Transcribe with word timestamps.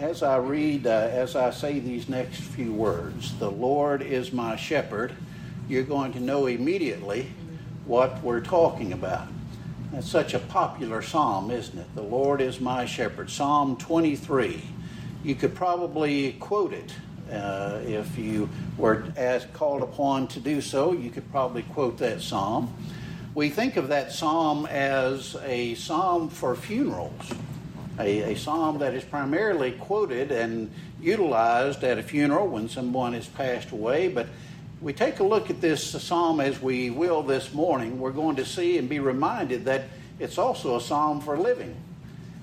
as 0.00 0.22
I 0.22 0.38
read, 0.38 0.86
uh, 0.86 1.08
as 1.12 1.36
I 1.36 1.50
say 1.50 1.78
these 1.78 2.08
next 2.08 2.40
few 2.40 2.72
words, 2.72 3.38
the 3.38 3.50
Lord 3.50 4.00
is 4.00 4.32
my 4.32 4.56
shepherd, 4.56 5.12
you're 5.68 5.82
going 5.82 6.14
to 6.14 6.20
know 6.20 6.46
immediately 6.46 7.30
what 7.84 8.22
we're 8.22 8.40
talking 8.40 8.94
about. 8.94 9.28
That's 9.92 10.08
such 10.08 10.32
a 10.32 10.38
popular 10.38 11.02
psalm, 11.02 11.50
isn't 11.50 11.78
it? 11.78 11.94
The 11.94 12.02
Lord 12.02 12.40
is 12.40 12.60
my 12.60 12.86
shepherd. 12.86 13.28
Psalm 13.28 13.76
23. 13.76 14.62
You 15.22 15.34
could 15.34 15.54
probably 15.54 16.32
quote 16.32 16.72
it 16.72 16.94
uh, 17.30 17.80
if 17.84 18.16
you 18.16 18.48
were 18.78 19.04
as 19.16 19.44
called 19.52 19.82
upon 19.82 20.28
to 20.28 20.40
do 20.40 20.62
so. 20.62 20.92
You 20.92 21.10
could 21.10 21.30
probably 21.30 21.62
quote 21.62 21.98
that 21.98 22.22
psalm. 22.22 22.72
We 23.34 23.50
think 23.50 23.76
of 23.76 23.88
that 23.88 24.12
psalm 24.12 24.64
as 24.64 25.36
a 25.44 25.74
psalm 25.74 26.30
for 26.30 26.56
funerals 26.56 27.32
a, 28.00 28.32
a 28.32 28.36
psalm 28.36 28.78
that 28.78 28.94
is 28.94 29.04
primarily 29.04 29.72
quoted 29.72 30.32
and 30.32 30.70
utilized 31.00 31.84
at 31.84 31.98
a 31.98 32.02
funeral 32.02 32.48
when 32.48 32.68
someone 32.68 33.12
has 33.12 33.26
passed 33.26 33.70
away. 33.70 34.08
But 34.08 34.26
we 34.80 34.92
take 34.92 35.20
a 35.20 35.24
look 35.24 35.50
at 35.50 35.60
this 35.60 35.90
psalm 36.02 36.40
as 36.40 36.60
we 36.60 36.90
will 36.90 37.22
this 37.22 37.52
morning, 37.52 38.00
we're 38.00 38.12
going 38.12 38.36
to 38.36 38.44
see 38.44 38.78
and 38.78 38.88
be 38.88 38.98
reminded 38.98 39.66
that 39.66 39.84
it's 40.18 40.38
also 40.38 40.76
a 40.76 40.80
psalm 40.80 41.20
for 41.20 41.38
living. 41.38 41.76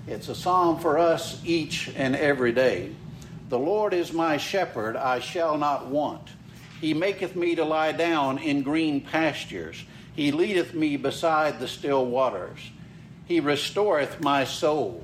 It's 0.08 0.30
a 0.30 0.36
psalm 0.36 0.80
for 0.80 0.98
us 0.98 1.42
each 1.44 1.92
and 1.96 2.16
every 2.16 2.52
day. 2.52 2.92
The 3.50 3.60
Lord 3.60 3.94
is 3.94 4.14
my 4.14 4.38
shepherd, 4.38 4.96
I 4.96 5.20
shall 5.20 5.58
not 5.58 5.88
want. 5.88 6.30
He 6.80 6.94
maketh 6.94 7.36
me 7.36 7.56
to 7.56 7.66
lie 7.66 7.92
down 7.92 8.38
in 8.38 8.62
green 8.62 9.02
pastures. 9.02 9.84
He 10.16 10.32
leadeth 10.32 10.74
me 10.74 10.98
beside 10.98 11.60
the 11.60 11.68
still 11.68 12.06
waters. 12.06 12.60
He 13.26 13.40
restoreth 13.40 14.22
my 14.22 14.44
soul. 14.44 15.04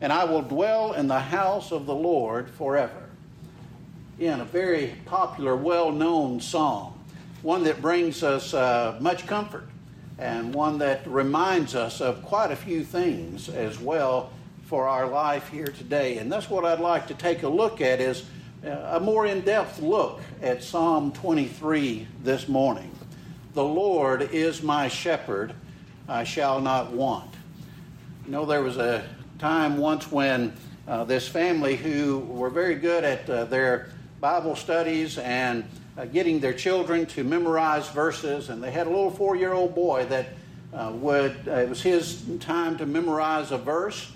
and 0.00 0.12
I 0.12 0.24
will 0.24 0.42
dwell 0.42 0.92
in 0.92 1.08
the 1.08 1.20
house 1.20 1.72
of 1.72 1.86
the 1.86 1.94
Lord 1.94 2.50
forever. 2.50 3.08
In 4.18 4.40
a 4.40 4.44
very 4.44 4.94
popular, 5.06 5.56
well 5.56 5.92
known 5.92 6.40
song, 6.40 6.98
one 7.42 7.64
that 7.64 7.80
brings 7.80 8.22
us 8.22 8.54
uh, 8.54 8.96
much 9.00 9.26
comfort 9.26 9.68
and 10.18 10.52
one 10.52 10.78
that 10.78 11.06
reminds 11.06 11.74
us 11.74 12.00
of 12.00 12.22
quite 12.24 12.50
a 12.50 12.56
few 12.56 12.82
things 12.82 13.48
as 13.48 13.78
well 13.78 14.30
for 14.66 14.88
our 14.88 15.06
life 15.06 15.48
here 15.48 15.68
today. 15.68 16.18
And 16.18 16.30
that's 16.30 16.50
what 16.50 16.64
I'd 16.64 16.80
like 16.80 17.06
to 17.08 17.14
take 17.14 17.44
a 17.44 17.48
look 17.48 17.80
at 17.80 18.00
is 18.00 18.24
uh, 18.64 18.96
a 18.96 19.00
more 19.00 19.26
in-depth 19.26 19.80
look 19.80 20.20
at 20.42 20.62
Psalm 20.62 21.12
23 21.12 22.06
this 22.24 22.48
morning. 22.48 22.90
The 23.54 23.64
Lord 23.64 24.22
is 24.32 24.62
my 24.62 24.88
shepherd, 24.88 25.54
I 26.08 26.24
shall 26.24 26.60
not 26.60 26.92
want. 26.92 27.32
You 28.26 28.32
know, 28.32 28.44
there 28.44 28.62
was 28.62 28.76
a 28.76 29.04
time 29.38 29.78
once 29.78 30.10
when 30.10 30.52
uh, 30.88 31.04
this 31.04 31.28
family, 31.28 31.76
who 31.76 32.18
were 32.20 32.50
very 32.50 32.74
good 32.74 33.04
at 33.04 33.28
uh, 33.30 33.44
their 33.44 33.90
Bible 34.20 34.56
studies 34.56 35.18
and 35.18 35.64
uh, 35.96 36.06
getting 36.06 36.40
their 36.40 36.52
children 36.52 37.06
to 37.06 37.22
memorize 37.22 37.88
verses, 37.90 38.48
and 38.48 38.62
they 38.62 38.70
had 38.70 38.86
a 38.86 38.90
little 38.90 39.10
four 39.10 39.36
year 39.36 39.52
old 39.52 39.74
boy 39.74 40.06
that 40.06 40.28
uh, 40.72 40.90
would, 40.94 41.36
uh, 41.46 41.52
it 41.52 41.68
was 41.68 41.80
his 41.80 42.24
time 42.40 42.76
to 42.78 42.86
memorize 42.86 43.52
a 43.52 43.58
verse, 43.58 44.10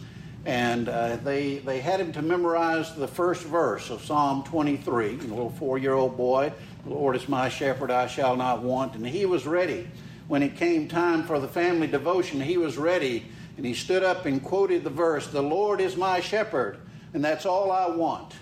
and 0.45 0.89
uh, 0.89 1.17
they, 1.17 1.59
they 1.59 1.81
had 1.81 2.01
him 2.01 2.13
to 2.13 2.23
memorize 2.23 2.95
the 2.97 3.09
first 3.09 3.45
verse 3.45 3.91
of 3.91 4.05
Psalm 4.05 4.43
23. 4.43 5.07
A 5.07 5.13
little 5.19 5.51
four 5.51 5.79
year 5.79 5.95
old 5.95 6.17
boy, 6.17 6.53
the 6.85 6.91
Lord 6.91 7.15
is 7.15 7.29
my 7.29 7.49
shepherd, 7.49 7.93
I 7.93 8.09
shall 8.09 8.35
not 8.35 8.63
want. 8.63 8.97
And 8.97 9.07
he 9.07 9.25
was 9.25 9.47
ready. 9.47 9.89
When 10.27 10.43
it 10.43 10.57
came 10.57 10.89
time 10.89 11.23
for 11.25 11.39
the 11.39 11.49
family 11.49 11.87
devotion, 11.87 12.41
he 12.41 12.57
was 12.57 12.77
ready 12.77 13.27
and 13.57 13.67
he 13.67 13.75
stood 13.75 14.03
up 14.03 14.27
and 14.27 14.43
quoted 14.43 14.85
the 14.85 14.91
verse, 14.91 15.27
The 15.27 15.43
Lord 15.43 15.81
is 15.81 15.97
my 15.97 16.21
shepherd, 16.21 16.79
and 17.15 17.25
that's 17.25 17.47
all 17.47 17.71
I 17.71 17.87
want. 17.87 18.35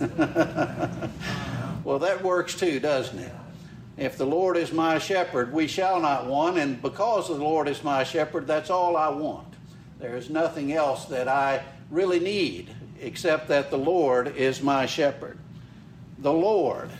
well, 1.84 1.98
that 1.98 2.22
works 2.22 2.54
too, 2.54 2.80
doesn't 2.80 3.18
it? 3.18 3.32
If 3.96 4.16
the 4.16 4.26
Lord 4.26 4.56
is 4.56 4.72
my 4.72 4.98
shepherd, 4.98 5.52
we 5.52 5.66
shall 5.66 6.00
not 6.00 6.26
want, 6.26 6.56
and 6.58 6.80
because 6.80 7.28
the 7.28 7.34
Lord 7.34 7.68
is 7.68 7.84
my 7.84 8.02
shepherd, 8.02 8.46
that's 8.46 8.70
all 8.70 8.96
I 8.96 9.08
want. 9.10 9.54
There 9.98 10.16
is 10.16 10.30
nothing 10.30 10.72
else 10.72 11.04
that 11.06 11.28
I 11.28 11.62
really 11.90 12.18
need 12.18 12.74
except 13.00 13.48
that 13.48 13.70
the 13.70 13.78
Lord 13.78 14.34
is 14.36 14.62
my 14.62 14.86
shepherd. 14.86 15.38
The 16.18 16.32
Lord, 16.32 16.90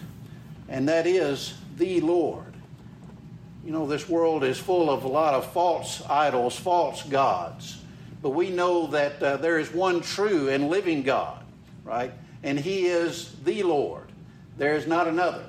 and 0.68 0.88
that 0.88 1.06
is 1.06 1.54
the 1.78 2.00
Lord. 2.02 2.49
You 3.64 3.72
know, 3.72 3.86
this 3.86 4.08
world 4.08 4.42
is 4.42 4.58
full 4.58 4.88
of 4.88 5.04
a 5.04 5.08
lot 5.08 5.34
of 5.34 5.52
false 5.52 6.02
idols, 6.08 6.56
false 6.58 7.02
gods. 7.02 7.82
But 8.22 8.30
we 8.30 8.50
know 8.50 8.86
that 8.88 9.22
uh, 9.22 9.36
there 9.36 9.58
is 9.58 9.72
one 9.72 10.00
true 10.00 10.48
and 10.48 10.68
living 10.68 11.02
God, 11.02 11.42
right? 11.84 12.12
And 12.42 12.58
He 12.58 12.86
is 12.86 13.34
the 13.44 13.62
Lord. 13.62 14.06
There 14.56 14.74
is 14.74 14.86
not 14.86 15.08
another. 15.08 15.44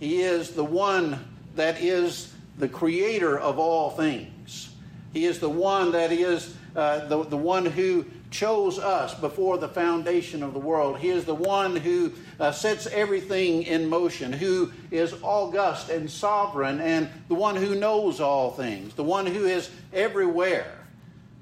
He 0.00 0.22
is 0.22 0.50
the 0.50 0.64
one 0.64 1.24
that 1.54 1.80
is 1.80 2.32
the 2.58 2.68
creator 2.68 3.38
of 3.38 3.58
all 3.58 3.90
things. 3.90 4.70
He 5.12 5.24
is 5.24 5.38
the 5.38 5.48
one 5.48 5.92
that 5.92 6.12
is 6.12 6.54
uh, 6.74 7.06
the, 7.06 7.24
the 7.24 7.36
one 7.36 7.64
who 7.64 8.04
chose 8.30 8.78
us 8.78 9.14
before 9.14 9.56
the 9.56 9.68
foundation 9.68 10.42
of 10.42 10.52
the 10.52 10.58
world. 10.58 10.98
He 10.98 11.08
is 11.08 11.24
the 11.24 11.34
one 11.34 11.76
who 11.76 12.12
uh, 12.38 12.52
sets 12.52 12.86
everything 12.88 13.62
in 13.62 13.88
motion, 13.88 14.32
who 14.32 14.72
is 14.90 15.14
august 15.22 15.88
and 15.88 16.10
sovereign, 16.10 16.80
and 16.80 17.08
the 17.28 17.34
one 17.34 17.56
who 17.56 17.74
knows 17.74 18.20
all 18.20 18.50
things, 18.50 18.94
the 18.94 19.04
one 19.04 19.26
who 19.26 19.44
is 19.44 19.70
everywhere, 19.92 20.78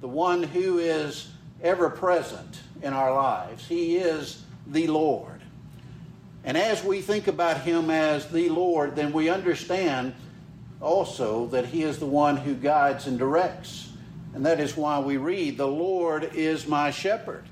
the 0.00 0.08
one 0.08 0.42
who 0.42 0.78
is 0.78 1.30
ever 1.62 1.90
present 1.90 2.60
in 2.82 2.92
our 2.92 3.12
lives. 3.12 3.66
He 3.66 3.96
is 3.96 4.42
the 4.66 4.86
Lord. 4.86 5.40
And 6.44 6.56
as 6.56 6.84
we 6.84 7.00
think 7.00 7.26
about 7.26 7.62
Him 7.62 7.90
as 7.90 8.28
the 8.28 8.50
Lord, 8.50 8.94
then 8.94 9.12
we 9.12 9.30
understand 9.30 10.14
also 10.80 11.46
that 11.46 11.66
He 11.66 11.82
is 11.82 11.98
the 11.98 12.06
one 12.06 12.36
who 12.36 12.54
guides 12.54 13.06
and 13.06 13.18
directs. 13.18 13.90
And 14.34 14.44
that 14.46 14.60
is 14.60 14.76
why 14.76 14.98
we 14.98 15.16
read, 15.16 15.56
The 15.56 15.66
Lord 15.66 16.30
is 16.34 16.66
my 16.66 16.90
shepherd. 16.90 17.44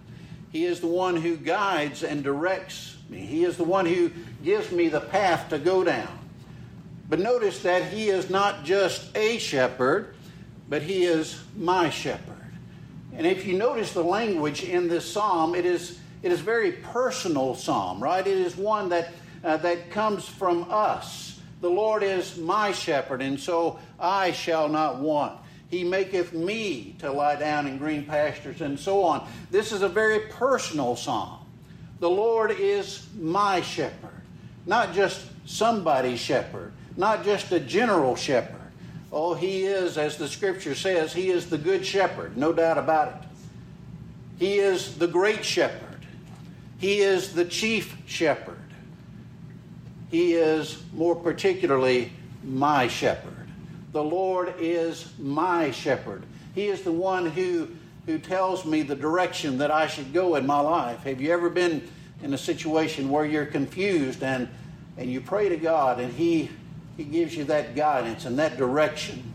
He 0.50 0.66
is 0.66 0.80
the 0.80 0.88
one 0.88 1.16
who 1.16 1.36
guides 1.36 2.02
and 2.02 2.22
directs 2.22 2.96
me. 3.12 3.20
He 3.20 3.44
is 3.44 3.56
the 3.56 3.64
one 3.64 3.86
who 3.86 4.10
gives 4.42 4.72
me 4.72 4.88
the 4.88 5.00
path 5.00 5.50
to 5.50 5.58
go 5.58 5.84
down. 5.84 6.18
But 7.08 7.20
notice 7.20 7.62
that 7.62 7.92
He 7.92 8.08
is 8.08 8.30
not 8.30 8.64
just 8.64 9.16
a 9.16 9.38
shepherd, 9.38 10.14
but 10.68 10.82
He 10.82 11.04
is 11.04 11.40
my 11.56 11.90
shepherd. 11.90 12.32
And 13.14 13.26
if 13.26 13.46
you 13.46 13.56
notice 13.56 13.92
the 13.92 14.02
language 14.02 14.64
in 14.64 14.88
this 14.88 15.10
psalm, 15.10 15.54
it 15.54 15.66
is, 15.66 15.98
it 16.22 16.32
is 16.32 16.40
very 16.40 16.72
personal 16.72 17.54
psalm, 17.54 18.02
right? 18.02 18.26
It 18.26 18.38
is 18.38 18.56
one 18.56 18.88
that, 18.88 19.12
uh, 19.44 19.58
that 19.58 19.90
comes 19.90 20.26
from 20.26 20.66
us. 20.70 21.40
The 21.60 21.68
Lord 21.70 22.02
is 22.02 22.38
my 22.38 22.72
shepherd, 22.72 23.20
and 23.20 23.38
so 23.38 23.78
I 24.00 24.32
shall 24.32 24.68
not 24.68 24.98
want. 24.98 25.38
He 25.68 25.84
maketh 25.84 26.32
me 26.32 26.96
to 26.98 27.12
lie 27.12 27.36
down 27.36 27.66
in 27.66 27.78
green 27.78 28.04
pastures, 28.04 28.62
and 28.62 28.80
so 28.80 29.02
on. 29.04 29.28
This 29.50 29.70
is 29.72 29.82
a 29.82 29.88
very 29.88 30.20
personal 30.30 30.96
psalm. 30.96 31.41
The 32.02 32.10
Lord 32.10 32.50
is 32.50 33.06
my 33.16 33.60
shepherd, 33.60 34.22
not 34.66 34.92
just 34.92 35.24
somebody's 35.46 36.18
shepherd, 36.18 36.72
not 36.96 37.22
just 37.24 37.52
a 37.52 37.60
general 37.60 38.16
shepherd. 38.16 38.72
Oh, 39.12 39.34
he 39.34 39.66
is, 39.66 39.96
as 39.96 40.16
the 40.16 40.26
scripture 40.26 40.74
says, 40.74 41.12
he 41.12 41.30
is 41.30 41.48
the 41.48 41.58
good 41.58 41.86
shepherd, 41.86 42.36
no 42.36 42.52
doubt 42.52 42.76
about 42.76 43.06
it. 43.06 43.28
He 44.40 44.58
is 44.58 44.98
the 44.98 45.06
great 45.06 45.44
shepherd. 45.44 46.04
He 46.78 47.02
is 47.02 47.34
the 47.34 47.44
chief 47.44 47.96
shepherd. 48.04 48.58
He 50.10 50.34
is 50.34 50.82
more 50.94 51.14
particularly 51.14 52.10
my 52.42 52.88
shepherd. 52.88 53.46
The 53.92 54.02
Lord 54.02 54.54
is 54.58 55.08
my 55.20 55.70
shepherd. 55.70 56.24
He 56.52 56.66
is 56.66 56.82
the 56.82 56.90
one 56.90 57.30
who, 57.30 57.68
who 58.06 58.18
tells 58.18 58.64
me 58.64 58.82
the 58.82 58.96
direction 58.96 59.58
that 59.58 59.70
I 59.70 59.86
should 59.86 60.12
go 60.12 60.34
in 60.34 60.46
my 60.46 60.60
life. 60.60 61.04
Have 61.04 61.20
you 61.20 61.30
ever 61.32 61.48
been 61.48 61.88
in 62.22 62.34
a 62.34 62.38
situation 62.38 63.10
where 63.10 63.24
you're 63.24 63.46
confused 63.46 64.22
and, 64.22 64.48
and 64.96 65.10
you 65.10 65.20
pray 65.20 65.48
to 65.48 65.56
God 65.56 66.00
and 66.00 66.12
He, 66.12 66.50
he 66.96 67.04
gives 67.04 67.36
you 67.36 67.44
that 67.44 67.76
guidance 67.76 68.24
and 68.24 68.38
that 68.38 68.56
direction? 68.56 69.32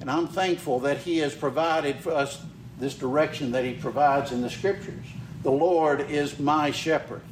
And 0.00 0.10
I'm 0.10 0.28
thankful 0.28 0.80
that 0.80 0.98
He 0.98 1.18
has 1.18 1.34
provided 1.34 1.96
for 1.96 2.12
us 2.12 2.42
this 2.78 2.94
direction 2.94 3.52
that 3.52 3.64
He 3.64 3.74
provides 3.74 4.32
in 4.32 4.40
the 4.40 4.50
Scriptures. 4.50 5.04
The 5.42 5.50
Lord 5.50 6.10
is 6.10 6.38
my 6.38 6.70
shepherd. 6.70 7.22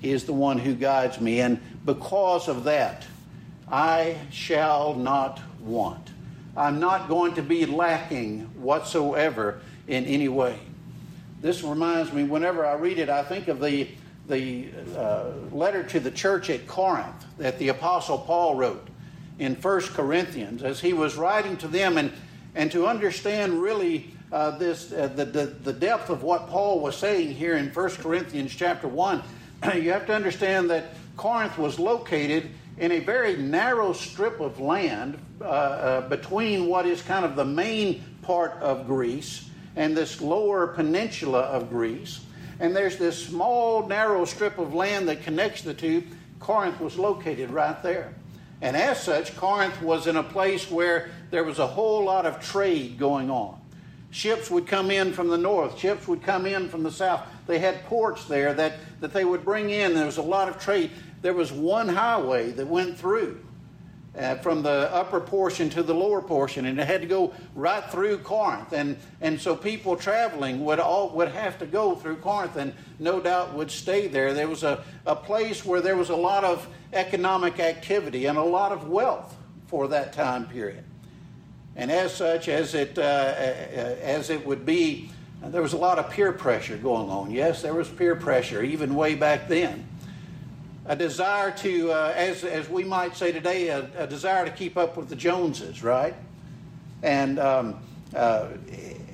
He 0.00 0.10
is 0.10 0.24
the 0.24 0.32
one 0.32 0.58
who 0.58 0.74
guides 0.74 1.20
me. 1.20 1.40
And 1.40 1.60
because 1.84 2.48
of 2.48 2.64
that, 2.64 3.04
I 3.70 4.16
shall 4.30 4.94
not 4.94 5.40
want. 5.60 6.11
I'm 6.56 6.80
not 6.80 7.08
going 7.08 7.34
to 7.34 7.42
be 7.42 7.64
lacking 7.66 8.40
whatsoever 8.60 9.60
in 9.88 10.04
any 10.04 10.28
way. 10.28 10.58
This 11.40 11.62
reminds 11.62 12.12
me, 12.12 12.24
whenever 12.24 12.64
I 12.64 12.74
read 12.74 12.98
it, 12.98 13.08
I 13.08 13.22
think 13.22 13.48
of 13.48 13.60
the, 13.60 13.88
the 14.28 14.68
uh, 14.96 15.30
letter 15.50 15.82
to 15.84 16.00
the 16.00 16.10
church 16.10 16.50
at 16.50 16.66
Corinth 16.66 17.24
that 17.38 17.58
the 17.58 17.68
Apostle 17.68 18.18
Paul 18.18 18.54
wrote 18.54 18.86
in 19.38 19.54
1 19.56 19.80
Corinthians 19.88 20.62
as 20.62 20.80
he 20.80 20.92
was 20.92 21.16
writing 21.16 21.56
to 21.56 21.68
them 21.68 21.98
and, 21.98 22.12
and 22.54 22.70
to 22.70 22.86
understand 22.86 23.60
really 23.60 24.14
uh, 24.30 24.52
this, 24.52 24.92
uh, 24.92 25.08
the, 25.08 25.24
the, 25.24 25.46
the 25.46 25.72
depth 25.72 26.10
of 26.10 26.22
what 26.22 26.48
Paul 26.48 26.80
was 26.80 26.96
saying 26.96 27.34
here 27.34 27.56
in 27.56 27.70
1 27.70 27.90
Corinthians 27.96 28.54
chapter 28.54 28.88
1, 28.88 29.22
you 29.74 29.90
have 29.90 30.06
to 30.06 30.14
understand 30.14 30.70
that 30.70 30.94
Corinth 31.16 31.58
was 31.58 31.78
located 31.78 32.50
in 32.78 32.92
a 32.92 33.00
very 33.00 33.36
narrow 33.36 33.92
strip 33.92 34.40
of 34.40 34.60
land 34.60 35.18
uh, 35.40 35.44
uh, 35.44 36.08
between 36.08 36.66
what 36.66 36.86
is 36.86 37.02
kind 37.02 37.24
of 37.24 37.36
the 37.36 37.44
main 37.44 38.02
part 38.22 38.52
of 38.60 38.86
Greece 38.86 39.48
and 39.76 39.96
this 39.96 40.20
lower 40.20 40.68
peninsula 40.68 41.40
of 41.40 41.68
Greece. 41.68 42.24
And 42.60 42.74
there's 42.76 42.96
this 42.96 43.26
small, 43.26 43.86
narrow 43.86 44.24
strip 44.24 44.58
of 44.58 44.74
land 44.74 45.08
that 45.08 45.22
connects 45.22 45.62
the 45.62 45.74
two. 45.74 46.04
Corinth 46.38 46.80
was 46.80 46.96
located 46.98 47.50
right 47.50 47.82
there. 47.82 48.14
And 48.60 48.76
as 48.76 49.02
such, 49.02 49.36
Corinth 49.36 49.82
was 49.82 50.06
in 50.06 50.16
a 50.16 50.22
place 50.22 50.70
where 50.70 51.10
there 51.30 51.42
was 51.42 51.58
a 51.58 51.66
whole 51.66 52.04
lot 52.04 52.26
of 52.26 52.40
trade 52.40 52.98
going 52.98 53.30
on. 53.30 53.60
Ships 54.12 54.50
would 54.50 54.66
come 54.66 54.90
in 54.90 55.12
from 55.12 55.28
the 55.28 55.38
north, 55.38 55.78
ships 55.78 56.06
would 56.06 56.22
come 56.22 56.46
in 56.46 56.68
from 56.68 56.82
the 56.82 56.90
south. 56.90 57.26
They 57.46 57.58
had 57.58 57.82
ports 57.86 58.26
there 58.26 58.52
that, 58.54 58.74
that 59.00 59.12
they 59.12 59.24
would 59.24 59.44
bring 59.44 59.70
in. 59.70 59.94
There 59.94 60.06
was 60.06 60.18
a 60.18 60.22
lot 60.22 60.48
of 60.48 60.60
trade 60.60 60.90
there 61.22 61.32
was 61.32 61.52
one 61.52 61.88
highway 61.88 62.50
that 62.50 62.66
went 62.66 62.98
through 62.98 63.40
uh, 64.18 64.34
from 64.36 64.62
the 64.62 64.92
upper 64.92 65.20
portion 65.20 65.70
to 65.70 65.82
the 65.82 65.94
lower 65.94 66.20
portion, 66.20 66.66
and 66.66 66.78
it 66.78 66.86
had 66.86 67.00
to 67.00 67.06
go 67.06 67.32
right 67.54 67.84
through 67.90 68.18
Corinth. 68.18 68.72
And, 68.72 68.98
and 69.20 69.40
so 69.40 69.56
people 69.56 69.96
traveling 69.96 70.64
would, 70.64 70.80
all, 70.80 71.10
would 71.10 71.28
have 71.28 71.58
to 71.60 71.66
go 71.66 71.94
through 71.94 72.16
Corinth 72.16 72.56
and 72.56 72.74
no 72.98 73.20
doubt 73.20 73.54
would 73.54 73.70
stay 73.70 74.08
there. 74.08 74.34
There 74.34 74.48
was 74.48 74.64
a, 74.64 74.84
a 75.06 75.16
place 75.16 75.64
where 75.64 75.80
there 75.80 75.96
was 75.96 76.10
a 76.10 76.16
lot 76.16 76.44
of 76.44 76.68
economic 76.92 77.58
activity 77.58 78.26
and 78.26 78.36
a 78.36 78.42
lot 78.42 78.72
of 78.72 78.88
wealth 78.88 79.34
for 79.68 79.88
that 79.88 80.12
time 80.12 80.46
period. 80.46 80.84
And 81.74 81.90
as 81.90 82.14
such, 82.14 82.48
as 82.48 82.74
it, 82.74 82.98
uh, 82.98 83.02
uh 83.02 83.04
as 83.04 84.28
it 84.28 84.44
would 84.44 84.66
be, 84.66 85.10
there 85.42 85.62
was 85.62 85.72
a 85.72 85.78
lot 85.78 85.98
of 85.98 86.10
peer 86.10 86.32
pressure 86.32 86.76
going 86.76 87.08
on. 87.08 87.30
Yes, 87.30 87.62
there 87.62 87.72
was 87.72 87.88
peer 87.88 88.14
pressure 88.14 88.62
even 88.62 88.94
way 88.94 89.14
back 89.14 89.48
then 89.48 89.88
a 90.86 90.96
desire 90.96 91.50
to, 91.50 91.92
uh, 91.92 92.12
as, 92.16 92.44
as 92.44 92.68
we 92.68 92.84
might 92.84 93.16
say 93.16 93.32
today, 93.32 93.68
a, 93.68 93.88
a, 93.96 94.06
desire 94.06 94.44
to 94.44 94.50
keep 94.50 94.76
up 94.76 94.96
with 94.96 95.08
the 95.08 95.16
Joneses, 95.16 95.82
right? 95.82 96.14
And 97.02 97.38
um, 97.38 97.78
uh, 98.14 98.48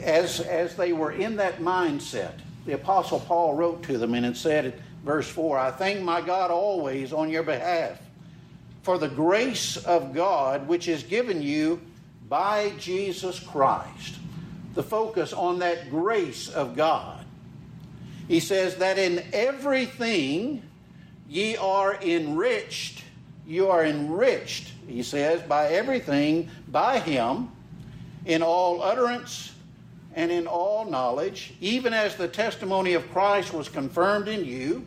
as, 0.01 0.41
as 0.41 0.77
they 0.77 0.93
were 0.93 1.13
in 1.13 1.37
that 1.37 1.59
mindset, 1.59 2.33
the 2.65 2.73
Apostle 2.75 3.21
Paul 3.21 3.55
wrote 3.55 3.83
to 3.85 3.99
them 3.99 4.15
and 4.15 4.25
it 4.27 4.37
said 4.37 4.67
in 4.67 4.73
verse 5.05 5.29
4 5.29 5.59
I 5.59 5.71
thank 5.71 6.03
my 6.03 6.21
God 6.21 6.51
always 6.51 7.13
on 7.13 7.31
your 7.31 7.43
behalf 7.43 7.99
for 8.83 8.99
the 8.99 9.09
grace 9.09 9.77
of 9.79 10.15
God 10.15 10.69
which 10.69 10.89
is 10.89 11.03
given 11.03 11.43
you 11.43 11.81
by 12.29 12.73
Jesus 12.79 13.41
Christ. 13.41 14.17
The 14.75 14.83
focus 14.83 15.33
on 15.33 15.61
that 15.61 15.91
grace 15.91 16.49
of 16.49 16.77
God. 16.77 17.25
He 18.29 18.41
says 18.41 18.77
that 18.77 18.99
in 18.99 19.25
everything, 19.33 20.63
ye 21.29 21.57
are 21.57 22.01
enriched, 22.03 23.05
you 23.47 23.69
are 23.69 23.85
enriched, 23.85 24.73
he 24.87 25.03
says, 25.03 25.43
by 25.43 25.69
everything, 25.69 26.49
by 26.69 26.99
him, 26.99 27.51
in 28.25 28.43
all 28.43 28.83
utterance 28.83 29.53
and 30.15 30.31
in 30.31 30.47
all 30.47 30.85
knowledge, 30.85 31.55
even 31.61 31.93
as 31.93 32.17
the 32.17 32.29
testimony 32.29 32.95
of 32.95 33.11
Christ 33.13 33.53
was 33.53 33.69
confirmed 33.69 34.29
in 34.29 34.45
you, 34.45 34.85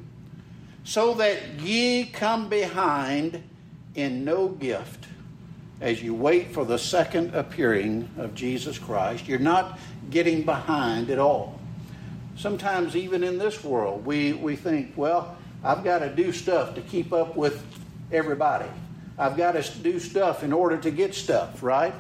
so 0.84 1.14
that 1.16 1.60
ye 1.60 2.06
come 2.06 2.50
behind 2.50 3.44
in 3.96 4.26
no 4.26 4.50
gift 4.50 5.06
as 5.80 6.02
you 6.02 6.14
wait 6.14 6.52
for 6.52 6.64
the 6.66 6.78
second 6.78 7.34
appearing 7.34 8.10
of 8.18 8.36
Jesus 8.36 8.78
Christ. 8.78 9.28
You're 9.28 9.40
not 9.40 9.80
getting 10.10 10.44
behind 10.44 11.10
at 11.10 11.18
all. 11.20 11.60
Sometimes, 12.36 12.96
even 12.96 13.24
in 13.24 13.38
this 13.38 13.64
world, 13.64 14.06
we, 14.06 14.34
we 14.34 14.56
think, 14.56 14.94
well, 14.96 15.38
I've 15.63 15.84
got 15.84 16.00
to 16.00 16.10
do 16.10 16.31
stuff 16.31 16.75
to 16.75 16.81
keep 16.81 17.13
up 17.13 17.36
with 17.36 17.63
everybody. 18.12 18.69
I've 19.18 19.38
got 19.38 19.52
to 19.52 19.78
do 19.80 20.00
stuff 20.00 20.44
in 20.44 20.52
order 20.52 20.78
to 20.78 20.90
get 20.90 21.13
stuff, 21.13 21.62
right? 21.62 21.94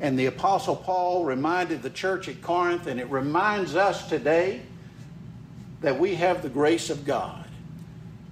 And 0.00 0.18
the 0.18 0.26
Apostle 0.26 0.76
Paul 0.76 1.24
reminded 1.24 1.82
the 1.82 1.90
church 1.90 2.28
at 2.28 2.42
Corinth, 2.42 2.86
and 2.86 3.00
it 3.00 3.10
reminds 3.10 3.74
us 3.74 4.08
today 4.08 4.60
that 5.80 5.98
we 5.98 6.14
have 6.14 6.42
the 6.42 6.48
grace 6.48 6.90
of 6.90 7.04
God. 7.04 7.44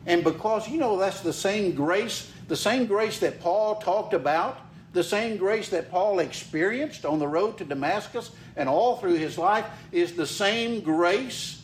And 0.06 0.22
because, 0.22 0.68
you 0.68 0.78
know, 0.78 0.98
that's 0.98 1.20
the 1.20 1.32
same 1.32 1.74
grace, 1.74 2.30
the 2.46 2.56
same 2.56 2.86
grace 2.86 3.18
that 3.20 3.40
Paul 3.40 3.76
talked 3.76 4.12
about, 4.12 4.58
the 4.92 5.02
same 5.02 5.38
grace 5.38 5.70
that 5.70 5.90
Paul 5.90 6.20
experienced 6.20 7.04
on 7.04 7.18
the 7.18 7.26
road 7.26 7.58
to 7.58 7.64
Damascus 7.64 8.30
and 8.56 8.68
all 8.68 8.98
through 8.98 9.14
his 9.14 9.38
life 9.38 9.66
is 9.90 10.12
the 10.12 10.26
same 10.26 10.82
grace 10.82 11.63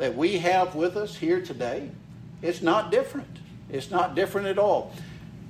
that 0.00 0.16
we 0.16 0.38
have 0.38 0.74
with 0.74 0.96
us 0.96 1.14
here 1.14 1.42
today, 1.42 1.90
it's 2.40 2.62
not 2.62 2.90
different. 2.90 3.36
It's 3.70 3.90
not 3.90 4.14
different 4.14 4.46
at 4.46 4.58
all. 4.58 4.94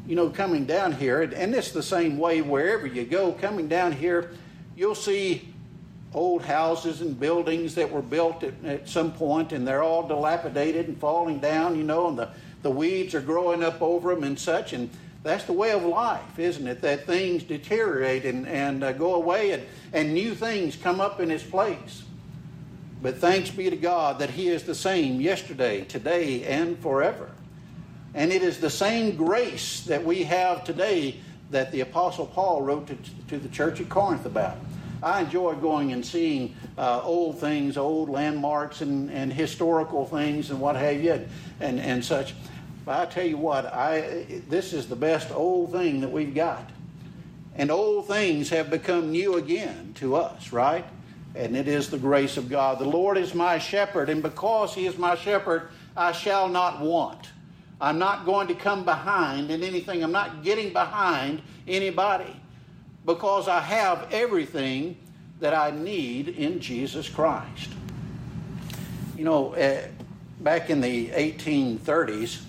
You 0.09 0.17
know, 0.17 0.29
coming 0.29 0.67
down 0.67 0.91
here, 0.91 1.23
and 1.23 1.55
it's 1.55 1.71
the 1.71 1.85
same 1.85 2.19
way 2.19 2.43
wherever 2.43 2.85
you 2.85 3.05
go, 3.05 3.31
coming 3.31 3.69
down 3.69 3.93
here, 3.93 4.33
you'll 4.77 4.97
see 4.97 5.49
old 6.13 6.43
houses 6.43 7.01
and 7.01 7.19
buildings 7.19 7.77
that 7.77 7.93
were 7.93 8.03
built 8.03 8.43
at, 8.43 8.55
at 8.65 8.89
some 8.89 9.13
point, 9.13 9.53
and 9.53 9.65
they're 9.65 9.85
all 9.85 10.09
dilapidated 10.09 10.89
and 10.89 10.99
falling 10.99 11.39
down, 11.39 11.77
you 11.77 11.85
know, 11.85 12.09
and 12.09 12.19
the, 12.19 12.29
the 12.63 12.71
weeds 12.71 13.15
are 13.15 13.21
growing 13.21 13.63
up 13.63 13.81
over 13.81 14.13
them 14.13 14.25
and 14.25 14.37
such. 14.37 14.73
And 14.73 14.91
that's 15.23 15.45
the 15.45 15.53
way 15.53 15.71
of 15.71 15.85
life, 15.85 16.41
isn't 16.41 16.67
it? 16.67 16.81
That 16.81 17.07
things 17.07 17.45
deteriorate 17.45 18.25
and, 18.25 18.49
and 18.49 18.83
uh, 18.83 18.91
go 18.91 19.15
away, 19.15 19.53
and, 19.53 19.63
and 19.93 20.13
new 20.13 20.35
things 20.35 20.75
come 20.75 21.01
up 21.01 21.21
in 21.21 21.31
its 21.31 21.45
place. 21.45 22.03
But 23.03 23.17
thanks 23.17 23.51
be 23.51 23.71
to 23.71 23.77
God 23.77 24.19
that 24.19 24.31
He 24.31 24.49
is 24.49 24.65
the 24.65 24.75
same 24.75 25.21
yesterday, 25.21 25.83
today, 25.85 26.45
and 26.45 26.79
forever. 26.79 27.31
And 28.15 28.33
it 28.33 28.43
is 28.43 28.59
the 28.59 28.71
same 28.71 29.17
grace 29.17 29.85
that 29.85 30.05
we 30.05 30.25
have 30.25 30.65
today 30.65 31.17
that 31.51 31.73
the 31.73 31.81
Apostle 31.81 32.27
Paul 32.27 32.63
wrote 32.63 32.87
to, 32.89 32.97
to 33.29 33.39
the 33.39 33.49
church 33.49 33.81
at 33.81 33.89
Corinth 33.89 34.27
about. 34.27 34.57
I 35.03 35.23
enjoy 35.23 35.55
going 35.55 35.93
and 35.93 36.05
seeing 36.05 36.55
uh, 36.77 37.01
old 37.03 37.39
things, 37.39 37.79
old 37.79 38.11
landmarks, 38.11 38.83
and, 38.83 39.11
and 39.11 39.33
historical 39.33 40.05
things, 40.05 40.51
and 40.51 40.61
what 40.61 40.77
have 40.77 41.03
you, 41.03 41.27
and, 41.61 41.81
and 41.81 42.05
such. 42.05 42.35
But 42.85 43.01
I 43.01 43.07
tell 43.07 43.27
you 43.27 43.39
what, 43.39 43.67
I, 43.67 44.43
this 44.49 44.73
is 44.73 44.89
the 44.89 44.97
best 44.97 45.31
old 45.31 45.73
thing 45.73 46.01
that 46.01 46.11
we've 46.11 46.35
got. 46.35 46.69
And 47.55 47.71
old 47.71 48.09
things 48.09 48.51
have 48.51 48.71
become 48.71 49.11
new 49.11 49.37
again 49.37 49.95
to 49.97 50.17
us, 50.17 50.53
right? 50.53 50.85
And 51.35 51.57
it 51.57 51.69
is 51.69 51.91
the 51.91 51.99
grace 51.99 52.37
of 52.37 52.49
God. 52.49 52.79
The 52.79 52.85
Lord 52.85 53.17
is 53.17 53.35
my 53.35 53.59
shepherd, 53.59 54.09
and 54.09 54.23
because 54.23 54.75
He 54.75 54.87
is 54.87 54.99
my 54.99 55.15
shepherd, 55.15 55.69
I 55.97 56.13
shall 56.13 56.49
not 56.49 56.81
want. 56.81 57.31
I'm 57.81 57.99
not 57.99 58.27
going 58.27 58.49
to 58.49 58.55
come 58.55 58.85
behind 58.85 59.51
in 59.51 59.63
anything. 59.63 60.03
I'm 60.03 60.13
not 60.13 60.43
getting 60.43 60.73
behind 60.73 61.41
anybody 61.67 62.37
because 63.07 63.49
I 63.49 63.61
have 63.61 64.09
everything 64.13 64.97
that 65.41 65.55
I 65.55 65.71
need 65.71 66.29
in 66.29 66.61
Jesus 66.61 67.09
Christ. 67.09 67.71
You 69.17 69.25
know, 69.25 69.55
uh, 69.55 69.87
back 70.41 70.69
in 70.69 70.81
the 70.81 71.09
1830s, 71.09 72.43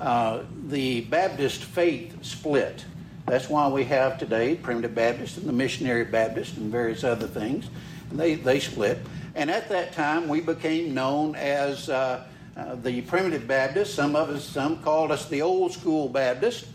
uh, 0.00 0.40
the 0.68 1.02
Baptist 1.02 1.64
faith 1.64 2.24
split. 2.24 2.84
That's 3.26 3.48
why 3.48 3.66
we 3.68 3.84
have 3.84 4.18
today 4.18 4.54
Primitive 4.54 4.94
Baptist 4.94 5.38
and 5.38 5.48
the 5.48 5.52
Missionary 5.52 6.04
Baptist 6.04 6.56
and 6.58 6.70
various 6.70 7.02
other 7.02 7.26
things. 7.26 7.68
And 8.10 8.18
they, 8.18 8.34
they 8.34 8.60
split. 8.60 8.98
And 9.34 9.50
at 9.50 9.68
that 9.68 9.92
time, 9.92 10.28
we 10.28 10.40
became 10.40 10.94
known 10.94 11.34
as 11.34 11.88
uh, 11.88 12.24
uh, 12.56 12.74
the 12.76 13.02
Primitive 13.02 13.46
Baptists. 13.46 13.92
Some 13.92 14.16
of 14.16 14.30
us, 14.30 14.44
some 14.44 14.82
called 14.82 15.10
us 15.10 15.28
the 15.28 15.42
Old 15.42 15.72
School 15.72 16.08
Baptists. 16.08 16.66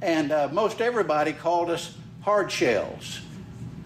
And 0.00 0.32
uh, 0.32 0.48
most 0.52 0.80
everybody 0.80 1.32
called 1.32 1.70
us 1.70 1.94
hard 2.22 2.50
shells. 2.50 3.20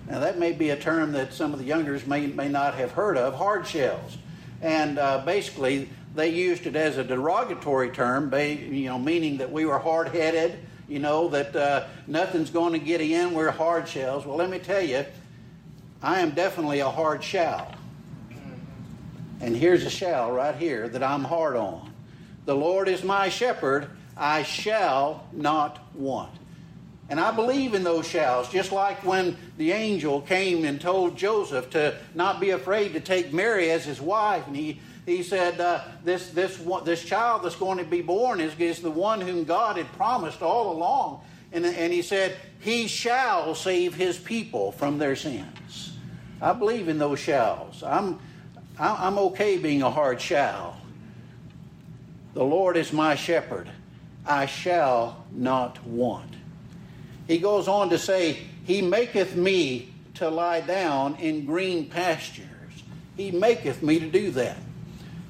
Now, 0.08 0.20
that 0.20 0.38
may 0.38 0.52
be 0.52 0.70
a 0.70 0.76
term 0.76 1.12
that 1.12 1.32
some 1.32 1.52
of 1.52 1.58
the 1.58 1.64
youngers 1.64 2.06
may, 2.06 2.26
may 2.26 2.48
not 2.48 2.74
have 2.74 2.92
heard 2.92 3.16
of 3.16 3.34
hard 3.34 3.66
shells. 3.66 4.18
And 4.60 4.98
uh, 4.98 5.24
basically, 5.24 5.88
they 6.14 6.28
used 6.28 6.66
it 6.66 6.76
as 6.76 6.98
a 6.98 7.04
derogatory 7.04 7.90
term, 7.90 8.32
you 8.34 8.86
know, 8.86 8.98
meaning 8.98 9.38
that 9.38 9.50
we 9.50 9.64
were 9.64 9.78
hard 9.78 10.08
headed, 10.08 10.58
you 10.88 10.98
know, 10.98 11.28
that 11.28 11.56
uh, 11.56 11.86
nothing's 12.06 12.50
going 12.50 12.72
to 12.72 12.78
get 12.78 13.00
in, 13.00 13.32
we're 13.34 13.50
hard 13.50 13.88
shells. 13.88 14.26
Well, 14.26 14.36
let 14.36 14.50
me 14.50 14.58
tell 14.58 14.82
you, 14.82 15.04
I 16.04 16.20
am 16.20 16.32
definitely 16.32 16.80
a 16.80 16.90
hard 16.90 17.24
shell. 17.24 17.74
And 19.40 19.56
here's 19.56 19.86
a 19.86 19.90
shell 19.90 20.32
right 20.32 20.54
here 20.54 20.86
that 20.86 21.02
I'm 21.02 21.24
hard 21.24 21.56
on. 21.56 21.94
The 22.44 22.54
Lord 22.54 22.90
is 22.90 23.02
my 23.02 23.30
shepherd, 23.30 23.88
I 24.14 24.42
shall 24.42 25.26
not 25.32 25.78
want. 25.94 26.30
And 27.08 27.18
I 27.18 27.30
believe 27.30 27.72
in 27.72 27.84
those 27.84 28.06
shells, 28.06 28.50
just 28.50 28.70
like 28.70 29.02
when 29.02 29.38
the 29.56 29.72
angel 29.72 30.20
came 30.20 30.66
and 30.66 30.78
told 30.78 31.16
Joseph 31.16 31.70
to 31.70 31.96
not 32.14 32.38
be 32.38 32.50
afraid 32.50 32.92
to 32.92 33.00
take 33.00 33.32
Mary 33.32 33.70
as 33.70 33.86
his 33.86 33.98
wife. 33.98 34.46
And 34.46 34.54
he, 34.54 34.80
he 35.06 35.22
said, 35.22 35.58
uh, 35.58 35.84
this, 36.04 36.28
this, 36.30 36.58
this 36.84 37.02
child 37.02 37.44
that's 37.44 37.56
going 37.56 37.78
to 37.78 37.84
be 37.84 38.02
born 38.02 38.40
is, 38.40 38.52
is 38.58 38.80
the 38.80 38.90
one 38.90 39.22
whom 39.22 39.44
God 39.44 39.78
had 39.78 39.90
promised 39.94 40.42
all 40.42 40.70
along. 40.76 41.22
And, 41.50 41.64
and 41.64 41.94
he 41.94 42.02
said, 42.02 42.36
He 42.60 42.88
shall 42.88 43.54
save 43.54 43.94
his 43.94 44.18
people 44.18 44.72
from 44.72 44.98
their 44.98 45.16
sins. 45.16 45.93
I 46.40 46.52
believe 46.52 46.88
in 46.88 46.98
those 46.98 47.18
shalls. 47.18 47.82
I'm, 47.82 48.18
I'm 48.78 49.18
okay 49.18 49.58
being 49.58 49.82
a 49.82 49.90
hard 49.90 50.20
shall. 50.20 50.80
The 52.34 52.44
Lord 52.44 52.76
is 52.76 52.92
my 52.92 53.14
shepherd. 53.14 53.70
I 54.26 54.46
shall 54.46 55.24
not 55.30 55.84
want. 55.86 56.34
He 57.28 57.38
goes 57.38 57.68
on 57.68 57.90
to 57.90 57.98
say, 57.98 58.38
He 58.64 58.82
maketh 58.82 59.36
me 59.36 59.92
to 60.14 60.28
lie 60.28 60.60
down 60.60 61.16
in 61.16 61.44
green 61.44 61.88
pastures. 61.88 62.48
He 63.16 63.30
maketh 63.30 63.82
me 63.82 64.00
to 64.00 64.10
do 64.10 64.30
that. 64.32 64.56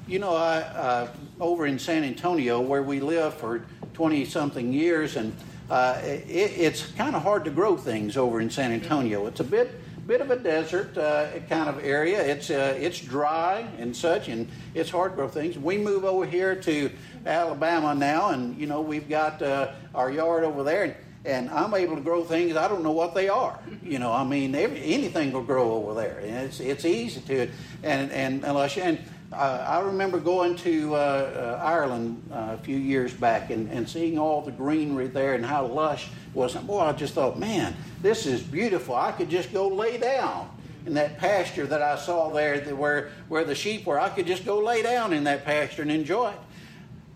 You 0.07 0.19
know, 0.19 0.35
I 0.35 0.59
uh, 0.59 1.07
over 1.39 1.65
in 1.65 1.79
San 1.79 2.03
Antonio, 2.03 2.61
where 2.61 2.83
we 2.83 2.99
lived 2.99 3.37
for 3.37 3.65
20 3.93 4.25
something 4.25 4.71
years, 4.71 5.15
and 5.15 5.35
uh, 5.69 5.99
it, 6.03 6.25
it's 6.27 6.85
kind 6.93 7.15
of 7.15 7.23
hard 7.23 7.45
to 7.45 7.51
grow 7.51 7.75
things 7.75 8.17
over 8.17 8.39
in 8.39 8.49
San 8.49 8.71
Antonio. 8.71 9.25
It's 9.27 9.39
a 9.39 9.45
bit 9.45 9.71
bit 10.05 10.21
of 10.21 10.29
a 10.29 10.35
desert 10.35 10.97
uh, 10.97 11.27
kind 11.49 11.67
of 11.69 11.83
area. 11.83 12.21
It's 12.21 12.49
uh, 12.49 12.77
it's 12.79 12.99
dry 12.99 13.67
and 13.77 13.95
such, 13.95 14.27
and 14.27 14.47
it's 14.73 14.89
hard 14.89 15.13
to 15.13 15.15
grow 15.15 15.27
things. 15.27 15.57
We 15.57 15.77
move 15.77 16.05
over 16.05 16.25
here 16.25 16.55
to 16.55 16.91
Alabama 17.25 17.95
now, 17.95 18.29
and 18.29 18.57
you 18.57 18.67
know 18.67 18.81
we've 18.81 19.09
got 19.09 19.41
uh, 19.41 19.71
our 19.93 20.11
yard 20.11 20.43
over 20.43 20.63
there, 20.63 20.83
and 20.83 20.95
and 21.25 21.49
I'm 21.49 21.73
able 21.73 21.95
to 21.95 22.01
grow 22.01 22.23
things. 22.23 22.55
I 22.55 22.67
don't 22.67 22.83
know 22.83 22.91
what 22.91 23.15
they 23.15 23.29
are. 23.29 23.59
You 23.81 23.99
know, 23.99 24.13
I 24.13 24.23
mean, 24.23 24.53
every, 24.53 24.79
anything 24.83 25.31
will 25.31 25.43
grow 25.43 25.73
over 25.73 25.93
there, 25.95 26.19
and 26.19 26.35
it's 26.45 26.59
it's 26.59 26.85
easy 26.85 27.21
to 27.21 27.49
and 27.83 28.11
and 28.11 28.43
unless 28.43 28.75
you, 28.75 28.83
and. 28.83 28.99
Uh, 29.35 29.65
I 29.67 29.79
remember 29.81 30.17
going 30.17 30.55
to 30.57 30.95
uh, 30.95 30.97
uh, 30.97 31.61
Ireland 31.61 32.23
a 32.31 32.57
few 32.57 32.77
years 32.77 33.13
back 33.13 33.49
and, 33.49 33.69
and 33.69 33.87
seeing 33.87 34.17
all 34.17 34.41
the 34.41 34.51
greenery 34.51 35.07
there 35.07 35.33
and 35.33 35.45
how 35.45 35.65
lush 35.65 36.05
it 36.05 36.35
was. 36.35 36.55
And 36.55 36.65
boy, 36.65 36.79
I 36.79 36.93
just 36.93 37.15
thought, 37.15 37.37
man, 37.37 37.75
this 38.01 38.25
is 38.25 38.41
beautiful. 38.41 38.95
I 38.95 39.11
could 39.11 39.29
just 39.29 39.51
go 39.51 39.67
lay 39.67 39.97
down 39.97 40.49
in 40.85 40.93
that 40.93 41.17
pasture 41.17 41.65
that 41.67 41.81
I 41.81 41.97
saw 41.97 42.29
there 42.29 42.61
where, 42.75 43.09
where 43.27 43.43
the 43.43 43.55
sheep 43.55 43.85
were. 43.85 43.99
I 43.99 44.07
could 44.07 44.25
just 44.25 44.45
go 44.45 44.59
lay 44.59 44.81
down 44.81 45.11
in 45.11 45.25
that 45.25 45.43
pasture 45.43 45.81
and 45.81 45.91
enjoy 45.91 46.31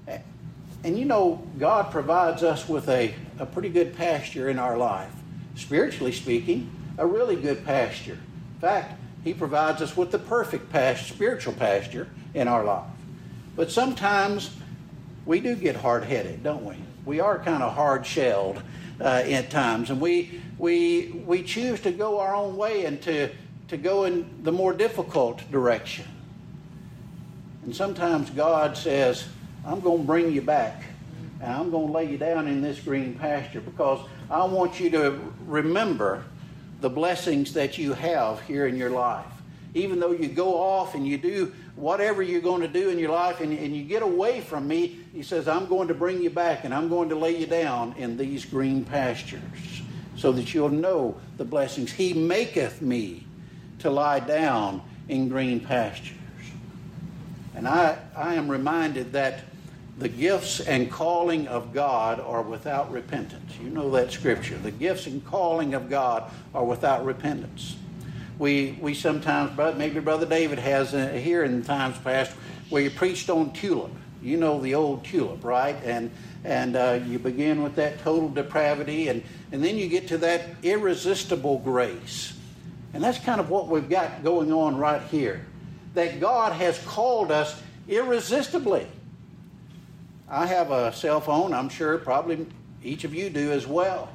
it. 0.07 0.21
And 0.83 0.99
you 0.99 1.05
know, 1.05 1.41
God 1.57 1.89
provides 1.89 2.43
us 2.43 2.67
with 2.67 2.89
a, 2.89 3.13
a 3.37 3.45
pretty 3.45 3.69
good 3.69 3.95
pasture 3.95 4.49
in 4.49 4.59
our 4.59 4.77
life. 4.77 5.11
Spiritually 5.55 6.11
speaking, 6.11 6.69
a 6.97 7.05
really 7.05 7.37
good 7.37 7.65
pasture. 7.65 8.17
In 8.55 8.61
fact, 8.61 8.98
He 9.23 9.33
provides 9.33 9.81
us 9.81 9.95
with 9.97 10.11
the 10.11 10.19
perfect 10.19 10.71
pasture, 10.71 11.13
spiritual 11.13 11.53
pasture 11.53 12.07
in 12.33 12.47
our 12.47 12.63
life. 12.63 12.87
But 13.55 13.71
sometimes 13.71 14.55
we 15.25 15.39
do 15.39 15.55
get 15.55 15.75
hard 15.75 16.03
headed, 16.05 16.43
don't 16.43 16.63
we? 16.63 16.75
We 17.05 17.19
are 17.19 17.39
kind 17.39 17.63
of 17.63 17.73
hard 17.73 18.05
shelled 18.05 18.61
uh, 19.01 19.03
at 19.03 19.49
times, 19.49 19.89
and 19.89 19.99
we, 19.99 20.41
we, 20.57 21.23
we 21.25 21.43
choose 21.43 21.81
to 21.81 21.91
go 21.91 22.19
our 22.19 22.35
own 22.35 22.55
way 22.55 22.85
and 22.85 23.01
to, 23.03 23.29
to 23.69 23.77
go 23.77 24.05
in 24.05 24.43
the 24.43 24.51
more 24.51 24.73
difficult 24.73 25.49
direction. 25.51 26.05
And 27.63 27.75
sometimes 27.75 28.29
God 28.29 28.77
says, 28.77 29.27
I'm 29.65 29.81
going 29.81 30.01
to 30.01 30.07
bring 30.07 30.31
you 30.31 30.41
back 30.41 30.83
and 31.41 31.53
I'm 31.53 31.71
going 31.71 31.87
to 31.87 31.93
lay 31.93 32.09
you 32.09 32.17
down 32.17 32.47
in 32.47 32.61
this 32.61 32.79
green 32.79 33.13
pasture 33.13 33.61
because 33.61 34.05
I 34.29 34.43
want 34.45 34.79
you 34.79 34.89
to 34.91 35.19
remember 35.45 36.25
the 36.81 36.89
blessings 36.89 37.53
that 37.53 37.77
you 37.77 37.93
have 37.93 38.41
here 38.41 38.67
in 38.67 38.77
your 38.77 38.89
life. 38.89 39.25
Even 39.73 39.99
though 39.99 40.11
you 40.11 40.27
go 40.27 40.55
off 40.55 40.95
and 40.95 41.07
you 41.07 41.17
do 41.17 41.53
whatever 41.75 42.23
you're 42.23 42.41
going 42.41 42.61
to 42.61 42.67
do 42.67 42.89
in 42.89 42.97
your 42.97 43.11
life 43.11 43.39
and, 43.39 43.57
and 43.57 43.75
you 43.75 43.83
get 43.83 44.01
away 44.01 44.41
from 44.41 44.67
me, 44.67 44.99
he 45.13 45.21
says, 45.21 45.47
I'm 45.47 45.67
going 45.67 45.87
to 45.89 45.93
bring 45.93 46.21
you 46.21 46.29
back 46.29 46.63
and 46.63 46.73
I'm 46.73 46.89
going 46.89 47.09
to 47.09 47.15
lay 47.15 47.37
you 47.37 47.45
down 47.45 47.93
in 47.97 48.17
these 48.17 48.45
green 48.45 48.83
pastures 48.83 49.41
so 50.15 50.31
that 50.31 50.53
you'll 50.53 50.69
know 50.69 51.15
the 51.37 51.45
blessings. 51.45 51.91
He 51.91 52.13
maketh 52.13 52.81
me 52.81 53.25
to 53.79 53.89
lie 53.89 54.19
down 54.19 54.81
in 55.07 55.29
green 55.29 55.59
pastures. 55.59 56.15
And 57.55 57.67
I, 57.67 57.97
I 58.15 58.35
am 58.35 58.49
reminded 58.49 59.13
that 59.13 59.43
the 59.99 60.09
gifts 60.09 60.61
and 60.61 60.89
calling 60.89 61.47
of 61.47 61.73
God 61.73 62.19
are 62.19 62.41
without 62.41 62.91
repentance. 62.91 63.53
You 63.61 63.69
know 63.69 63.91
that 63.91 64.11
scripture. 64.11 64.57
The 64.57 64.71
gifts 64.71 65.07
and 65.07 65.23
calling 65.25 65.73
of 65.73 65.89
God 65.89 66.31
are 66.55 66.63
without 66.63 67.05
repentance. 67.05 67.75
We, 68.37 68.77
we 68.81 68.93
sometimes, 68.93 69.57
maybe 69.77 69.99
Brother 69.99 70.25
David 70.25 70.57
has 70.59 70.91
here 70.91 71.43
in 71.43 71.63
times 71.63 71.97
past, 71.97 72.31
where 72.69 72.81
you 72.81 72.89
preached 72.89 73.29
on 73.29 73.51
tulip. 73.51 73.91
You 74.21 74.37
know 74.37 74.61
the 74.61 74.75
old 74.75 75.03
tulip, 75.03 75.43
right? 75.43 75.75
And 75.83 76.11
and 76.43 76.75
uh, 76.75 76.99
you 77.05 77.19
begin 77.19 77.63
with 77.63 77.75
that 77.75 77.99
total 77.99 78.29
depravity, 78.29 79.09
and, 79.09 79.23
and 79.51 79.63
then 79.63 79.77
you 79.77 79.89
get 79.89 80.07
to 80.09 80.17
that 80.19 80.45
irresistible 80.63 81.59
grace. 81.59 82.33
And 82.93 83.03
that's 83.03 83.19
kind 83.19 83.41
of 83.41 83.49
what 83.49 83.67
we've 83.67 83.89
got 83.89 84.23
going 84.23 84.51
on 84.53 84.77
right 84.77 85.01
here. 85.03 85.45
That 85.95 86.19
God 86.19 86.53
has 86.53 86.79
called 86.85 87.31
us 87.31 87.61
irresistibly. 87.87 88.87
I 90.29 90.45
have 90.45 90.71
a 90.71 90.93
cell 90.93 91.19
phone, 91.19 91.53
I'm 91.53 91.69
sure 91.69 91.97
probably 91.97 92.45
each 92.83 93.03
of 93.03 93.15
you 93.15 93.29
do 93.29 93.51
as 93.51 93.65
well. 93.65 94.09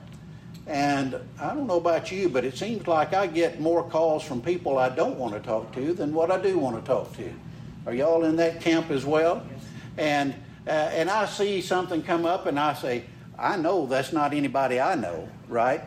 And 0.66 1.18
I 1.38 1.52
don't 1.52 1.66
know 1.66 1.76
about 1.76 2.10
you, 2.10 2.28
but 2.28 2.44
it 2.44 2.56
seems 2.56 2.86
like 2.86 3.12
I 3.12 3.26
get 3.26 3.60
more 3.60 3.82
calls 3.82 4.22
from 4.22 4.40
people 4.40 4.78
I 4.78 4.88
don't 4.88 5.18
want 5.18 5.34
to 5.34 5.40
talk 5.40 5.72
to 5.74 5.92
than 5.92 6.14
what 6.14 6.30
I 6.30 6.40
do 6.40 6.58
want 6.58 6.76
to 6.76 6.82
talk 6.86 7.14
to. 7.16 7.32
Are 7.86 7.92
y'all 7.92 8.24
in 8.24 8.36
that 8.36 8.60
camp 8.60 8.90
as 8.90 9.04
well? 9.04 9.44
And 9.98 10.34
uh, 10.66 10.70
and 10.70 11.10
I 11.10 11.26
see 11.26 11.60
something 11.60 12.02
come 12.02 12.24
up 12.24 12.46
and 12.46 12.58
I 12.58 12.72
say, 12.72 13.04
I 13.38 13.56
know 13.58 13.84
that's 13.84 14.14
not 14.14 14.32
anybody 14.32 14.80
I 14.80 14.94
know, 14.94 15.28
right? 15.46 15.82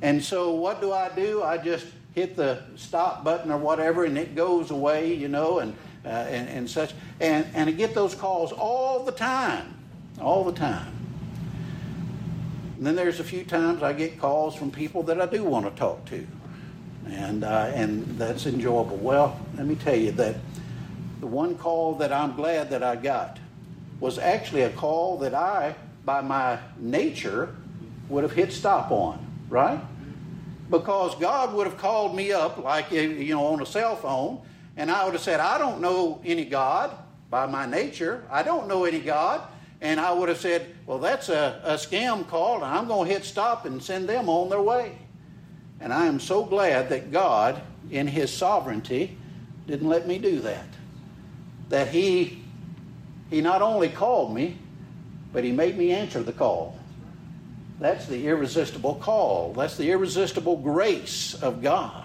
And 0.00 0.24
so 0.24 0.54
what 0.54 0.80
do 0.80 0.92
I 0.92 1.10
do? 1.14 1.42
I 1.42 1.58
just 1.58 1.86
hit 2.14 2.34
the 2.34 2.62
stop 2.76 3.22
button 3.22 3.50
or 3.50 3.58
whatever 3.58 4.04
and 4.04 4.16
it 4.16 4.34
goes 4.34 4.70
away, 4.70 5.12
you 5.12 5.28
know, 5.28 5.58
and 5.58 5.76
uh, 6.04 6.08
and, 6.08 6.48
and 6.48 6.70
such. 6.70 6.92
And, 7.20 7.46
and 7.54 7.68
I 7.68 7.72
get 7.72 7.94
those 7.94 8.14
calls 8.14 8.52
all 8.52 9.04
the 9.04 9.12
time, 9.12 9.74
all 10.20 10.44
the 10.44 10.52
time. 10.52 10.92
And 12.76 12.86
then 12.86 12.96
there's 12.96 13.20
a 13.20 13.24
few 13.24 13.44
times 13.44 13.82
I 13.82 13.92
get 13.92 14.18
calls 14.18 14.54
from 14.54 14.70
people 14.70 15.02
that 15.04 15.20
I 15.20 15.26
do 15.26 15.44
want 15.44 15.64
to 15.66 15.70
talk 15.78 16.04
to. 16.06 16.26
And, 17.08 17.44
uh, 17.44 17.70
and 17.74 18.04
that's 18.18 18.46
enjoyable. 18.46 18.96
Well, 18.96 19.38
let 19.56 19.66
me 19.66 19.74
tell 19.74 19.94
you 19.94 20.12
that 20.12 20.36
the 21.20 21.26
one 21.26 21.56
call 21.56 21.94
that 21.96 22.12
I'm 22.12 22.34
glad 22.34 22.70
that 22.70 22.82
I 22.82 22.96
got 22.96 23.38
was 24.00 24.18
actually 24.18 24.62
a 24.62 24.70
call 24.70 25.18
that 25.18 25.34
I, 25.34 25.74
by 26.04 26.20
my 26.20 26.58
nature, 26.78 27.54
would 28.08 28.22
have 28.22 28.32
hit 28.32 28.52
stop 28.52 28.90
on, 28.90 29.24
right? 29.48 29.80
Because 30.70 31.14
God 31.16 31.54
would 31.54 31.66
have 31.66 31.78
called 31.78 32.14
me 32.14 32.32
up, 32.32 32.58
like, 32.58 32.90
you 32.90 33.34
know, 33.34 33.46
on 33.46 33.62
a 33.62 33.66
cell 33.66 33.96
phone, 33.96 34.40
and 34.76 34.90
I 34.90 35.04
would 35.04 35.14
have 35.14 35.22
said, 35.22 35.40
I 35.40 35.58
don't 35.58 35.80
know 35.80 36.20
any 36.24 36.44
God 36.44 36.96
by 37.30 37.46
my 37.46 37.66
nature. 37.66 38.24
I 38.30 38.42
don't 38.42 38.68
know 38.68 38.84
any 38.84 39.00
God. 39.00 39.42
And 39.80 40.00
I 40.00 40.12
would 40.12 40.28
have 40.28 40.38
said, 40.38 40.74
Well, 40.86 40.98
that's 40.98 41.28
a, 41.28 41.60
a 41.64 41.74
scam 41.74 42.26
call, 42.26 42.56
and 42.56 42.64
I'm 42.64 42.88
going 42.88 43.08
to 43.08 43.14
hit 43.14 43.24
stop 43.24 43.66
and 43.66 43.82
send 43.82 44.08
them 44.08 44.28
on 44.28 44.48
their 44.48 44.62
way. 44.62 44.96
And 45.80 45.92
I 45.92 46.06
am 46.06 46.20
so 46.20 46.44
glad 46.44 46.88
that 46.88 47.12
God, 47.12 47.60
in 47.90 48.06
His 48.06 48.32
sovereignty, 48.32 49.18
didn't 49.66 49.88
let 49.88 50.06
me 50.06 50.18
do 50.18 50.40
that. 50.40 50.66
That 51.68 51.88
He, 51.88 52.42
he 53.30 53.40
not 53.40 53.62
only 53.62 53.88
called 53.88 54.34
me, 54.34 54.58
but 55.32 55.44
He 55.44 55.52
made 55.52 55.76
me 55.76 55.92
answer 55.92 56.22
the 56.22 56.32
call. 56.32 56.78
That's 57.80 58.06
the 58.06 58.26
irresistible 58.28 58.94
call. 58.94 59.52
That's 59.52 59.76
the 59.76 59.90
irresistible 59.90 60.56
grace 60.56 61.34
of 61.34 61.62
God. 61.62 62.03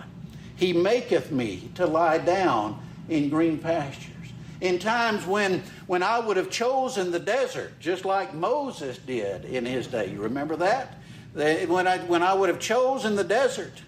He 0.60 0.74
maketh 0.74 1.32
me 1.32 1.72
to 1.76 1.88
lie 1.88 2.18
down 2.18 2.82
in 3.08 3.30
green 3.30 3.58
pastures. 3.60 4.14
In 4.60 4.78
times 4.78 5.26
when, 5.26 5.64
when 5.88 6.04
I 6.04 6.20
would 6.20 6.36
have 6.36 6.50
chosen 6.50 7.12
the 7.12 7.20
desert, 7.20 7.80
just 7.80 8.04
like 8.04 8.34
Moses 8.34 8.98
did 8.98 9.46
in 9.46 9.66
his 9.66 9.88
day. 9.88 10.12
You 10.12 10.22
remember 10.22 10.58
that? 10.58 10.96
When 11.34 11.88
I, 11.88 12.00
when 12.00 12.22
I 12.22 12.34
would 12.34 12.50
have 12.50 12.60
chosen 12.60 13.16
the 13.16 13.24
desert, 13.24 13.82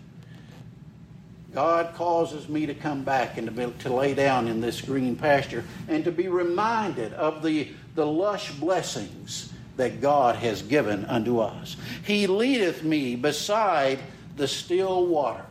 God 1.54 1.94
causes 1.96 2.48
me 2.48 2.66
to 2.66 2.74
come 2.74 3.04
back 3.04 3.38
and 3.38 3.48
to, 3.48 3.51
be, 3.51 3.74
to 3.80 3.94
lay 3.94 4.13
down 4.13 4.48
in 4.48 4.62
this 4.62 4.80
green 4.80 5.18
pasture 5.18 5.66
and 5.90 6.06
to 6.06 6.12
be 6.12 6.30
reminded 6.30 7.12
of 7.16 7.44
the, 7.44 7.68
the 7.96 8.06
lush 8.06 8.51
blessings 8.51 9.51
that 9.75 10.00
God 10.00 10.38
has 10.38 10.62
given 10.62 11.04
unto 11.04 11.40
us. 11.40 11.75
He 12.06 12.28
leadeth 12.28 12.84
me 12.84 13.18
beside 13.18 14.00
the 14.38 14.48
still 14.48 15.08
waters. 15.08 15.46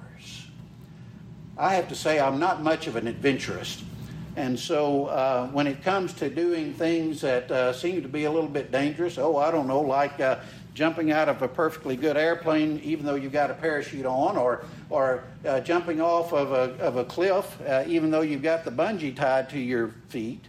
I 1.61 1.75
have 1.75 1.89
to 1.91 1.95
say, 1.95 2.19
I'm 2.19 2.41
not 2.41 2.63
much 2.63 2.87
of 2.87 2.97
an 2.97 3.07
adventurist. 3.07 3.85
And 4.35 4.59
so 4.59 5.07
uh, 5.07 5.49
when 5.49 5.67
it 5.67 5.83
comes 5.83 6.15
to 6.15 6.31
doing 6.31 6.73
things 6.73 7.21
that 7.21 7.51
uh, 7.51 7.75
seem 7.75 8.01
to 8.01 8.09
be 8.09 8.25
a 8.25 8.31
little 8.31 8.49
bit 8.49 8.73
dangerous, 8.73 9.19
oh, 9.19 9.37
I 9.37 9.51
don't 9.51 9.67
know, 9.67 9.83
like 9.83 10.19
uh, 10.21 10.39
jumping 10.73 11.13
out 11.13 11.29
of 11.29 11.43
a 11.43 11.49
perfectly 11.49 11.97
good 11.97 12.17
airplane 12.17 12.81
even 12.83 13.05
though 13.05 13.15
you've 13.15 13.35
got 13.35 13.51
a 13.51 13.55
parachute 13.55 14.07
on, 14.07 14.39
or, 14.39 14.65
or 14.89 15.25
uh, 15.45 15.61
jumping 15.61 16.01
off 16.01 16.33
of 16.33 16.53
a, 16.53 16.83
of 16.83 16.97
a 16.97 17.05
cliff 17.05 17.61
uh, 17.69 17.85
even 17.87 18.11
though 18.11 18.23
you've 18.23 18.43
got 18.43 18.65
the 18.65 18.71
bungee 18.71 19.15
tied 19.15 19.51
to 19.51 19.59
your 19.59 19.89
feet. 20.09 20.43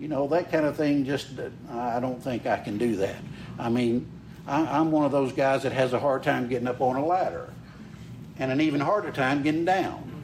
You 0.00 0.08
know, 0.08 0.26
that 0.28 0.50
kind 0.50 0.66
of 0.66 0.76
thing, 0.76 1.04
just, 1.04 1.28
I 1.70 2.00
don't 2.00 2.20
think 2.20 2.44
I 2.46 2.58
can 2.58 2.76
do 2.76 2.96
that. 2.96 3.22
I 3.56 3.68
mean, 3.68 4.10
I, 4.48 4.62
I'm 4.62 4.90
one 4.90 5.04
of 5.04 5.12
those 5.12 5.32
guys 5.32 5.62
that 5.62 5.72
has 5.72 5.92
a 5.92 6.00
hard 6.00 6.24
time 6.24 6.48
getting 6.48 6.66
up 6.66 6.80
on 6.80 6.96
a 6.96 7.06
ladder 7.06 7.50
and 8.40 8.50
an 8.50 8.60
even 8.60 8.80
harder 8.80 9.12
time 9.12 9.44
getting 9.44 9.64
down. 9.64 10.15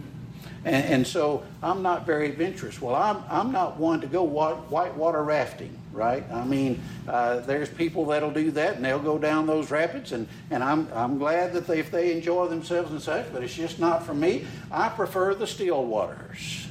And, 0.64 0.85
and, 0.85 1.07
so 1.07 1.42
I'm 1.61 1.83
not 1.83 2.07
very 2.07 2.28
adventurous. 2.28 2.81
Well, 2.81 2.95
I'm, 2.95 3.25
I'm 3.28 3.50
not 3.50 3.78
one 3.78 4.00
to 4.02 4.07
go 4.07 4.23
whitewater 4.23 5.23
rafting, 5.23 5.76
right? 5.92 6.25
I 6.31 6.45
mean, 6.45 6.81
uh, 7.09 7.40
there's 7.40 7.69
people 7.69 8.07
that'll 8.07 8.31
do 8.31 8.52
that 8.52 8.76
and 8.76 8.85
they'll 8.85 9.00
go 9.00 9.19
down 9.19 9.47
those 9.47 9.73
rapids, 9.73 10.12
and, 10.12 10.28
and 10.50 10.62
I'm, 10.62 10.88
I'm 10.95 11.19
glad 11.19 11.52
that 11.54 11.66
they, 11.66 11.81
if 11.81 11.90
they 11.90 12.12
enjoy 12.12 12.47
themselves 12.47 12.92
and 12.92 13.02
such, 13.02 13.33
but 13.33 13.42
it's 13.42 13.54
just 13.54 13.81
not 13.81 14.07
for 14.07 14.14
me. 14.14 14.47
I 14.71 14.88
prefer 14.88 15.35
the 15.35 15.49
still 15.49 15.85
waters, 15.85 16.69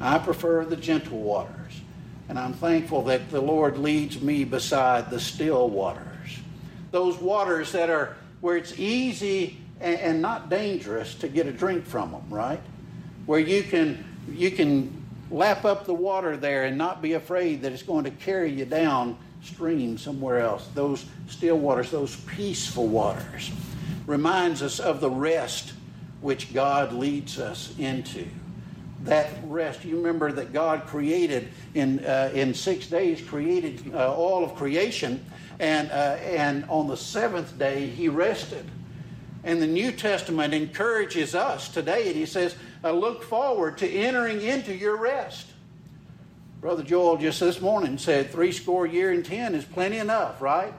I 0.00 0.18
prefer 0.18 0.64
the 0.64 0.76
gentle 0.76 1.20
waters. 1.20 1.54
And 2.28 2.38
I'm 2.38 2.52
thankful 2.52 3.04
that 3.04 3.30
the 3.30 3.40
Lord 3.40 3.78
leads 3.78 4.20
me 4.20 4.44
beside 4.44 5.10
the 5.10 5.18
still 5.18 5.70
waters. 5.70 6.38
Those 6.90 7.16
waters 7.16 7.72
that 7.72 7.88
are 7.88 8.16
where 8.40 8.56
it's 8.56 8.78
easy 8.78 9.56
and, 9.80 9.98
and 9.98 10.22
not 10.22 10.50
dangerous 10.50 11.14
to 11.16 11.28
get 11.28 11.46
a 11.46 11.52
drink 11.52 11.86
from 11.86 12.12
them, 12.12 12.24
right? 12.28 12.60
Where 13.28 13.38
you 13.38 13.62
can 13.62 14.02
you 14.32 14.50
can 14.50 15.04
lap 15.30 15.66
up 15.66 15.84
the 15.84 15.92
water 15.92 16.34
there 16.34 16.64
and 16.64 16.78
not 16.78 17.02
be 17.02 17.12
afraid 17.12 17.60
that 17.60 17.72
it's 17.72 17.82
going 17.82 18.04
to 18.04 18.10
carry 18.10 18.50
you 18.50 18.64
downstream 18.64 19.98
somewhere 19.98 20.40
else. 20.40 20.66
Those 20.74 21.04
still 21.28 21.58
waters, 21.58 21.90
those 21.90 22.16
peaceful 22.16 22.86
waters, 22.86 23.50
reminds 24.06 24.62
us 24.62 24.80
of 24.80 25.02
the 25.02 25.10
rest 25.10 25.74
which 26.22 26.54
God 26.54 26.94
leads 26.94 27.38
us 27.38 27.74
into. 27.78 28.26
That 29.04 29.28
rest, 29.44 29.84
you 29.84 29.96
remember 29.96 30.32
that 30.32 30.54
God 30.54 30.86
created 30.86 31.48
in 31.74 32.02
uh, 32.06 32.30
in 32.32 32.54
six 32.54 32.86
days, 32.86 33.20
created 33.20 33.94
uh, 33.94 34.10
all 34.10 34.42
of 34.42 34.54
creation, 34.54 35.22
and 35.60 35.90
uh, 35.90 36.16
and 36.24 36.64
on 36.70 36.88
the 36.88 36.96
seventh 36.96 37.58
day 37.58 37.88
He 37.88 38.08
rested. 38.08 38.64
And 39.44 39.60
the 39.60 39.66
New 39.66 39.92
Testament 39.92 40.54
encourages 40.54 41.34
us 41.34 41.68
today, 41.68 42.06
and 42.06 42.16
He 42.16 42.24
says 42.24 42.54
uh, 42.84 42.92
look 42.92 43.22
forward 43.22 43.78
to 43.78 43.88
entering 43.88 44.40
into 44.40 44.74
your 44.74 44.96
rest. 44.96 45.46
Brother 46.60 46.82
Joel 46.82 47.18
just 47.18 47.40
this 47.40 47.60
morning 47.60 47.98
said 47.98 48.30
three 48.30 48.52
score 48.52 48.86
year 48.86 49.12
and 49.12 49.24
ten 49.24 49.54
is 49.54 49.64
plenty 49.64 49.98
enough, 49.98 50.40
right? 50.40 50.74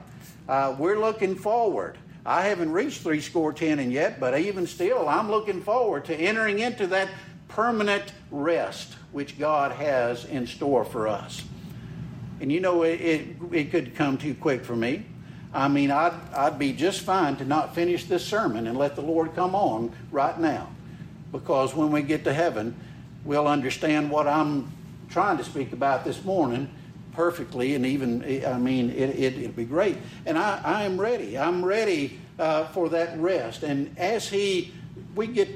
Uh, 0.48 0.74
we're 0.78 0.98
looking 0.98 1.34
forward. 1.34 1.96
I 2.24 2.42
haven't 2.42 2.72
reached 2.72 3.00
three 3.00 3.20
score 3.20 3.52
ten 3.52 3.78
and 3.78 3.92
yet, 3.92 4.20
but 4.20 4.38
even 4.38 4.66
still, 4.66 5.08
I'm 5.08 5.30
looking 5.30 5.62
forward 5.62 6.04
to 6.06 6.14
entering 6.14 6.58
into 6.58 6.86
that 6.88 7.08
permanent 7.48 8.12
rest 8.30 8.94
which 9.12 9.38
God 9.38 9.72
has 9.72 10.24
in 10.26 10.46
store 10.46 10.84
for 10.84 11.08
us. 11.08 11.42
And 12.40 12.52
you 12.52 12.60
know, 12.60 12.82
it, 12.82 13.00
it, 13.00 13.26
it 13.52 13.70
could 13.70 13.94
come 13.94 14.18
too 14.18 14.34
quick 14.34 14.64
for 14.64 14.76
me. 14.76 15.04
I 15.52 15.68
mean, 15.68 15.90
I'd, 15.90 16.14
I'd 16.34 16.58
be 16.58 16.72
just 16.72 17.00
fine 17.00 17.36
to 17.36 17.44
not 17.44 17.74
finish 17.74 18.04
this 18.04 18.24
sermon 18.24 18.66
and 18.66 18.78
let 18.78 18.94
the 18.94 19.02
Lord 19.02 19.34
come 19.34 19.54
on 19.54 19.92
right 20.12 20.38
now 20.38 20.68
because 21.32 21.74
when 21.74 21.90
we 21.90 22.02
get 22.02 22.24
to 22.24 22.32
heaven, 22.32 22.74
we'll 23.24 23.48
understand 23.48 24.10
what 24.10 24.26
I'm 24.26 24.72
trying 25.08 25.38
to 25.38 25.44
speak 25.44 25.72
about 25.72 26.04
this 26.04 26.24
morning 26.24 26.70
perfectly 27.12 27.74
and 27.74 27.84
even 27.84 28.22
i 28.46 28.56
mean 28.56 28.88
it, 28.90 29.18
it, 29.18 29.36
will 29.36 29.52
be 29.52 29.64
great. 29.64 29.96
And 30.26 30.38
I, 30.38 30.60
I 30.64 30.82
am 30.84 31.00
ready. 31.00 31.36
I'm 31.36 31.64
ready 31.64 32.18
uh, 32.38 32.66
for 32.68 32.88
that 32.90 33.18
rest. 33.18 33.62
And 33.62 33.96
as 33.98 34.28
he 34.28 34.72
we 35.14 35.26
get 35.26 35.48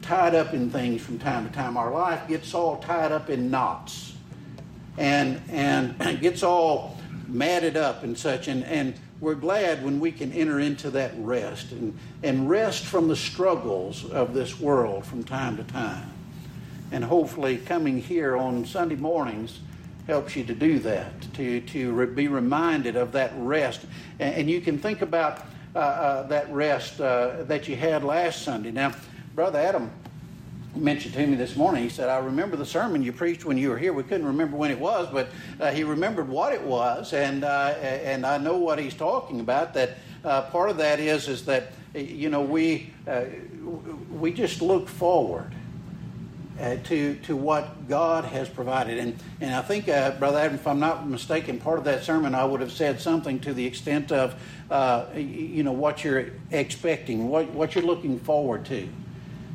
tied 0.00 0.34
up 0.34 0.54
in 0.54 0.70
things 0.70 1.02
from 1.02 1.18
time 1.18 1.46
to 1.46 1.54
time 1.54 1.76
our 1.76 1.92
life 1.92 2.26
gets 2.28 2.54
all 2.54 2.78
tied 2.78 3.12
up 3.12 3.30
in 3.30 3.50
knots 3.50 4.14
and 4.98 5.40
and 5.50 5.98
gets 6.20 6.42
all 6.42 6.96
matted 7.28 7.76
up 7.76 8.02
and 8.02 8.16
such. 8.16 8.48
And 8.48 8.64
and 8.64 8.94
we're 9.22 9.34
glad 9.36 9.84
when 9.84 10.00
we 10.00 10.10
can 10.10 10.32
enter 10.32 10.58
into 10.58 10.90
that 10.90 11.12
rest 11.16 11.70
and, 11.70 11.96
and 12.24 12.50
rest 12.50 12.84
from 12.84 13.06
the 13.06 13.14
struggles 13.14 14.04
of 14.10 14.34
this 14.34 14.58
world 14.58 15.06
from 15.06 15.22
time 15.22 15.56
to 15.56 15.62
time. 15.62 16.12
And 16.90 17.04
hopefully, 17.04 17.58
coming 17.58 17.98
here 18.02 18.36
on 18.36 18.66
Sunday 18.66 18.96
mornings 18.96 19.60
helps 20.08 20.34
you 20.34 20.42
to 20.42 20.54
do 20.56 20.80
that, 20.80 21.32
to, 21.34 21.60
to 21.60 21.92
re- 21.92 22.06
be 22.06 22.26
reminded 22.26 22.96
of 22.96 23.12
that 23.12 23.32
rest. 23.36 23.82
And, 24.18 24.34
and 24.34 24.50
you 24.50 24.60
can 24.60 24.76
think 24.76 25.02
about 25.02 25.46
uh, 25.76 25.78
uh, 25.78 26.22
that 26.24 26.52
rest 26.52 27.00
uh, 27.00 27.44
that 27.44 27.68
you 27.68 27.76
had 27.76 28.02
last 28.02 28.42
Sunday. 28.42 28.72
Now, 28.72 28.92
Brother 29.36 29.60
Adam 29.60 29.92
mentioned 30.74 31.14
to 31.14 31.26
me 31.26 31.36
this 31.36 31.56
morning. 31.56 31.82
He 31.82 31.88
said, 31.88 32.08
I 32.08 32.18
remember 32.18 32.56
the 32.56 32.66
sermon 32.66 33.02
you 33.02 33.12
preached 33.12 33.44
when 33.44 33.58
you 33.58 33.70
were 33.70 33.78
here. 33.78 33.92
We 33.92 34.02
couldn't 34.02 34.26
remember 34.26 34.56
when 34.56 34.70
it 34.70 34.78
was, 34.78 35.08
but 35.12 35.28
uh, 35.60 35.70
he 35.70 35.84
remembered 35.84 36.28
what 36.28 36.52
it 36.52 36.62
was, 36.62 37.12
and, 37.12 37.44
uh, 37.44 37.74
and 37.78 38.24
I 38.24 38.38
know 38.38 38.56
what 38.56 38.78
he's 38.78 38.94
talking 38.94 39.40
about. 39.40 39.74
That 39.74 39.98
uh, 40.24 40.42
part 40.42 40.70
of 40.70 40.78
that 40.78 40.98
is, 40.98 41.28
is 41.28 41.44
that, 41.46 41.72
you 41.94 42.30
know, 42.30 42.40
we, 42.40 42.90
uh, 43.06 43.24
we 44.10 44.32
just 44.32 44.62
look 44.62 44.88
forward. 44.88 45.52
Uh, 46.60 46.76
to 46.84 47.14
to 47.24 47.34
what 47.34 47.88
God 47.88 48.24
has 48.26 48.46
provided, 48.46 48.98
and 48.98 49.16
and 49.40 49.54
I 49.54 49.62
think, 49.62 49.88
uh, 49.88 50.10
Brother 50.12 50.38
Adam, 50.38 50.54
if 50.54 50.66
I'm 50.66 50.78
not 50.78 51.08
mistaken, 51.08 51.58
part 51.58 51.78
of 51.78 51.84
that 51.86 52.04
sermon 52.04 52.34
I 52.34 52.44
would 52.44 52.60
have 52.60 52.70
said 52.70 53.00
something 53.00 53.40
to 53.40 53.54
the 53.54 53.64
extent 53.64 54.12
of, 54.12 54.34
you 55.16 55.62
know, 55.64 55.72
what 55.72 56.04
you're 56.04 56.26
expecting, 56.50 57.28
what 57.28 57.50
what 57.52 57.74
you're 57.74 57.82
looking 57.82 58.18
forward 58.18 58.66
to, 58.66 58.86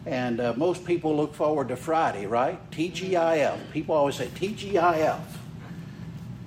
and 0.08 0.39
uh, 0.39 0.54
most 0.56 0.86
people 0.86 1.17
look 1.17 1.36
forward 1.36 1.67
to 1.67 1.76
Friday, 1.76 2.26
right? 2.28 2.58
TGIF. 2.72 3.72
People 3.74 3.93
always 3.93 4.15
say 4.15 4.28
TGIF. 4.28 5.20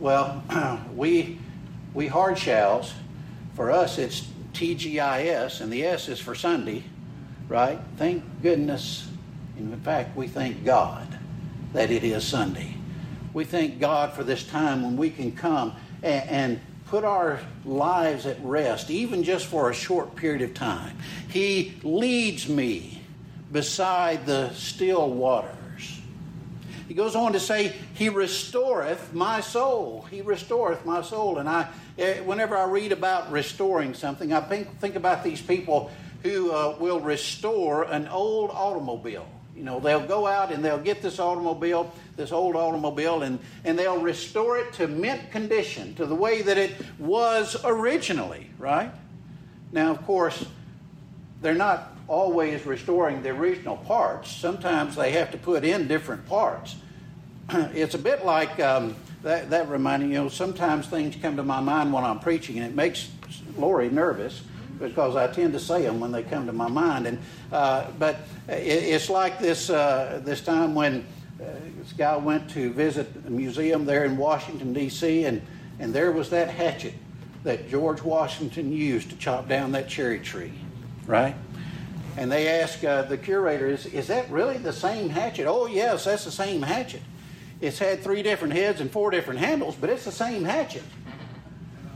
Well, 0.00 0.42
we 0.96 1.38
we 1.92 2.06
hard 2.06 2.38
shells. 2.38 2.94
For 3.54 3.70
us, 3.70 3.98
it's 3.98 4.26
TGIS, 4.54 5.60
and 5.60 5.70
the 5.70 5.84
S 5.84 6.08
is 6.08 6.18
for 6.18 6.34
Sunday, 6.34 6.84
right? 7.48 7.78
Thank 7.98 8.24
goodness. 8.42 9.10
In 9.58 9.78
fact, 9.80 10.16
we 10.16 10.26
thank 10.26 10.64
God 10.64 11.18
that 11.74 11.90
it 11.90 12.02
is 12.02 12.24
Sunday. 12.24 12.74
We 13.34 13.44
thank 13.44 13.78
God 13.78 14.14
for 14.14 14.24
this 14.24 14.42
time 14.42 14.82
when 14.82 14.96
we 14.96 15.10
can 15.10 15.32
come 15.32 15.76
and, 16.02 16.30
and 16.30 16.60
put 16.86 17.04
our 17.04 17.40
lives 17.66 18.24
at 18.24 18.42
rest, 18.42 18.90
even 18.90 19.22
just 19.22 19.44
for 19.44 19.68
a 19.68 19.74
short 19.74 20.16
period 20.16 20.40
of 20.40 20.54
time. 20.54 20.96
He 21.28 21.78
leads 21.82 22.48
me 22.48 22.99
beside 23.52 24.26
the 24.26 24.52
still 24.52 25.10
waters. 25.10 26.00
He 26.88 26.94
goes 26.94 27.14
on 27.14 27.34
to 27.34 27.40
say, 27.40 27.74
He 27.94 28.08
restoreth 28.08 29.12
my 29.12 29.40
soul. 29.40 30.06
He 30.10 30.22
restoreth 30.22 30.84
my 30.84 31.02
soul. 31.02 31.38
And 31.38 31.48
I, 31.48 31.68
eh, 31.98 32.20
whenever 32.20 32.56
I 32.56 32.64
read 32.64 32.90
about 32.90 33.30
restoring 33.30 33.94
something, 33.94 34.32
I 34.32 34.40
think, 34.40 34.80
think 34.80 34.96
about 34.96 35.22
these 35.22 35.40
people 35.40 35.90
who 36.24 36.50
uh, 36.50 36.76
will 36.80 37.00
restore 37.00 37.84
an 37.84 38.08
old 38.08 38.50
automobile. 38.50 39.26
You 39.54 39.62
know, 39.62 39.78
they'll 39.78 40.06
go 40.06 40.26
out 40.26 40.52
and 40.52 40.64
they'll 40.64 40.78
get 40.78 41.02
this 41.02 41.18
automobile, 41.18 41.92
this 42.16 42.32
old 42.32 42.56
automobile, 42.56 43.22
and, 43.22 43.38
and 43.64 43.78
they'll 43.78 44.00
restore 44.00 44.58
it 44.58 44.72
to 44.74 44.88
mint 44.88 45.30
condition, 45.30 45.94
to 45.96 46.06
the 46.06 46.14
way 46.14 46.42
that 46.42 46.58
it 46.58 46.72
was 46.98 47.56
originally, 47.64 48.50
right? 48.58 48.90
Now, 49.70 49.90
of 49.90 50.04
course, 50.06 50.44
they're 51.40 51.54
not 51.54 51.92
always 52.10 52.66
restoring 52.66 53.22
the 53.22 53.30
original 53.30 53.76
parts. 53.76 54.30
Sometimes 54.32 54.96
they 54.96 55.12
have 55.12 55.30
to 55.30 55.38
put 55.38 55.64
in 55.64 55.86
different 55.86 56.26
parts. 56.26 56.74
it's 57.50 57.94
a 57.94 57.98
bit 57.98 58.24
like 58.24 58.58
um, 58.58 58.96
that, 59.22 59.48
that 59.50 59.68
reminding, 59.68 60.10
you 60.10 60.16
know, 60.16 60.28
sometimes 60.28 60.88
things 60.88 61.14
come 61.22 61.36
to 61.36 61.44
my 61.44 61.60
mind 61.60 61.92
when 61.92 62.02
I'm 62.02 62.18
preaching 62.18 62.58
and 62.58 62.66
it 62.66 62.74
makes 62.74 63.08
Lori 63.56 63.90
nervous 63.90 64.42
because 64.80 65.14
I 65.14 65.28
tend 65.28 65.52
to 65.52 65.60
say 65.60 65.82
them 65.82 66.00
when 66.00 66.10
they 66.10 66.24
come 66.24 66.46
to 66.46 66.52
my 66.52 66.68
mind. 66.68 67.06
And 67.06 67.18
uh, 67.52 67.86
but 67.96 68.16
it, 68.48 68.54
it's 68.54 69.08
like 69.08 69.38
this 69.38 69.70
uh, 69.70 70.20
this 70.24 70.40
time 70.40 70.74
when 70.74 71.06
uh, 71.40 71.44
this 71.78 71.92
guy 71.92 72.16
went 72.16 72.50
to 72.50 72.72
visit 72.72 73.08
a 73.24 73.30
museum 73.30 73.84
there 73.84 74.04
in 74.04 74.16
Washington 74.16 74.72
D.C. 74.72 75.26
and 75.26 75.42
and 75.78 75.94
there 75.94 76.10
was 76.10 76.30
that 76.30 76.48
hatchet 76.48 76.94
that 77.44 77.70
George 77.70 78.02
Washington 78.02 78.72
used 78.72 79.10
to 79.10 79.16
chop 79.16 79.48
down 79.48 79.72
that 79.72 79.88
cherry 79.88 80.18
tree, 80.18 80.52
right? 81.06 81.34
And 82.16 82.30
they 82.30 82.48
asked 82.48 82.84
uh, 82.84 83.02
the 83.02 83.16
curator, 83.16 83.66
is, 83.66 83.86
is 83.86 84.08
that 84.08 84.30
really 84.30 84.58
the 84.58 84.72
same 84.72 85.08
hatchet? 85.08 85.46
Oh, 85.46 85.66
yes, 85.66 86.04
that's 86.04 86.24
the 86.24 86.32
same 86.32 86.62
hatchet. 86.62 87.02
It's 87.60 87.78
had 87.78 88.02
three 88.02 88.22
different 88.22 88.54
heads 88.54 88.80
and 88.80 88.90
four 88.90 89.10
different 89.10 89.40
handles, 89.40 89.76
but 89.76 89.90
it's 89.90 90.04
the 90.04 90.12
same 90.12 90.44
hatchet. 90.44 90.82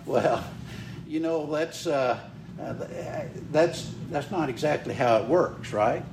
Well, 0.07 0.45
you 1.07 1.21
know, 1.21 1.47
that's, 1.51 1.87
uh, 1.87 2.19
uh, 2.61 2.75
that's, 3.51 3.91
that's 4.11 4.31
not 4.31 4.49
exactly 4.49 4.95
how 4.95 5.17
it 5.19 5.27
works, 5.27 5.73
right? 5.73 6.05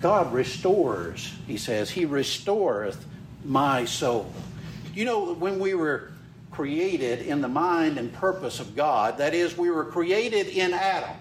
God 0.00 0.32
restores, 0.32 1.32
he 1.46 1.56
says. 1.56 1.90
He 1.90 2.04
restoreth 2.04 3.04
my 3.44 3.84
soul. 3.84 4.32
You 4.94 5.04
know, 5.04 5.34
when 5.34 5.58
we 5.58 5.74
were 5.74 6.10
created 6.50 7.20
in 7.20 7.40
the 7.40 7.48
mind 7.48 7.98
and 7.98 8.12
purpose 8.12 8.60
of 8.60 8.76
God, 8.76 9.18
that 9.18 9.32
is, 9.32 9.56
we 9.56 9.70
were 9.70 9.84
created 9.84 10.48
in 10.48 10.74
Adam. 10.74 11.16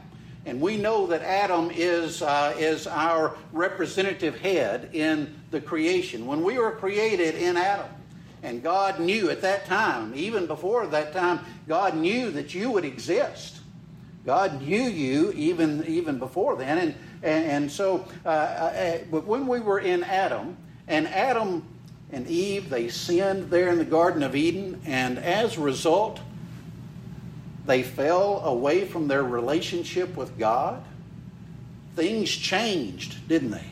And 0.45 0.59
we 0.59 0.77
know 0.77 1.05
that 1.07 1.21
Adam 1.21 1.69
is, 1.71 2.21
uh, 2.21 2.55
is 2.57 2.87
our 2.87 3.37
representative 3.51 4.39
head 4.39 4.89
in 4.93 5.39
the 5.51 5.61
creation. 5.61 6.25
When 6.25 6.43
we 6.43 6.57
were 6.57 6.71
created 6.71 7.35
in 7.35 7.57
Adam, 7.57 7.89
and 8.43 8.63
God 8.63 8.99
knew 8.99 9.29
at 9.29 9.41
that 9.41 9.65
time, 9.65 10.13
even 10.15 10.47
before 10.47 10.87
that 10.87 11.13
time, 11.13 11.41
God 11.67 11.95
knew 11.95 12.31
that 12.31 12.55
you 12.55 12.71
would 12.71 12.85
exist. 12.85 13.59
God 14.25 14.61
knew 14.61 14.81
you 14.81 15.31
even, 15.33 15.85
even 15.85 16.17
before 16.17 16.55
then. 16.55 16.77
And, 16.77 16.95
and, 17.21 17.45
and 17.45 17.71
so, 17.71 18.07
uh, 18.25 18.29
uh, 18.29 18.97
but 19.11 19.25
when 19.25 19.45
we 19.45 19.59
were 19.59 19.79
in 19.79 20.03
Adam, 20.03 20.57
and 20.87 21.07
Adam 21.07 21.63
and 22.11 22.27
Eve, 22.27 22.69
they 22.69 22.89
sinned 22.89 23.49
there 23.51 23.69
in 23.69 23.77
the 23.77 23.85
Garden 23.85 24.23
of 24.23 24.35
Eden, 24.35 24.81
and 24.85 25.19
as 25.19 25.57
a 25.57 25.61
result, 25.61 26.19
they 27.65 27.83
fell 27.83 28.41
away 28.45 28.85
from 28.85 29.07
their 29.07 29.23
relationship 29.23 30.15
with 30.15 30.37
God. 30.37 30.83
Things 31.95 32.29
changed, 32.29 33.27
didn't 33.27 33.51
they? 33.51 33.65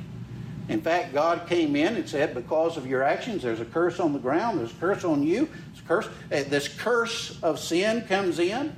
In 0.67 0.81
fact, 0.81 1.13
God 1.13 1.47
came 1.47 1.75
in 1.75 1.95
and 1.95 2.07
said, 2.07 2.35
Because 2.35 2.77
of 2.77 2.85
your 2.85 3.01
actions, 3.01 3.41
there's 3.41 3.59
a 3.59 3.65
curse 3.65 3.99
on 3.99 4.13
the 4.13 4.19
ground, 4.19 4.59
there's 4.59 4.71
a 4.71 4.75
curse 4.75 5.03
on 5.03 5.23
you. 5.23 5.49
This 5.73 5.81
curse, 5.87 6.07
uh, 6.07 6.43
this 6.47 6.67
curse 6.67 7.41
of 7.41 7.59
sin 7.59 8.01
comes 8.07 8.37
in. 8.37 8.75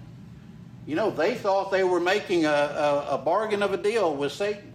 You 0.88 0.96
know, 0.96 1.12
they 1.12 1.36
thought 1.36 1.72
they 1.72 1.84
were 1.84 2.00
making 2.00 2.46
a, 2.46 2.50
a, 2.50 3.08
a 3.12 3.18
bargain 3.18 3.62
of 3.62 3.74
a 3.74 3.78
deal 3.78 4.16
with 4.16 4.32
Satan. 4.32 4.72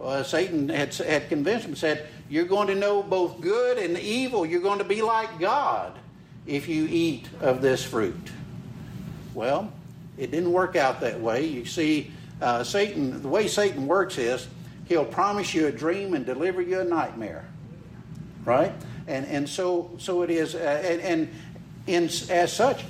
Uh, 0.00 0.22
Satan 0.22 0.68
had, 0.68 0.94
had 0.94 1.28
convinced 1.28 1.66
them, 1.66 1.74
said, 1.74 2.06
You're 2.28 2.46
going 2.46 2.68
to 2.68 2.74
know 2.76 3.02
both 3.02 3.40
good 3.40 3.78
and 3.78 3.98
evil. 3.98 4.46
You're 4.46 4.62
going 4.62 4.78
to 4.78 4.84
be 4.84 5.02
like 5.02 5.40
God 5.40 5.92
if 6.46 6.68
you 6.68 6.86
eat 6.88 7.28
of 7.40 7.62
this 7.62 7.82
fruit. 7.82 8.30
Well, 9.34 9.72
it 10.16 10.30
didn't 10.30 10.52
work 10.52 10.76
out 10.76 11.00
that 11.00 11.20
way. 11.20 11.44
You 11.46 11.64
see, 11.64 12.12
uh, 12.40 12.62
Satan, 12.62 13.20
the 13.20 13.28
way 13.28 13.48
Satan 13.48 13.86
works 13.86 14.16
is 14.16 14.46
he'll 14.86 15.04
promise 15.04 15.52
you 15.54 15.66
a 15.66 15.72
dream 15.72 16.14
and 16.14 16.24
deliver 16.24 16.62
you 16.62 16.80
a 16.80 16.84
nightmare, 16.84 17.44
right? 18.44 18.72
And 19.06 19.26
and 19.26 19.48
so 19.48 19.90
so 19.98 20.22
it 20.22 20.30
is, 20.30 20.54
uh, 20.54 20.58
and, 20.58 21.00
and 21.00 21.28
in 21.86 22.04
as 22.30 22.52
such, 22.52 22.84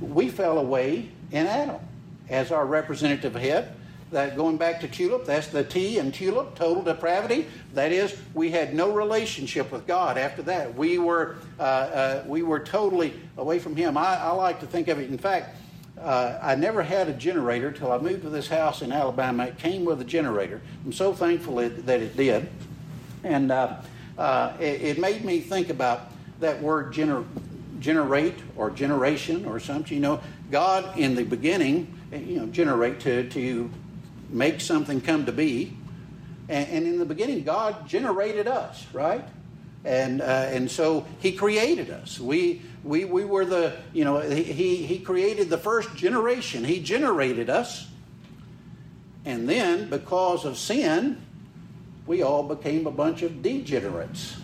we 0.00 0.28
fell 0.28 0.58
away 0.58 1.10
in 1.30 1.46
Adam 1.46 1.80
as 2.28 2.50
our 2.50 2.64
representative 2.64 3.34
head. 3.34 3.75
That 4.12 4.36
going 4.36 4.56
back 4.56 4.80
to 4.82 4.88
tulip, 4.88 5.24
that's 5.24 5.48
the 5.48 5.64
T 5.64 5.98
in 5.98 6.12
tulip, 6.12 6.54
total 6.54 6.82
depravity. 6.82 7.46
That 7.74 7.90
is, 7.90 8.16
we 8.34 8.52
had 8.52 8.72
no 8.72 8.92
relationship 8.92 9.72
with 9.72 9.84
God 9.84 10.16
after 10.16 10.42
that. 10.42 10.76
We 10.76 10.98
were 10.98 11.36
uh, 11.58 11.62
uh, 11.62 12.24
we 12.26 12.42
were 12.42 12.60
totally 12.60 13.14
away 13.36 13.58
from 13.58 13.74
Him. 13.74 13.96
I, 13.96 14.16
I, 14.16 14.30
like 14.30 14.60
to 14.60 14.66
think 14.66 14.86
of 14.86 15.00
it. 15.00 15.10
In 15.10 15.18
fact, 15.18 15.56
uh, 16.00 16.38
I 16.40 16.54
never 16.54 16.82
had 16.82 17.08
a 17.08 17.12
generator 17.14 17.72
till 17.72 17.90
I 17.90 17.98
moved 17.98 18.22
to 18.22 18.30
this 18.30 18.46
house 18.46 18.80
in 18.80 18.92
Alabama. 18.92 19.46
It 19.46 19.58
came 19.58 19.84
with 19.84 20.00
a 20.00 20.04
generator. 20.04 20.60
I'm 20.84 20.92
so 20.92 21.12
thankful 21.12 21.58
it, 21.58 21.86
that 21.86 22.00
it 22.00 22.16
did, 22.16 22.48
and 23.24 23.50
uh, 23.50 23.78
uh, 24.18 24.52
it, 24.60 24.82
it, 24.82 24.98
made 24.98 25.24
me 25.24 25.40
think 25.40 25.68
about 25.68 26.12
that 26.38 26.62
word 26.62 26.92
gener- 26.92 27.26
generate 27.80 28.36
or 28.56 28.70
generation 28.70 29.46
or 29.46 29.58
something. 29.58 29.94
You 29.94 30.00
know, 30.00 30.20
God 30.50 30.96
in 30.96 31.16
the 31.16 31.24
beginning, 31.24 31.92
you 32.12 32.38
know, 32.38 32.46
generate 32.46 33.00
to 33.00 33.28
to 33.30 33.70
make 34.28 34.60
something 34.60 35.00
come 35.00 35.26
to 35.26 35.32
be. 35.32 35.76
And, 36.48 36.68
and 36.68 36.86
in 36.86 36.98
the 36.98 37.04
beginning, 37.04 37.44
God 37.44 37.88
generated 37.88 38.46
us, 38.46 38.86
right? 38.92 39.24
And, 39.84 40.20
uh, 40.20 40.24
and 40.24 40.70
so 40.70 41.06
He 41.20 41.32
created 41.32 41.90
us. 41.90 42.18
We, 42.18 42.62
we, 42.86 43.04
we 43.04 43.24
were 43.24 43.44
the, 43.44 43.76
you 43.92 44.04
know, 44.04 44.20
he, 44.20 44.42
he 44.84 44.98
created 45.00 45.50
the 45.50 45.58
first 45.58 45.94
generation. 45.96 46.64
He 46.64 46.80
generated 46.80 47.50
us. 47.50 47.88
And 49.24 49.48
then, 49.48 49.90
because 49.90 50.44
of 50.44 50.56
sin, 50.56 51.20
we 52.06 52.22
all 52.22 52.44
became 52.44 52.86
a 52.86 52.92
bunch 52.92 53.22
of 53.22 53.42
degenerates. 53.42 54.36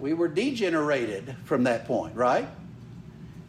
We 0.00 0.14
were 0.14 0.26
degenerated 0.26 1.36
from 1.44 1.64
that 1.64 1.86
point, 1.86 2.16
right? 2.16 2.48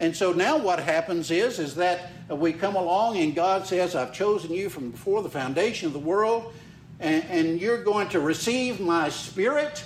And 0.00 0.16
so 0.16 0.32
now 0.32 0.56
what 0.56 0.80
happens 0.80 1.30
is, 1.30 1.58
is 1.58 1.74
that 1.76 2.10
we 2.30 2.54
come 2.54 2.74
along 2.74 3.18
and 3.18 3.34
God 3.34 3.66
says, 3.66 3.94
I've 3.94 4.14
chosen 4.14 4.50
you 4.50 4.70
from 4.70 4.90
before 4.90 5.22
the 5.22 5.28
foundation 5.28 5.86
of 5.86 5.92
the 5.92 5.98
world, 5.98 6.54
and, 6.98 7.22
and 7.24 7.60
you're 7.60 7.84
going 7.84 8.08
to 8.08 8.20
receive 8.20 8.80
my 8.80 9.10
spirit. 9.10 9.84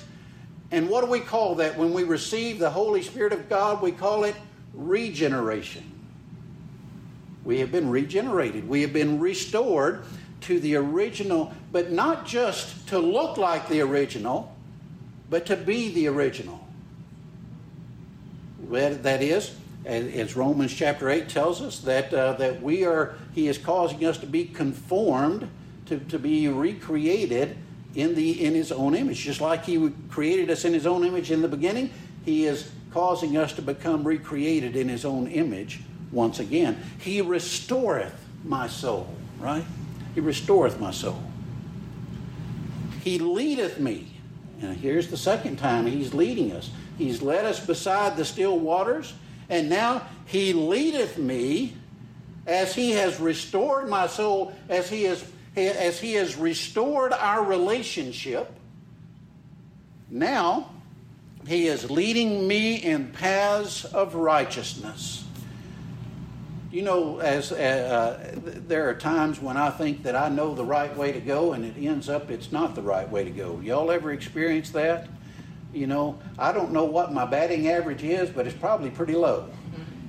And 0.71 0.89
what 0.89 1.05
do 1.05 1.11
we 1.11 1.21
call 1.21 1.57
that? 1.57 1.77
When 1.77 1.93
we 1.93 2.05
receive 2.05 2.61
the 2.61 2.71
Holy 2.71 3.03
Spirit 3.03 3.33
of 3.33 3.49
God, 3.49 3.83
we 3.83 3.91
call 3.91 4.25
it 4.25 4.37
regeneration. 4.73 5.91
We 7.45 7.59
have 7.59 7.73
been 7.73 7.91
regenerated. 7.91 8.69
We 8.69 8.83
have 8.83 8.93
been 8.93 9.19
restored 9.21 10.05
to 10.43 10.61
the 10.61 10.77
original, 10.77 11.53
but 11.73 11.91
not 11.91 12.25
just 12.25 12.89
to 12.89 12.99
look 12.99 13.37
like 13.37 13.69
the 13.69 13.81
original, 13.81 14.55
but 15.29 15.47
to 15.47 15.57
be 15.57 15.93
the 15.93 16.07
original. 16.07 16.61
That 18.71 19.23
is, 19.23 19.57
as 19.87 20.35
Romans 20.35 20.73
chapter 20.73 21.11
8 21.11 21.29
tells 21.29 21.61
us, 21.61 21.81
that, 21.81 22.13
uh, 22.13 22.33
that 22.35 22.63
we 22.63 22.85
are, 22.85 23.15
he 23.35 23.49
is 23.49 23.59
causing 23.59 24.05
us 24.05 24.19
to 24.19 24.27
be 24.27 24.45
conformed, 24.47 25.49
to, 25.87 25.99
to 25.99 26.19
be 26.19 26.49
recreated 26.49 27.57
in, 27.95 28.15
the, 28.15 28.45
in 28.45 28.55
his 28.55 28.73
own 28.73 28.95
image. 28.95 29.19
Just 29.19 29.41
like 29.41 29.65
he 29.65 29.93
created 30.11 30.51
us 30.51 30.65
in 30.65 30.73
his 30.73 30.87
own 30.87 31.05
image 31.05 31.31
in 31.31 31.43
the 31.43 31.49
beginning, 31.49 31.91
he 32.25 32.47
is 32.47 32.71
causing 32.93 33.37
us 33.37 33.53
to 33.55 33.63
become 33.63 34.05
recreated 34.05 34.77
in 34.77 34.89
his 34.89 35.05
own 35.05 35.27
image 35.27 35.81
once 36.13 36.39
again. 36.39 36.81
He 36.99 37.21
restoreth 37.21 38.15
my 38.45 38.69
soul, 38.69 39.09
right? 39.39 39.65
He 40.15 40.21
restoreth 40.21 40.79
my 40.79 40.93
soul. 40.93 41.23
He 43.03 43.19
leadeth 43.19 43.79
me. 43.79 44.13
And 44.63 44.77
here's 44.77 45.09
the 45.09 45.17
second 45.17 45.57
time 45.57 45.87
he's 45.87 46.15
leading 46.15 46.53
us. 46.53 46.71
He's 46.97 47.21
led 47.21 47.45
us 47.45 47.65
beside 47.65 48.17
the 48.17 48.25
still 48.25 48.59
waters. 48.59 49.13
And 49.49 49.69
now 49.69 50.07
he 50.27 50.53
leadeth 50.53 51.19
me 51.19 51.75
as 52.47 52.75
he 52.75 52.93
has 52.93 53.21
restored 53.21 53.89
my 53.89 54.07
soul, 54.07 54.55
as 54.69 54.89
he 54.89 55.05
has, 55.05 55.25
as 55.57 56.01
he 56.01 56.15
has 56.15 56.37
restored 56.37 57.13
our 57.13 57.45
relationship. 57.45 58.51
Now 60.11 60.71
he 61.47 61.67
is 61.67 61.91
leading 61.91 62.47
me 62.47 62.77
in 62.77 63.11
paths 63.11 63.85
of 63.85 64.15
righteousness. 64.15 65.25
You 66.71 66.83
know, 66.83 67.21
as 67.21 67.53
uh, 67.53 68.35
there 68.35 68.89
are 68.89 68.95
times 68.95 69.41
when 69.41 69.57
I 69.57 69.71
think 69.71 70.03
that 70.03 70.17
I 70.17 70.29
know 70.29 70.55
the 70.55 70.65
right 70.65 70.95
way 70.97 71.13
to 71.13 71.21
go, 71.21 71.53
and 71.53 71.65
it 71.65 71.77
ends 71.81 72.09
up 72.09 72.31
it's 72.31 72.51
not 72.51 72.75
the 72.75 72.83
right 72.83 73.09
way 73.09 73.23
to 73.23 73.31
go. 73.31 73.61
Y'all 73.61 73.93
ever 73.93 74.11
experienced 74.11 74.73
that? 74.73 75.09
You 75.75 75.89
know, 75.89 76.21
I 76.39 76.53
don't 76.53 76.73
know 76.73 76.85
what 76.85 77.13
my 77.13 77.25
batting 77.25 77.69
average 77.69 78.05
is, 78.05 78.31
but 78.31 78.47
it's 78.47 78.57
probably 78.57 78.91
pretty 78.91 79.15
low. 79.15 79.49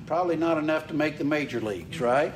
Probably 0.06 0.36
not 0.36 0.58
enough 0.58 0.86
to 0.88 0.94
make 0.94 1.18
the 1.18 1.24
major 1.24 1.60
leagues, 1.60 2.00
right? 2.00 2.32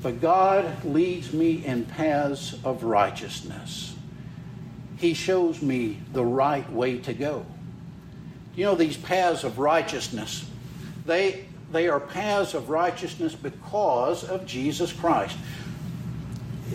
But 0.00 0.22
God 0.22 0.84
leads 0.84 1.32
me 1.34 1.64
in 1.64 1.84
paths 1.84 2.56
of 2.64 2.82
righteousness. 2.82 3.94
He 4.96 5.12
shows 5.12 5.60
me 5.60 6.00
the 6.12 6.24
right 6.24 6.70
way 6.72 6.98
to 7.00 7.12
go. 7.12 7.44
You 8.56 8.64
know, 8.64 8.74
these 8.74 8.96
paths 8.96 9.44
of 9.44 9.58
righteousness, 9.58 10.48
they, 11.04 11.44
they 11.70 11.88
are 11.88 12.00
paths 12.00 12.54
of 12.54 12.70
righteousness 12.70 13.34
because 13.34 14.24
of 14.24 14.46
Jesus 14.46 14.92
Christ 14.92 15.36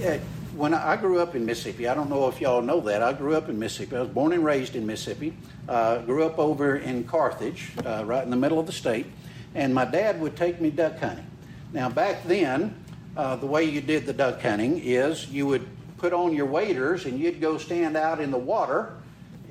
uh, 0.06 0.18
when 0.58 0.74
I 0.74 0.96
grew 0.98 1.20
up 1.20 1.36
in 1.36 1.46
Mississippi, 1.46 1.88
I 1.88 1.94
don't 1.94 2.10
know 2.10 2.28
if 2.28 2.42
y'all 2.42 2.64
know 2.64 2.82
that. 2.82 3.04
I 3.04 3.14
grew 3.14 3.36
up 3.36 3.48
in 3.48 3.60
Mississippi. 3.60 3.96
I 3.96 4.02
was 4.02 4.10
born 4.10 4.34
and 4.34 4.44
raised 4.44 4.76
in 4.76 4.88
Mississippi. 4.88 5.38
Uh, 5.70 6.00
grew 6.00 6.26
up 6.26 6.40
over 6.40 6.78
in 6.78 7.04
Carthage, 7.04 7.72
uh, 7.86 8.04
right 8.06 8.24
in 8.24 8.32
the 8.32 8.38
middle 8.38 8.60
of 8.60 8.66
the 8.66 8.72
state. 8.72 9.06
And 9.54 9.74
my 9.74 9.86
dad 9.86 10.20
would 10.20 10.36
take 10.36 10.60
me 10.60 10.72
duck 10.72 10.98
hunting. 10.98 11.28
Now, 11.74 11.90
back 11.90 12.24
then, 12.26 12.76
uh, 13.16 13.36
the 13.36 13.46
way 13.46 13.66
you 13.66 13.82
did 13.82 14.08
the 14.08 14.14
duck 14.14 14.42
hunting 14.42 14.82
is 14.84 15.28
you 15.30 15.46
would 15.46 15.68
put 16.00 16.12
on 16.12 16.34
your 16.34 16.48
waders 16.48 17.06
and 17.06 17.20
you'd 17.20 17.40
go 17.40 17.60
stand 17.60 17.96
out 17.96 18.20
in 18.20 18.32
the 18.32 18.38
water 18.38 18.94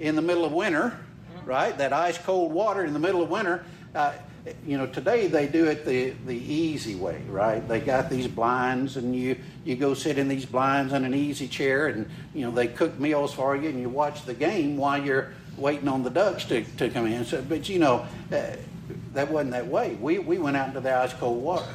in 0.00 0.16
the 0.16 0.22
middle 0.22 0.44
of 0.44 0.52
winter, 0.52 0.98
right? 1.44 1.76
That 1.78 1.92
ice 1.92 2.18
cold 2.18 2.52
water 2.52 2.84
in 2.84 2.92
the 2.92 2.98
middle 2.98 3.22
of 3.22 3.30
winter. 3.30 3.64
Uh, 3.94 4.12
you 4.66 4.78
know, 4.78 4.86
today 4.86 5.26
they 5.26 5.46
do 5.46 5.66
it 5.66 5.84
the, 5.84 6.10
the 6.26 6.36
easy 6.36 6.94
way, 6.94 7.20
right? 7.28 7.66
They 7.66 7.80
got 7.80 8.10
these 8.10 8.26
blinds, 8.28 8.96
and 8.96 9.14
you, 9.14 9.36
you 9.64 9.76
go 9.76 9.94
sit 9.94 10.18
in 10.18 10.28
these 10.28 10.46
blinds 10.46 10.92
in 10.92 11.04
an 11.04 11.14
easy 11.14 11.48
chair, 11.48 11.88
and, 11.88 12.08
you 12.34 12.44
know, 12.44 12.50
they 12.50 12.66
cook 12.66 12.98
meals 12.98 13.32
for 13.32 13.56
you, 13.56 13.68
and 13.68 13.80
you 13.80 13.88
watch 13.88 14.24
the 14.24 14.34
game 14.34 14.76
while 14.76 15.02
you're 15.02 15.32
waiting 15.56 15.88
on 15.88 16.02
the 16.02 16.10
ducks 16.10 16.44
to, 16.46 16.62
to 16.76 16.88
come 16.90 17.06
in. 17.06 17.24
So, 17.24 17.42
but, 17.42 17.68
you 17.68 17.78
know, 17.78 18.06
uh, 18.32 18.56
that 19.14 19.30
wasn't 19.30 19.52
that 19.52 19.66
way. 19.66 19.94
We, 20.00 20.18
we 20.18 20.38
went 20.38 20.56
out 20.56 20.68
into 20.68 20.80
the 20.80 20.94
ice 20.94 21.14
cold 21.14 21.42
water. 21.42 21.74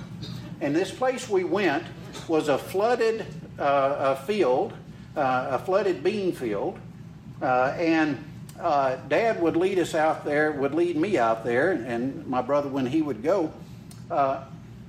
And 0.61 0.75
this 0.75 0.91
place 0.91 1.27
we 1.27 1.43
went 1.43 1.83
was 2.27 2.47
a 2.47 2.57
flooded 2.57 3.25
uh, 3.61 4.15
a 4.17 4.25
field, 4.25 4.73
uh, 5.15 5.47
a 5.51 5.59
flooded 5.59 6.03
bean 6.03 6.33
field, 6.33 6.79
uh, 7.41 7.75
and 7.77 8.23
uh, 8.61 8.97
Dad 9.07 9.41
would 9.41 9.55
lead 9.55 9.79
us 9.79 9.95
out 9.95 10.23
there, 10.23 10.51
would 10.51 10.73
lead 10.73 10.95
me 10.95 11.17
out 11.17 11.43
there, 11.43 11.71
and 11.71 12.25
my 12.27 12.41
brother 12.41 12.69
when 12.69 12.85
he 12.85 13.01
would 13.01 13.23
go. 13.23 13.51
Uh, 14.09 14.43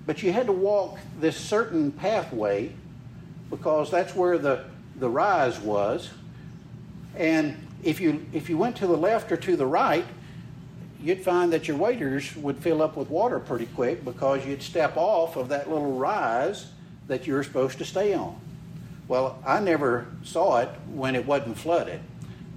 but 0.06 0.22
you 0.22 0.32
had 0.32 0.46
to 0.46 0.52
walk 0.52 0.98
this 1.20 1.36
certain 1.36 1.92
pathway 1.92 2.72
because 3.50 3.90
that's 3.90 4.14
where 4.14 4.38
the, 4.38 4.64
the 4.96 5.08
rise 5.08 5.60
was. 5.60 6.10
And 7.16 7.56
if 7.82 8.00
you, 8.00 8.24
if 8.32 8.48
you 8.48 8.58
went 8.58 8.76
to 8.76 8.86
the 8.86 8.96
left 8.96 9.30
or 9.30 9.36
to 9.36 9.56
the 9.56 9.66
right, 9.66 10.04
you'd 11.00 11.22
find 11.22 11.52
that 11.52 11.68
your 11.68 11.76
waders 11.76 12.34
would 12.36 12.58
fill 12.58 12.82
up 12.82 12.96
with 12.96 13.10
water 13.10 13.38
pretty 13.38 13.66
quick 13.66 14.04
because 14.04 14.46
you'd 14.46 14.62
step 14.62 14.96
off 14.96 15.36
of 15.36 15.48
that 15.48 15.68
little 15.68 15.92
rise 15.92 16.66
that 17.08 17.26
you 17.26 17.34
were 17.34 17.42
supposed 17.42 17.78
to 17.78 17.84
stay 17.84 18.14
on. 18.14 18.38
Well, 19.08 19.42
I 19.44 19.60
never 19.60 20.06
saw 20.22 20.58
it 20.58 20.68
when 20.92 21.14
it 21.14 21.26
wasn't 21.26 21.58
flooded. 21.58 22.00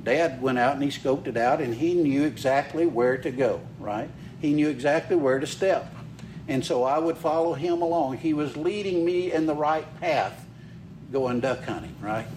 Dad 0.06 0.40
went 0.40 0.60
out 0.60 0.76
and 0.76 0.84
he 0.84 0.90
scoped 0.90 1.26
it 1.26 1.36
out 1.36 1.60
and 1.60 1.74
he 1.74 1.96
knew 1.96 2.24
exactly 2.24 2.86
where 2.86 3.18
to 3.18 3.32
go, 3.32 3.60
right? 3.80 4.10
He 4.40 4.54
knew 4.54 4.70
exactly 4.70 5.16
where 5.16 5.40
to 5.40 5.48
step. 5.48 5.92
And 6.48 6.64
so 6.64 6.84
I 6.84 7.00
would 7.00 7.18
follow 7.18 7.54
him 7.54 7.82
along. 7.82 8.18
He 8.18 8.34
was 8.34 8.56
leading 8.56 9.04
me 9.04 9.32
in 9.32 9.48
the 9.48 9.56
right 9.56 9.86
path 10.00 10.46
going 11.12 11.40
duck 11.40 11.64
hunting, 11.64 11.96
right? 12.02 12.28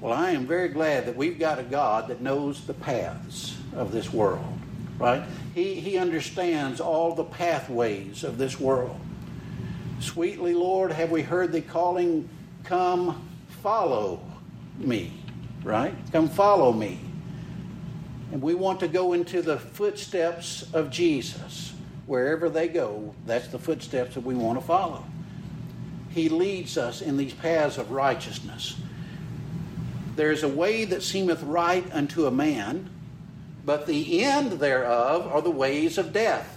Well, 0.00 0.12
I 0.12 0.30
am 0.30 0.46
very 0.46 0.68
glad 0.68 1.06
that 1.06 1.16
we've 1.16 1.38
got 1.38 1.58
a 1.58 1.64
God 1.64 2.06
that 2.08 2.20
knows 2.20 2.64
the 2.64 2.74
paths 2.74 3.58
of 3.74 3.90
this 3.90 4.12
world, 4.12 4.58
right? 4.98 5.24
He, 5.54 5.80
he 5.80 5.98
understands 5.98 6.80
all 6.80 7.14
the 7.16 7.24
pathways 7.24 8.22
of 8.22 8.38
this 8.38 8.60
world. 8.60 9.00
Sweetly, 9.98 10.54
Lord, 10.54 10.92
have 10.92 11.10
we 11.10 11.22
heard 11.22 11.50
thee 11.50 11.62
calling, 11.62 12.28
Come 12.62 13.28
follow 13.62 14.20
me 14.78 15.12
right? 15.66 15.94
Come 16.12 16.28
follow 16.28 16.72
me. 16.72 17.00
And 18.32 18.40
we 18.40 18.54
want 18.54 18.80
to 18.80 18.88
go 18.88 19.12
into 19.12 19.42
the 19.42 19.58
footsteps 19.58 20.64
of 20.72 20.90
Jesus. 20.90 21.74
Wherever 22.06 22.48
they 22.48 22.68
go, 22.68 23.14
that's 23.26 23.48
the 23.48 23.58
footsteps 23.58 24.14
that 24.14 24.20
we 24.20 24.34
want 24.34 24.60
to 24.60 24.64
follow. 24.64 25.04
He 26.10 26.28
leads 26.28 26.78
us 26.78 27.02
in 27.02 27.16
these 27.16 27.34
paths 27.34 27.78
of 27.78 27.90
righteousness. 27.90 28.76
There 30.14 30.30
is 30.30 30.44
a 30.44 30.48
way 30.48 30.84
that 30.86 31.02
seemeth 31.02 31.42
right 31.42 31.84
unto 31.92 32.26
a 32.26 32.30
man, 32.30 32.88
but 33.64 33.86
the 33.86 34.22
end 34.24 34.52
thereof 34.52 35.26
are 35.26 35.42
the 35.42 35.50
ways 35.50 35.98
of 35.98 36.12
death. 36.12 36.55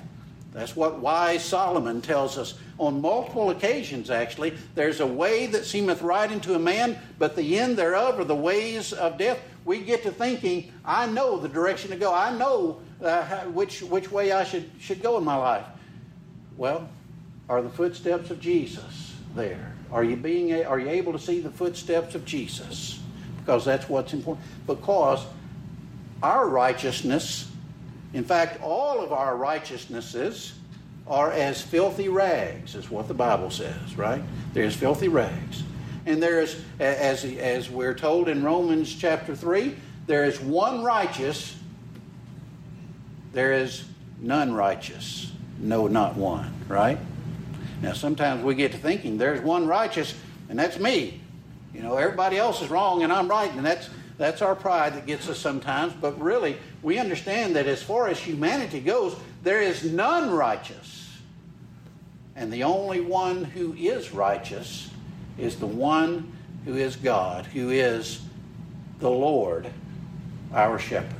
That's 0.51 0.75
what 0.75 0.99
wise 0.99 1.43
Solomon 1.43 2.01
tells 2.01 2.37
us 2.37 2.55
on 2.79 3.01
multiple 3.01 3.51
occasions, 3.51 4.09
actually. 4.09 4.53
There's 4.73 4.99
a 4.99 5.05
way 5.05 5.45
that 5.47 5.65
seemeth 5.65 6.01
right 6.01 6.29
unto 6.29 6.55
a 6.55 6.59
man, 6.59 6.97
but 7.19 7.35
the 7.35 7.59
end 7.59 7.77
thereof 7.77 8.19
are 8.19 8.23
the 8.23 8.35
ways 8.35 8.91
of 8.91 9.17
death. 9.17 9.39
We 9.63 9.81
get 9.81 10.01
to 10.03 10.11
thinking, 10.11 10.71
I 10.83 11.05
know 11.05 11.37
the 11.37 11.49
direction 11.49 11.91
to 11.91 11.97
go. 11.97 12.13
I 12.13 12.35
know 12.35 12.81
uh, 13.03 13.41
which, 13.45 13.83
which 13.83 14.11
way 14.11 14.31
I 14.31 14.43
should, 14.43 14.69
should 14.79 15.03
go 15.03 15.17
in 15.17 15.23
my 15.23 15.35
life. 15.35 15.65
Well, 16.57 16.89
are 17.47 17.61
the 17.61 17.69
footsteps 17.69 18.31
of 18.31 18.39
Jesus 18.39 19.15
there? 19.35 19.75
Are 19.91 20.03
you, 20.03 20.15
being, 20.15 20.65
are 20.65 20.79
you 20.79 20.89
able 20.89 21.13
to 21.13 21.19
see 21.19 21.39
the 21.39 21.51
footsteps 21.51 22.15
of 22.15 22.25
Jesus? 22.25 22.99
Because 23.39 23.65
that's 23.65 23.87
what's 23.87 24.13
important. 24.13 24.45
Because 24.65 25.25
our 26.21 26.47
righteousness, 26.47 27.48
in 28.13 28.23
fact, 28.23 28.61
all 28.61 29.01
of 29.01 29.11
our 29.11 29.35
righteousnesses, 29.35 30.53
are 31.09 31.31
as 31.31 31.59
filthy 31.59 32.07
rags, 32.07 32.75
is 32.75 32.89
what 32.89 33.07
the 33.07 33.13
Bible 33.13 33.49
says, 33.49 33.97
right? 33.97 34.21
They're 34.53 34.65
as 34.65 34.75
filthy 34.75 35.07
rags. 35.07 35.63
And 36.05 36.21
there 36.21 36.39
is, 36.39 36.61
as, 36.79 37.25
as 37.25 37.69
we're 37.69 37.95
told 37.95 38.29
in 38.29 38.43
Romans 38.43 38.93
chapter 38.93 39.35
3, 39.35 39.75
there 40.05 40.25
is 40.25 40.39
one 40.39 40.83
righteous, 40.83 41.55
there 43.33 43.53
is 43.53 43.85
none 44.19 44.53
righteous. 44.53 45.31
No, 45.59 45.87
not 45.87 46.15
one, 46.15 46.53
right? 46.67 46.99
Now, 47.81 47.93
sometimes 47.93 48.43
we 48.43 48.55
get 48.55 48.71
to 48.73 48.77
thinking 48.77 49.17
there's 49.17 49.41
one 49.41 49.67
righteous, 49.67 50.13
and 50.47 50.57
that's 50.59 50.79
me. 50.79 51.21
You 51.73 51.81
know, 51.81 51.97
everybody 51.97 52.37
else 52.37 52.61
is 52.61 52.69
wrong 52.69 53.03
and 53.03 53.11
I'm 53.11 53.27
right, 53.27 53.51
and 53.51 53.65
that's, 53.65 53.89
that's 54.17 54.41
our 54.41 54.55
pride 54.55 54.93
that 54.95 55.05
gets 55.05 55.27
us 55.27 55.39
sometimes. 55.39 55.93
But 55.93 56.19
really, 56.21 56.57
we 56.81 56.97
understand 56.97 57.55
that 57.55 57.67
as 57.67 57.83
far 57.83 58.07
as 58.07 58.19
humanity 58.19 58.79
goes, 58.79 59.15
there 59.43 59.61
is 59.61 59.83
none 59.83 60.31
righteous. 60.31 61.17
And 62.35 62.53
the 62.53 62.63
only 62.63 63.01
one 63.01 63.43
who 63.43 63.73
is 63.73 64.13
righteous 64.13 64.89
is 65.37 65.57
the 65.57 65.67
one 65.67 66.31
who 66.65 66.75
is 66.75 66.95
God, 66.95 67.45
who 67.45 67.69
is 67.69 68.21
the 68.99 69.09
Lord, 69.09 69.67
our 70.53 70.79
shepherd. 70.79 71.15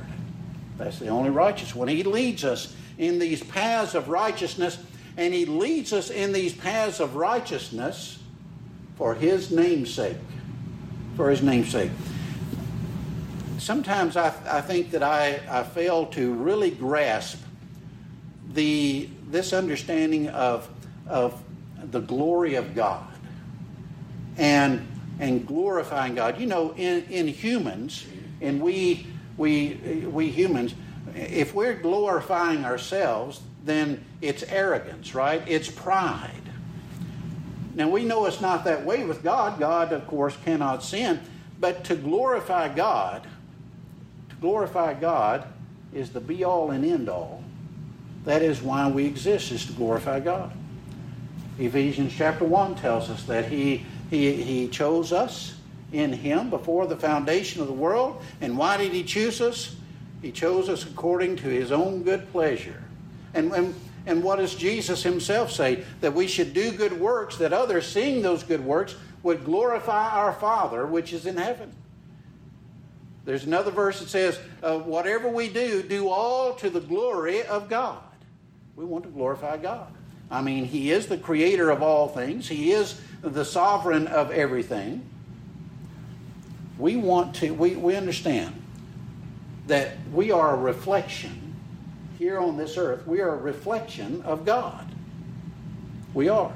That's 0.78 0.98
the 0.98 1.08
only 1.08 1.30
righteous 1.30 1.74
one. 1.74 1.88
He 1.88 2.02
leads 2.04 2.44
us 2.44 2.74
in 2.96 3.18
these 3.18 3.42
paths 3.42 3.94
of 3.94 4.08
righteousness, 4.08 4.78
and 5.16 5.34
He 5.34 5.44
leads 5.44 5.92
us 5.92 6.10
in 6.10 6.32
these 6.32 6.54
paths 6.54 7.00
of 7.00 7.16
righteousness 7.16 8.18
for 8.96 9.14
His 9.14 9.50
namesake. 9.50 10.16
For 11.16 11.30
His 11.30 11.42
namesake. 11.42 11.90
Sometimes 13.60 14.16
I, 14.16 14.28
I 14.48 14.60
think 14.60 14.90
that 14.92 15.02
I, 15.02 15.40
I 15.48 15.62
fail 15.62 16.06
to 16.06 16.32
really 16.34 16.70
grasp 16.70 17.38
the, 18.52 19.08
this 19.28 19.52
understanding 19.52 20.28
of 20.28 20.68
of 21.06 21.42
the 21.90 22.00
glory 22.00 22.54
of 22.54 22.74
God 22.74 23.06
and 24.38 24.86
and 25.18 25.46
glorifying 25.46 26.14
God. 26.14 26.40
You 26.40 26.46
know, 26.46 26.72
in, 26.74 27.04
in 27.04 27.28
humans, 27.28 28.06
and 28.40 28.62
we 28.62 29.06
we 29.36 30.04
we 30.06 30.30
humans, 30.30 30.74
if 31.14 31.54
we're 31.54 31.74
glorifying 31.74 32.64
ourselves, 32.64 33.40
then 33.64 34.02
it's 34.22 34.42
arrogance, 34.44 35.14
right? 35.14 35.42
It's 35.46 35.70
pride. 35.70 36.30
Now 37.74 37.88
we 37.88 38.04
know 38.04 38.26
it's 38.26 38.40
not 38.40 38.64
that 38.64 38.84
way 38.84 39.04
with 39.04 39.22
God. 39.22 39.58
God, 39.58 39.92
of 39.92 40.06
course, 40.06 40.36
cannot 40.44 40.82
sin, 40.82 41.20
but 41.58 41.84
to 41.84 41.96
glorify 41.96 42.68
God, 42.68 43.26
glorify 44.40 44.94
God 44.94 45.44
is 45.92 46.10
the 46.10 46.20
be 46.20 46.44
all 46.44 46.70
and 46.70 46.84
end 46.84 47.08
all. 47.08 47.42
That 48.24 48.42
is 48.42 48.62
why 48.62 48.88
we 48.88 49.06
exist, 49.06 49.50
is 49.50 49.66
to 49.66 49.72
glorify 49.72 50.20
God. 50.20 50.52
Ephesians 51.58 52.12
chapter 52.16 52.44
1 52.44 52.76
tells 52.76 53.10
us 53.10 53.24
that 53.24 53.46
he, 53.46 53.84
he, 54.10 54.32
he 54.42 54.68
chose 54.68 55.12
us 55.12 55.54
in 55.92 56.12
Him 56.12 56.50
before 56.50 56.86
the 56.86 56.96
foundation 56.96 57.60
of 57.60 57.66
the 57.66 57.72
world. 57.72 58.22
And 58.40 58.56
why 58.56 58.76
did 58.76 58.92
He 58.92 59.02
choose 59.02 59.40
us? 59.40 59.76
He 60.22 60.30
chose 60.30 60.68
us 60.68 60.84
according 60.84 61.36
to 61.36 61.48
His 61.48 61.72
own 61.72 62.02
good 62.02 62.30
pleasure. 62.32 62.82
And, 63.34 63.52
and, 63.52 63.74
and 64.06 64.22
what 64.22 64.36
does 64.36 64.54
Jesus 64.54 65.02
Himself 65.02 65.50
say? 65.50 65.84
That 66.00 66.14
we 66.14 66.26
should 66.26 66.52
do 66.52 66.72
good 66.72 66.98
works, 66.98 67.36
that 67.38 67.52
others, 67.52 67.86
seeing 67.86 68.22
those 68.22 68.42
good 68.42 68.64
works, 68.64 68.94
would 69.22 69.44
glorify 69.44 70.10
our 70.10 70.32
Father 70.32 70.86
which 70.86 71.12
is 71.12 71.26
in 71.26 71.36
heaven. 71.36 71.72
There's 73.24 73.44
another 73.44 73.70
verse 73.70 74.00
that 74.00 74.08
says, 74.08 74.38
uh, 74.62 74.78
Whatever 74.78 75.28
we 75.28 75.48
do, 75.48 75.82
do 75.82 76.08
all 76.08 76.54
to 76.54 76.70
the 76.70 76.80
glory 76.80 77.42
of 77.42 77.68
God. 77.68 78.02
We 78.76 78.84
want 78.84 79.04
to 79.04 79.10
glorify 79.10 79.58
God. 79.58 79.92
I 80.30 80.42
mean, 80.42 80.64
He 80.64 80.90
is 80.90 81.06
the 81.06 81.18
creator 81.18 81.70
of 81.70 81.82
all 81.82 82.08
things, 82.08 82.48
He 82.48 82.72
is 82.72 83.00
the 83.22 83.44
sovereign 83.44 84.06
of 84.06 84.30
everything. 84.30 85.06
We 86.78 86.96
want 86.96 87.34
to, 87.36 87.50
we, 87.52 87.76
we 87.76 87.94
understand 87.94 88.54
that 89.66 89.98
we 90.12 90.30
are 90.30 90.54
a 90.54 90.56
reflection 90.56 91.54
here 92.18 92.38
on 92.38 92.56
this 92.56 92.78
earth. 92.78 93.06
We 93.06 93.20
are 93.20 93.34
a 93.34 93.36
reflection 93.36 94.22
of 94.22 94.46
God. 94.46 94.86
We 96.14 96.28
are. 96.28 96.52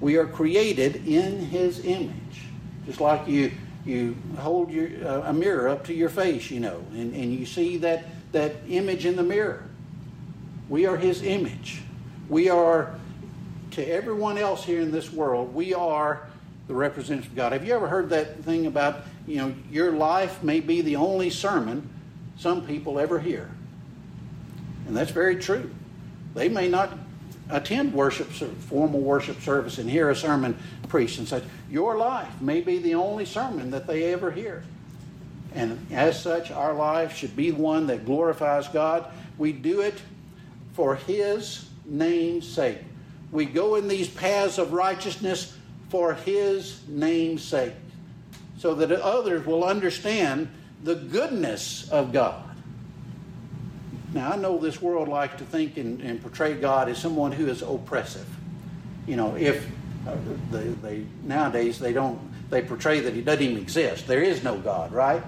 We 0.00 0.16
are 0.16 0.26
created 0.26 1.06
in 1.06 1.38
His 1.38 1.84
image. 1.84 2.42
Just 2.86 3.00
like 3.00 3.28
you, 3.28 3.52
you 3.88 4.16
hold 4.38 4.70
your, 4.70 4.88
uh, 5.06 5.30
a 5.30 5.32
mirror 5.32 5.68
up 5.68 5.86
to 5.86 5.94
your 5.94 6.10
face, 6.10 6.50
you 6.50 6.60
know, 6.60 6.84
and, 6.92 7.14
and 7.14 7.32
you 7.32 7.46
see 7.46 7.78
that, 7.78 8.04
that 8.32 8.54
image 8.68 9.06
in 9.06 9.16
the 9.16 9.22
mirror. 9.22 9.64
We 10.68 10.86
are 10.86 10.96
His 10.96 11.22
image. 11.22 11.82
We 12.28 12.50
are 12.50 12.94
to 13.72 13.84
everyone 13.88 14.38
else 14.38 14.64
here 14.64 14.80
in 14.80 14.90
this 14.90 15.12
world, 15.12 15.54
we 15.54 15.72
are 15.72 16.26
the 16.66 16.74
representative 16.74 17.30
of 17.30 17.36
God. 17.36 17.52
Have 17.52 17.64
you 17.64 17.74
ever 17.74 17.88
heard 17.88 18.10
that 18.10 18.42
thing 18.44 18.66
about, 18.66 19.02
you 19.26 19.36
know, 19.36 19.54
your 19.70 19.92
life 19.92 20.42
may 20.42 20.60
be 20.60 20.82
the 20.82 20.96
only 20.96 21.30
sermon 21.30 21.88
some 22.36 22.66
people 22.66 22.98
ever 22.98 23.18
hear? 23.18 23.50
And 24.86 24.96
that's 24.96 25.10
very 25.10 25.36
true. 25.36 25.70
They 26.34 26.48
may 26.48 26.68
not 26.68 26.90
attend 27.50 27.94
worship, 27.94 28.28
formal 28.28 29.00
worship 29.00 29.40
service 29.40 29.78
and 29.78 29.88
hear 29.88 30.10
a 30.10 30.16
sermon 30.16 30.58
preached 30.88 31.18
and 31.18 31.28
such. 31.28 31.44
Your 31.70 31.96
life 31.96 32.40
may 32.40 32.60
be 32.60 32.78
the 32.78 32.94
only 32.94 33.24
sermon 33.24 33.70
that 33.70 33.86
they 33.86 34.12
ever 34.12 34.30
hear. 34.30 34.62
And 35.54 35.86
as 35.90 36.20
such, 36.20 36.50
our 36.50 36.74
life 36.74 37.16
should 37.16 37.34
be 37.34 37.52
one 37.52 37.86
that 37.86 38.04
glorifies 38.04 38.68
God. 38.68 39.06
We 39.38 39.52
do 39.52 39.80
it 39.80 40.00
for 40.74 40.96
His 40.96 41.68
name's 41.84 42.46
sake. 42.46 42.78
We 43.32 43.44
go 43.44 43.76
in 43.76 43.88
these 43.88 44.08
paths 44.08 44.58
of 44.58 44.72
righteousness 44.72 45.56
for 45.88 46.14
His 46.14 46.80
name's 46.86 47.42
sake, 47.42 47.72
so 48.58 48.74
that 48.74 48.92
others 48.92 49.46
will 49.46 49.64
understand 49.64 50.48
the 50.84 50.94
goodness 50.94 51.88
of 51.90 52.12
God. 52.12 52.44
Now, 54.12 54.32
I 54.32 54.36
know 54.36 54.58
this 54.58 54.80
world 54.80 55.08
likes 55.08 55.36
to 55.38 55.44
think 55.44 55.76
and, 55.76 56.00
and 56.00 56.20
portray 56.20 56.54
God 56.54 56.88
as 56.88 56.98
someone 56.98 57.32
who 57.32 57.46
is 57.46 57.62
oppressive. 57.62 58.26
You 59.06 59.16
know, 59.16 59.36
if 59.36 59.66
uh, 60.06 60.16
they, 60.50 60.68
they, 60.68 61.06
nowadays 61.24 61.78
they 61.78 61.92
don't, 61.92 62.18
they 62.50 62.62
portray 62.62 63.00
that 63.00 63.14
He 63.14 63.22
doesn't 63.22 63.42
even 63.42 63.58
exist. 63.62 64.06
There 64.06 64.22
is 64.22 64.42
no 64.42 64.58
God, 64.58 64.92
right? 64.92 65.22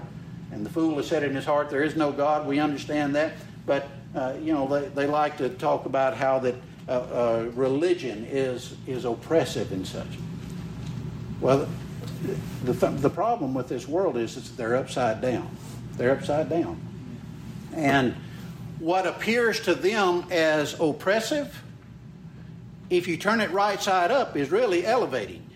And 0.51 0.65
the 0.65 0.69
fool 0.69 0.97
has 0.97 1.07
said 1.07 1.23
in 1.23 1.33
his 1.33 1.45
heart, 1.45 1.69
There 1.69 1.83
is 1.83 1.95
no 1.95 2.11
God. 2.11 2.47
We 2.47 2.59
understand 2.59 3.15
that. 3.15 3.33
But, 3.65 3.87
uh, 4.15 4.33
you 4.41 4.53
know, 4.53 4.67
they, 4.67 4.87
they 4.89 5.07
like 5.07 5.37
to 5.37 5.49
talk 5.49 5.85
about 5.85 6.15
how 6.15 6.39
that 6.39 6.55
uh, 6.87 6.91
uh, 6.91 7.51
religion 7.53 8.27
is, 8.29 8.75
is 8.85 9.05
oppressive 9.05 9.71
and 9.71 9.87
such. 9.87 10.07
Well, 11.39 11.69
the, 12.63 12.73
the 12.73 13.09
problem 13.09 13.53
with 13.53 13.67
this 13.67 13.87
world 13.87 14.17
is 14.17 14.35
that 14.35 14.57
they're 14.57 14.75
upside 14.75 15.21
down. 15.21 15.49
They're 15.97 16.11
upside 16.11 16.49
down. 16.49 16.79
And 17.73 18.15
what 18.79 19.07
appears 19.07 19.61
to 19.61 19.75
them 19.75 20.25
as 20.31 20.79
oppressive, 20.79 21.63
if 22.91 23.07
you 23.07 23.15
turn 23.15 23.39
it 23.39 23.49
right 23.51 23.81
side 23.81 24.11
up, 24.11 24.35
is 24.35 24.51
really 24.51 24.85
elevating. 24.85 25.47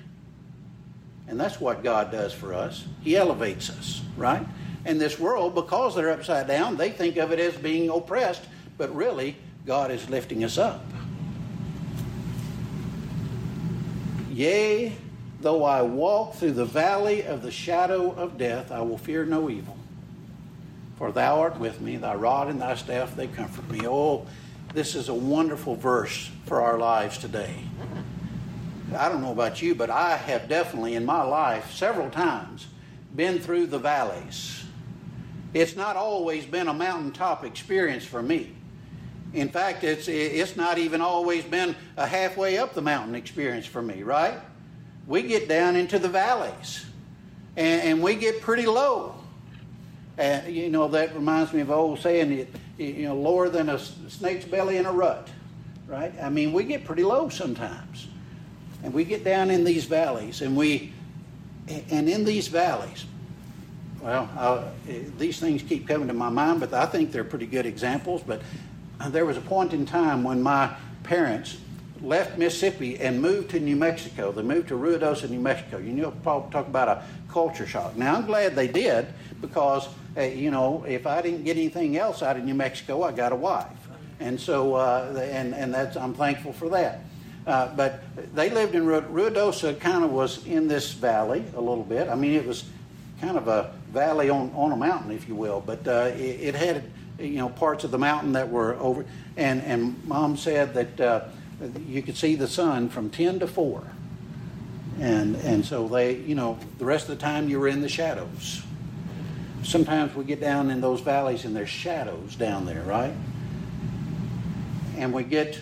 And 1.28 1.40
that's 1.40 1.60
what 1.60 1.84
God 1.84 2.12
does 2.12 2.34
for 2.34 2.54
us. 2.54 2.86
He 3.02 3.18
elevates 3.18 3.70
us, 3.70 4.02
right? 4.16 4.48
And 4.86 5.02
this 5.02 5.20
world, 5.20 5.54
because 5.54 5.96
they're 5.96 6.12
upside 6.12 6.48
down, 6.48 6.78
they 6.78 6.92
think 6.92 7.18
of 7.18 7.32
it 7.32 7.40
as 7.40 7.56
being 7.58 7.90
oppressed, 7.90 8.44
but 8.78 8.96
really, 8.96 9.36
God 9.66 9.92
is 9.92 10.10
lifting 10.10 10.44
us 10.46 10.58
up. 10.58 10.86
Yea, 14.32 14.94
though 15.42 15.64
I 15.64 15.82
walk 15.82 16.36
through 16.36 16.54
the 16.54 16.66
valley 16.66 17.24
of 17.24 17.42
the 17.42 17.52
shadow 17.52 18.12
of 18.12 18.38
death, 18.38 18.72
I 18.72 18.82
will 18.82 18.98
fear 18.98 19.26
no 19.26 19.50
evil. 19.50 19.76
For 20.98 21.12
thou 21.12 21.42
art 21.42 21.60
with 21.60 21.82
me, 21.82 21.98
thy 21.98 22.16
rod 22.16 22.48
and 22.48 22.62
thy 22.62 22.76
staff, 22.76 23.16
they 23.16 23.28
comfort 23.28 23.70
me. 23.70 23.86
Oh, 23.86 24.26
this 24.76 24.94
is 24.94 25.10
a 25.10 25.14
wonderful 25.14 25.76
verse 25.76 26.30
for 26.46 26.62
our 26.62 26.78
lives 26.78 27.18
today. 27.18 27.56
I 28.96 29.10
don't 29.10 29.22
know 29.22 29.32
about 29.32 29.62
you, 29.62 29.74
but 29.74 29.90
I 29.90 30.16
have 30.16 30.48
definitely 30.48 30.94
in 30.94 31.06
my 31.06 31.24
life 31.24 31.74
several 31.74 32.10
times 32.10 32.68
been 33.16 33.40
through 33.40 33.68
the 33.68 33.80
valleys 33.80 34.66
it's 35.56 35.78
not 35.78 35.96
always 35.96 36.46
been 36.46 36.68
a 36.68 36.74
mountaintop 36.74 37.46
experience 37.46 38.04
for 38.04 38.22
me. 38.22 38.52
In 39.34 39.48
fact, 39.48 39.86
it's, 39.86 40.10
it's 40.10 40.58
not 40.58 40.78
even 40.78 41.00
always 41.00 41.46
been 41.46 41.78
a 41.96 42.06
halfway 42.06 42.58
up 42.58 42.74
the 42.74 42.82
mountain 42.82 43.16
experience 43.16 43.66
for 43.66 43.82
me, 43.82 44.04
right? 44.04 44.38
We 45.08 45.22
get 45.24 45.48
down 45.48 45.78
into 45.78 45.98
the 45.98 46.10
valleys 46.10 46.86
and, 47.56 47.82
and 47.84 48.04
we 48.04 48.16
get 48.16 48.42
pretty 48.42 48.66
low. 48.66 49.16
And, 50.18 50.54
you 50.54 50.70
know, 50.70 50.90
that 50.90 51.16
reminds 51.16 51.54
me 51.54 51.62
of 51.62 51.70
an 51.70 51.76
old 51.76 52.00
saying, 52.00 52.48
you 52.78 53.04
know, 53.04 53.16
lower 53.16 53.50
than 53.50 53.70
a 53.70 53.80
snake's 53.80 54.46
belly 54.46 54.78
in 54.78 54.86
a 54.86 54.92
rut, 54.92 55.30
right? 55.88 56.14
I 56.22 56.30
mean, 56.30 56.54
we 56.54 56.64
get 56.64 56.86
pretty 56.86 57.04
low 57.04 57.30
sometimes. 57.30 58.08
And 58.84 58.94
we 58.94 59.04
get 59.04 59.24
down 59.24 59.50
in 59.50 59.64
these 59.64 59.86
valleys 59.86 60.42
and 60.42 60.56
we, 60.56 60.94
and 61.68 62.08
in 62.08 62.24
these 62.24 62.48
valleys, 62.48 63.06
well, 64.02 64.30
uh, 64.38 64.66
these 65.18 65.40
things 65.40 65.64
keep 65.64 65.88
coming 65.88 66.08
to 66.08 66.14
my 66.14 66.30
mind, 66.30 66.60
but 66.60 66.74
I 66.74 66.86
think 66.86 67.12
they're 67.12 67.24
pretty 67.24 67.48
good 67.48 67.66
examples. 67.66 68.22
But 68.22 68.42
there 69.08 69.26
was 69.26 69.38
a 69.38 69.42
point 69.42 69.74
in 69.74 69.86
time 69.86 70.24
when 70.24 70.44
my 70.44 70.76
parents 71.04 71.58
left 72.02 72.38
Mississippi 72.38 73.00
and 73.00 73.20
moved 73.20 73.50
to 73.52 73.60
New 73.60 73.76
Mexico. 73.76 74.32
They 74.32 74.44
moved 74.44 74.68
to 74.68 74.76
Ruidoso, 74.76 75.28
New 75.30 75.40
Mexico. 75.40 75.78
You 75.78 75.94
know, 75.94 76.14
talk 76.24 76.54
about 76.54 76.88
a 76.88 77.04
culture 77.30 77.66
shock. 77.66 77.96
Now, 77.96 78.16
I'm 78.16 78.28
glad 78.28 78.56
they 78.56 78.68
did 78.68 79.08
because, 79.42 79.88
you 80.18 80.52
know, 80.52 80.84
if 80.88 81.06
I 81.08 81.22
didn't 81.22 81.44
get 81.44 81.58
anything 81.58 81.98
else 81.98 82.22
out 82.22 82.38
of 82.38 82.44
New 82.44 82.54
Mexico, 82.54 83.04
I 83.04 83.12
got 83.12 83.32
a 83.32 83.36
wife. 83.36 83.68
And 84.20 84.40
so, 84.40 84.76
uh, 84.76 85.28
and, 85.32 85.54
and 85.54 85.74
that's, 85.74 85.98
I'm 85.98 86.14
thankful 86.14 86.54
for 86.54 86.70
that. 86.70 87.02
Uh, 87.46 87.68
but 87.76 88.02
they 88.34 88.50
lived 88.50 88.74
in 88.74 88.86
Ruidoso, 88.86 89.80
kind 89.80 90.04
of 90.04 90.12
was 90.12 90.46
in 90.48 90.68
this 90.68 90.94
valley 90.94 91.44
a 91.56 91.62
little 91.62 91.84
bit. 91.84 92.10
I 92.10 92.16
mean, 92.16 92.34
it 92.34 92.46
was 92.46 92.64
kind 93.22 93.38
of 93.38 93.48
a 93.48 93.74
valley 93.92 94.30
on, 94.30 94.52
on 94.56 94.72
a 94.72 94.76
mountain, 94.76 95.12
if 95.12 95.28
you 95.28 95.36
will. 95.36 95.62
But 95.62 95.88
uh, 95.88 96.12
it, 96.16 96.56
it, 96.56 96.56
had 96.56 96.84
you 97.20 97.38
know 97.38 97.50
parts 97.50 97.84
of 97.84 97.92
the 97.92 98.00
mountain 98.00 98.34
that 98.34 98.50
were 98.50 98.76
over, 98.76 99.06
and 99.38 99.62
and 99.62 100.04
mom 100.06 100.38
said 100.38 100.74
that 100.74 101.02
uh, 101.02 101.26
you 101.88 102.02
could 102.02 102.18
see 102.18 102.36
the 102.36 102.48
sun 102.48 102.90
from 102.90 103.10
ten 103.10 103.40
to 103.40 103.48
four, 103.48 103.84
and 105.00 105.36
and 105.38 105.64
so 105.64 105.88
they 105.88 106.16
you 106.16 106.36
know 106.36 106.58
the 106.80 106.86
rest 106.86 107.08
of 107.10 107.18
the 107.18 107.22
time 107.22 107.48
you 107.48 107.60
were 107.60 107.68
in 107.68 107.82
the 107.82 107.90
shadows. 107.90 108.64
Sometimes 109.66 110.16
we 110.16 110.24
get 110.24 110.40
down 110.40 110.70
in 110.70 110.80
those 110.80 111.02
valleys 111.02 111.44
and 111.44 111.56
there's 111.56 111.70
shadows 111.70 112.36
down 112.36 112.66
there, 112.66 112.84
right? 112.84 113.14
And 114.98 115.12
we 115.12 115.24
get 115.24 115.60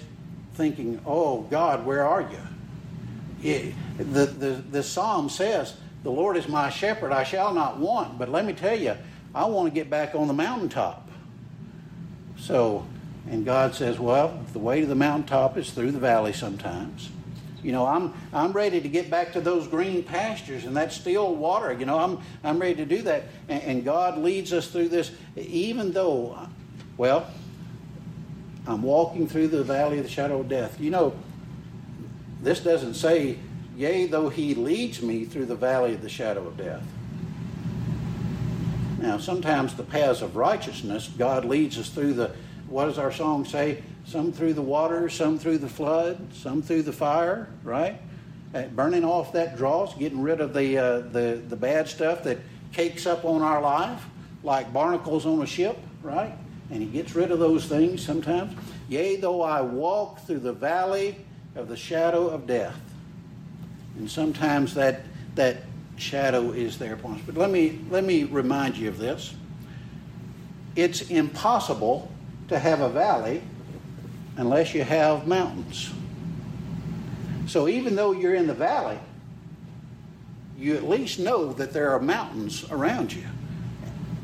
thinking, 0.56 1.02
"Oh 1.06 1.42
God, 1.44 1.86
where 1.86 2.06
are 2.06 2.22
you?" 2.22 3.50
It, 3.50 3.74
the, 3.98 4.26
the 4.26 4.64
the 4.70 4.84
psalm 4.84 5.30
says 5.30 5.76
the 6.04 6.12
Lord 6.12 6.36
is 6.36 6.48
my 6.50 6.70
shepherd, 6.70 7.12
I 7.12 7.24
shall 7.24 7.54
not 7.54 7.80
want. 7.80 8.20
But 8.20 8.30
let 8.30 8.46
me 8.46 8.54
tell 8.54 8.78
you, 8.78 8.98
I 9.34 9.46
want 9.46 9.70
to 9.70 9.74
get 9.74 9.90
back 9.90 10.16
on 10.16 10.28
the 10.28 10.34
mountaintop. 10.34 11.10
So, 12.38 12.86
and 13.30 13.46
God 13.46 13.74
says, 13.74 14.00
well, 14.00 14.44
the 14.52 14.60
way 14.60 14.82
to 14.82 14.86
the 14.86 14.96
mountaintop 14.96 15.58
is 15.58 15.72
through 15.72 15.92
the 15.92 16.00
valley 16.00 16.34
sometimes. 16.34 17.10
You 17.64 17.72
know, 17.72 17.86
I'm 17.86 18.14
I'm 18.34 18.52
ready 18.52 18.82
to 18.82 18.90
get 18.90 19.10
back 19.10 19.34
to 19.34 19.42
those 19.42 19.68
green 19.68 20.04
pastures 20.04 20.66
and 20.66 20.76
that 20.76 20.92
still 20.92 21.34
water. 21.36 21.72
You 21.74 21.86
know, 21.86 21.98
I'm 21.98 22.20
I'm 22.44 22.60
ready 22.60 22.76
to 22.76 22.86
do 22.86 23.02
that. 23.04 23.24
And, 23.48 23.64
and 23.64 23.86
God 23.86 24.18
leads 24.18 24.54
us 24.54 24.68
through 24.68 24.90
this, 24.90 25.12
even 25.36 25.92
though, 25.94 26.38
well, 26.98 27.28
I'm 28.68 28.82
walking 28.82 29.28
through 29.28 29.48
the 29.48 29.64
valley 29.64 29.98
of 29.98 30.04
the 30.04 30.10
shadow 30.10 30.42
of 30.42 30.50
death. 30.50 30.80
You 30.80 30.92
know, 30.92 31.14
this 32.42 32.60
doesn't 32.60 32.96
say 32.96 33.38
Yea, 33.76 34.06
though 34.06 34.30
he 34.30 34.54
leads 34.54 35.02
me 35.02 35.26
through 35.26 35.48
the 35.48 35.56
valley 35.56 35.94
of 35.94 36.02
the 36.02 36.10
shadow 36.10 36.46
of 36.46 36.58
death. 36.58 36.84
Now, 39.00 39.18
sometimes 39.18 39.76
the 39.76 39.84
paths 39.84 40.22
of 40.22 40.36
righteousness, 40.36 41.10
God 41.18 41.44
leads 41.44 41.78
us 41.78 41.90
through 41.90 42.14
the, 42.14 42.32
what 42.70 42.86
does 42.86 42.98
our 42.98 43.12
song 43.12 43.46
say? 43.46 43.84
Some 44.06 44.32
through 44.32 44.54
the 44.54 44.62
water, 44.62 45.10
some 45.10 45.40
through 45.40 45.60
the 45.60 45.70
flood, 45.70 46.34
some 46.34 46.62
through 46.62 46.84
the 46.84 46.94
fire, 46.94 47.48
right? 47.64 48.00
Uh, 48.54 48.64
burning 48.68 49.04
off 49.04 49.34
that 49.34 49.58
dross, 49.58 49.96
getting 49.96 50.22
rid 50.22 50.42
of 50.42 50.54
the, 50.54 50.78
uh, 50.78 51.00
the, 51.00 51.42
the 51.48 51.56
bad 51.56 51.88
stuff 51.88 52.24
that 52.24 52.38
cakes 52.72 53.06
up 53.06 53.26
on 53.26 53.42
our 53.42 53.62
life, 53.62 54.04
like 54.44 54.72
barnacles 54.74 55.26
on 55.26 55.42
a 55.42 55.46
ship, 55.46 55.78
right? 56.02 56.34
And 56.70 56.82
he 56.82 56.88
gets 56.88 57.16
rid 57.16 57.32
of 57.32 57.40
those 57.40 57.66
things 57.66 58.06
sometimes. 58.06 58.56
Yea, 58.90 59.16
though 59.16 59.42
I 59.42 59.62
walk 59.62 60.20
through 60.26 60.40
the 60.40 60.54
valley 60.54 61.16
of 61.56 61.68
the 61.68 61.78
shadow 61.78 62.28
of 62.28 62.46
death. 62.46 62.80
And 63.98 64.10
sometimes 64.10 64.74
that, 64.74 65.02
that 65.36 65.58
shadow 65.98 66.52
is 66.52 66.78
there 66.78 66.94
upon 66.94 67.16
us. 67.16 67.22
But 67.26 67.36
let 67.36 67.52
me, 67.52 67.80
let 67.90 68.04
me 68.04 68.24
remind 68.24 68.76
you 68.76 68.90
of 68.90 68.98
this. 68.98 69.34
It's 70.76 71.10
impossible 71.10 72.12
to 72.50 72.60
have 72.60 72.82
a 72.82 72.90
valley 72.90 73.42
unless 74.38 74.74
you 74.74 74.84
have 74.84 75.28
mountains. 75.28 75.92
So 77.48 77.68
even 77.68 77.96
though 77.96 78.12
you're 78.12 78.36
in 78.36 78.48
the 78.48 78.54
valley, 78.54 79.00
you 80.58 80.76
at 80.76 80.88
least 80.88 81.20
know 81.20 81.54
that 81.54 81.74
there 81.74 81.92
are 81.92 82.00
mountains 82.00 82.66
around 82.72 83.14
you. 83.14 83.26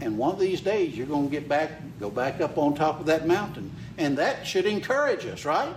And 0.01 0.17
one 0.17 0.33
of 0.33 0.39
these 0.39 0.61
days 0.61 0.97
you're 0.97 1.07
going 1.07 1.25
to 1.25 1.31
get 1.31 1.49
back, 1.49 1.71
go 1.99 2.09
back 2.09 2.39
up 2.39 2.57
on 2.57 2.75
top 2.75 2.99
of 2.99 3.07
that 3.07 3.27
mountain. 3.27 3.71
And 3.97 4.17
that 4.17 4.47
should 4.47 4.65
encourage 4.65 5.25
us, 5.25 5.43
right? 5.43 5.75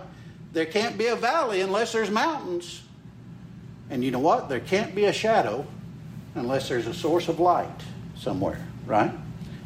There 0.53 0.65
can't 0.65 0.97
be 0.97 1.07
a 1.07 1.15
valley 1.15 1.61
unless 1.61 1.91
there's 1.91 2.09
mountains. 2.09 2.81
And 3.89 4.03
you 4.03 4.11
know 4.11 4.19
what? 4.19 4.47
There 4.47 4.61
can't 4.61 4.95
be 4.95 5.05
a 5.05 5.13
shadow 5.13 5.65
unless 6.35 6.69
there's 6.69 6.87
a 6.87 6.93
source 6.93 7.27
of 7.27 7.39
light 7.39 7.81
somewhere, 8.15 8.65
right? 8.85 9.11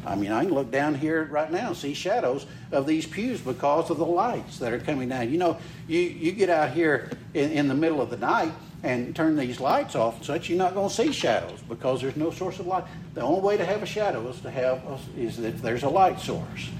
I 0.08 0.14
mean, 0.14 0.32
I 0.32 0.44
can 0.44 0.54
look 0.54 0.70
down 0.70 0.94
here 0.94 1.24
right 1.30 1.50
now 1.50 1.68
and 1.68 1.76
see 1.76 1.92
shadows 1.92 2.46
of 2.72 2.86
these 2.86 3.06
pews 3.06 3.40
because 3.40 3.90
of 3.90 3.98
the 3.98 4.06
lights 4.06 4.58
that 4.58 4.72
are 4.72 4.78
coming 4.78 5.10
down. 5.10 5.30
You 5.30 5.38
know, 5.38 5.58
you, 5.86 6.00
you 6.00 6.32
get 6.32 6.48
out 6.48 6.70
here 6.70 7.10
in, 7.34 7.50
in 7.52 7.68
the 7.68 7.74
middle 7.74 8.00
of 8.00 8.08
the 8.08 8.16
night 8.16 8.52
and 8.82 9.14
turn 9.14 9.36
these 9.36 9.60
lights 9.60 9.94
off 9.94 10.16
and 10.16 10.24
such, 10.24 10.48
you're 10.48 10.58
not 10.58 10.72
going 10.72 10.88
to 10.88 10.94
see 10.94 11.12
shadows 11.12 11.60
because 11.68 12.00
there's 12.00 12.16
no 12.16 12.30
source 12.30 12.58
of 12.58 12.66
light. 12.66 12.84
The 13.14 13.20
only 13.20 13.40
way 13.40 13.56
to 13.58 13.64
have 13.64 13.82
a 13.82 13.86
shadow 13.86 14.26
is 14.28 14.40
to 14.40 14.50
have 14.50 14.82
a, 14.86 14.98
is 15.20 15.36
that 15.38 15.60
there's 15.60 15.82
a 15.82 15.88
light 15.88 16.20
source. 16.20 16.70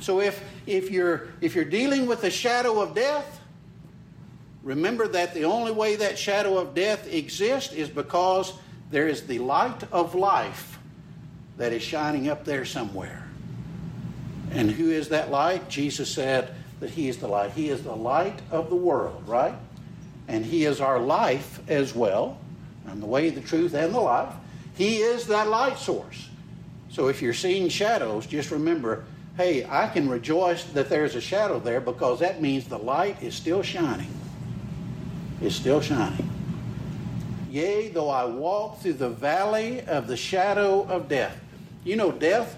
So 0.00 0.20
if 0.20 0.42
if 0.66 0.90
you're 0.90 1.28
if 1.40 1.54
you're 1.54 1.64
dealing 1.64 2.06
with 2.06 2.22
the 2.22 2.30
shadow 2.30 2.80
of 2.80 2.94
death, 2.94 3.40
remember 4.62 5.06
that 5.08 5.34
the 5.34 5.44
only 5.44 5.72
way 5.72 5.96
that 5.96 6.18
shadow 6.18 6.56
of 6.56 6.74
death 6.74 7.12
exists 7.12 7.72
is 7.72 7.88
because 7.88 8.54
there 8.90 9.06
is 9.06 9.26
the 9.26 9.38
light 9.38 9.82
of 9.92 10.14
life 10.14 10.77
that 11.58 11.72
is 11.72 11.82
shining 11.82 12.28
up 12.28 12.44
there 12.44 12.64
somewhere. 12.64 13.28
And 14.50 14.70
who 14.70 14.90
is 14.90 15.10
that 15.10 15.30
light? 15.30 15.68
Jesus 15.68 16.10
said 16.10 16.54
that 16.80 16.90
He 16.90 17.08
is 17.08 17.18
the 17.18 17.28
light. 17.28 17.50
He 17.50 17.68
is 17.68 17.82
the 17.82 17.94
light 17.94 18.38
of 18.50 18.70
the 18.70 18.76
world, 18.76 19.22
right? 19.26 19.54
And 20.26 20.44
He 20.44 20.64
is 20.64 20.80
our 20.80 20.98
life 20.98 21.60
as 21.68 21.94
well. 21.94 22.38
And 22.86 23.02
the 23.02 23.06
way, 23.06 23.28
the 23.28 23.42
truth, 23.42 23.74
and 23.74 23.92
the 23.92 24.00
life. 24.00 24.32
He 24.74 24.98
is 24.98 25.26
that 25.26 25.48
light 25.48 25.78
source. 25.78 26.28
So 26.88 27.08
if 27.08 27.20
you're 27.20 27.34
seeing 27.34 27.68
shadows, 27.68 28.26
just 28.26 28.50
remember 28.50 29.04
hey, 29.38 29.64
I 29.70 29.86
can 29.86 30.08
rejoice 30.08 30.64
that 30.64 30.88
there's 30.88 31.14
a 31.14 31.20
shadow 31.20 31.60
there 31.60 31.80
because 31.80 32.18
that 32.18 32.42
means 32.42 32.66
the 32.66 32.78
light 32.78 33.22
is 33.22 33.36
still 33.36 33.62
shining. 33.62 34.12
It's 35.40 35.54
still 35.54 35.80
shining. 35.80 36.28
Yea, 37.48 37.88
though 37.88 38.10
I 38.10 38.24
walk 38.24 38.80
through 38.80 38.94
the 38.94 39.08
valley 39.08 39.82
of 39.82 40.08
the 40.08 40.16
shadow 40.16 40.82
of 40.88 41.08
death. 41.08 41.38
You 41.88 41.96
know, 41.96 42.12
death 42.12 42.54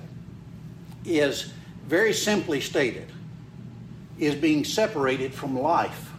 is 1.04 1.52
very 1.86 2.12
simply 2.12 2.60
stated, 2.60 3.06
is 4.18 4.34
being 4.34 4.64
separated 4.64 5.32
from 5.32 5.56
life. 5.56 6.10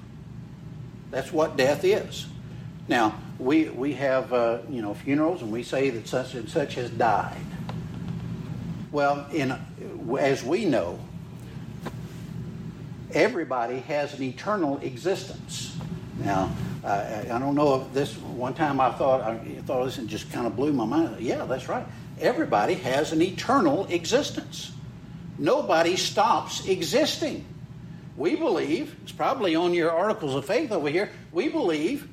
That's 1.10 1.30
what 1.30 1.58
death 1.58 1.84
is. 1.84 2.28
Now, 2.88 3.20
we, 3.38 3.66
we 3.66 3.92
have, 3.96 4.32
uh, 4.32 4.60
you 4.70 4.82
know, 4.82 4.94
funerals 4.94 5.42
and 5.42 5.52
we 5.52 5.62
say 5.62 5.90
that 5.90 6.08
such 6.08 6.36
and 6.36 6.48
such 6.48 6.76
has 6.76 6.90
died. 6.90 7.46
Well, 8.94 9.28
in, 9.34 9.60
as 10.18 10.42
we 10.42 10.64
know, 10.64 10.98
everybody 13.12 13.80
has 13.80 14.14
an 14.14 14.24
eternal 14.24 14.78
existence. 14.78 15.78
Now, 16.18 16.50
uh, 16.86 17.24
I 17.24 17.40
don't 17.40 17.56
know 17.56 17.82
if 17.82 17.94
this 17.94 18.16
one 18.18 18.54
time 18.54 18.80
I 18.80 18.90
thought 18.92 19.22
I 19.22 19.38
thought 19.66 19.84
this 19.84 19.98
and 19.98 20.08
just 20.08 20.32
kind 20.32 20.48
of 20.48 20.56
blew 20.56 20.72
my 20.72 20.86
mind. 20.86 21.20
Yeah, 21.20 21.44
that's 21.44 21.68
right. 21.68 21.86
Everybody 22.22 22.76
has 22.76 23.12
an 23.12 23.22
eternal 23.22 23.86
existence. 23.88 24.72
Nobody 25.38 25.96
stops 25.96 26.68
existing. 26.68 27.46
We 28.16 28.36
believe, 28.36 28.96
it's 29.04 29.12
probably 29.12 29.56
on 29.56 29.74
your 29.74 29.92
articles 29.92 30.36
of 30.36 30.46
faith 30.46 30.72
over 30.72 30.90
here, 30.90 31.10
we 31.32 31.50
believe 31.50 32.08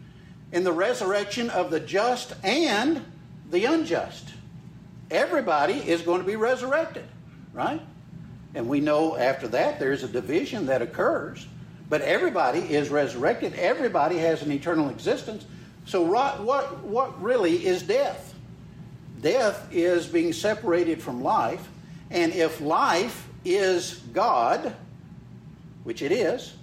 in 0.52 0.64
the 0.64 0.72
resurrection 0.72 1.50
of 1.50 1.70
the 1.70 1.80
just 1.80 2.32
and 2.42 3.04
the 3.50 3.66
unjust. 3.66 4.28
Everybody 5.11 5.74
is 5.74 6.02
going 6.02 6.20
to 6.20 6.26
be 6.26 6.36
resurrected, 6.36 7.04
right? 7.52 7.80
And 8.54 8.68
we 8.68 8.80
know 8.80 9.16
after 9.16 9.48
that 9.48 9.78
there's 9.78 10.02
a 10.02 10.09
division 10.09 10.66
that 10.66 10.82
occurs. 10.82 11.46
But 11.88 12.02
everybody 12.02 12.59
is 12.59 12.90
resurrected. 12.90 13.54
Everybody 13.54 14.18
has 14.18 14.42
an 14.42 14.52
eternal 14.52 14.90
existence. 14.90 15.46
So, 15.86 16.02
what, 16.02 16.42
what, 16.42 16.84
what 16.84 17.20
really 17.22 17.66
is 17.66 17.82
death? 17.82 18.28
Death 19.20 19.68
is 19.72 20.06
being 20.06 20.32
separated 20.32 21.02
from 21.02 21.22
life. 21.22 21.68
And 22.10 22.32
if 22.32 22.60
life 22.60 23.28
is 23.44 24.00
God, 24.12 24.74
which 25.84 26.02
it 26.02 26.12
is, 26.12 26.54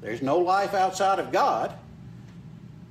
there's 0.00 0.22
no 0.22 0.38
life 0.38 0.74
outside 0.74 1.18
of 1.18 1.32
God, 1.32 1.72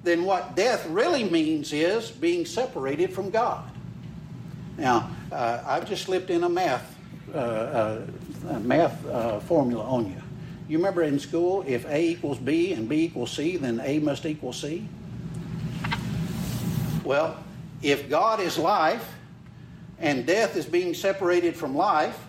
then 0.04 0.24
what 0.24 0.56
death 0.56 0.88
really 0.88 1.24
means 1.24 1.74
is 1.74 2.10
being 2.10 2.46
separated 2.46 3.14
from 3.14 3.30
God. 3.30 3.70
Now, 4.78 5.12
uh, 5.32 5.62
I've 5.66 5.88
just 5.88 6.04
slipped 6.04 6.30
in 6.30 6.44
a 6.44 6.50
math, 6.50 6.96
uh, 7.34 7.38
uh, 7.38 8.60
math 8.62 9.06
uh, 9.06 9.40
formula 9.42 9.84
on 9.84 10.08
you. 10.08 10.22
You 10.68 10.78
remember 10.78 11.04
in 11.04 11.20
school, 11.20 11.64
if 11.68 11.86
A 11.86 12.02
equals 12.02 12.40
B 12.40 12.74
and 12.74 12.88
B 12.88 13.04
equals 13.04 13.32
C, 13.32 13.58
then 13.58 13.82
A 13.84 14.00
must 14.00 14.26
equal 14.26 14.54
C? 14.54 14.88
Well, 17.04 17.41
if 17.82 18.10
God 18.10 18.40
is 18.40 18.58
life 18.58 19.16
and 20.00 20.26
death 20.26 20.56
is 20.56 20.66
being 20.66 20.94
separated 20.94 21.56
from 21.56 21.76
life, 21.76 22.20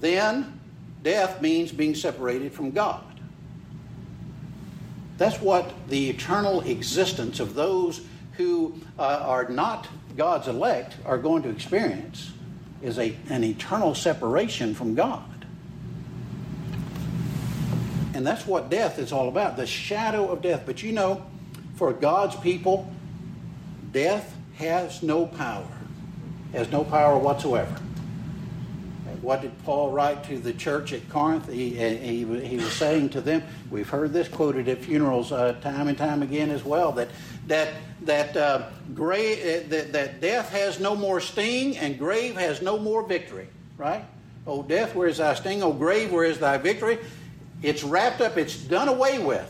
then 0.00 0.60
death 1.02 1.40
means 1.40 1.72
being 1.72 1.94
separated 1.94 2.52
from 2.52 2.70
God. 2.70 3.04
That's 5.18 5.40
what 5.40 5.72
the 5.88 6.10
eternal 6.10 6.62
existence 6.62 7.38
of 7.38 7.54
those 7.54 8.00
who 8.36 8.74
uh, 8.98 9.22
are 9.24 9.48
not 9.48 9.86
God's 10.16 10.48
elect 10.48 10.96
are 11.04 11.18
going 11.18 11.42
to 11.44 11.48
experience 11.48 12.32
is 12.82 12.98
a, 12.98 13.14
an 13.28 13.44
eternal 13.44 13.94
separation 13.94 14.74
from 14.74 14.94
God. 14.94 15.24
And 18.14 18.26
that's 18.26 18.46
what 18.46 18.68
death 18.68 18.98
is 18.98 19.12
all 19.12 19.28
about 19.28 19.56
the 19.56 19.66
shadow 19.66 20.28
of 20.30 20.42
death. 20.42 20.62
But 20.66 20.82
you 20.82 20.92
know, 20.92 21.24
for 21.76 21.92
God's 21.92 22.36
people, 22.36 22.92
death 23.92 24.36
has 24.62 25.02
no 25.02 25.26
power, 25.26 25.66
has 26.52 26.70
no 26.70 26.84
power 26.84 27.18
whatsoever. 27.18 27.76
What 29.20 29.42
did 29.42 29.52
Paul 29.64 29.92
write 29.92 30.24
to 30.24 30.38
the 30.38 30.52
church 30.52 30.92
at 30.92 31.08
Corinth? 31.08 31.48
He, 31.48 31.70
he, 31.70 32.24
he 32.24 32.56
was 32.56 32.72
saying 32.72 33.10
to 33.10 33.20
them, 33.20 33.44
we've 33.70 33.88
heard 33.88 34.12
this 34.12 34.26
quoted 34.26 34.68
at 34.68 34.78
funerals 34.78 35.30
uh, 35.30 35.52
time 35.60 35.86
and 35.86 35.96
time 35.96 36.22
again 36.22 36.50
as 36.50 36.64
well, 36.64 36.90
that, 36.92 37.08
that, 37.46 37.72
that, 38.00 38.36
uh, 38.36 38.68
grave, 38.94 39.38
uh, 39.38 39.68
that, 39.68 39.92
that 39.92 40.20
death 40.20 40.50
has 40.50 40.80
no 40.80 40.96
more 40.96 41.20
sting 41.20 41.78
and 41.78 42.00
grave 42.00 42.34
has 42.34 42.62
no 42.62 42.78
more 42.78 43.06
victory, 43.06 43.46
right? 43.78 44.04
Oh, 44.44 44.64
death, 44.64 44.96
where 44.96 45.06
is 45.06 45.18
thy 45.18 45.34
sting? 45.34 45.62
Oh, 45.62 45.72
grave, 45.72 46.10
where 46.10 46.24
is 46.24 46.40
thy 46.40 46.58
victory? 46.58 46.98
It's 47.62 47.84
wrapped 47.84 48.20
up, 48.20 48.36
it's 48.36 48.56
done 48.56 48.88
away 48.88 49.20
with 49.20 49.48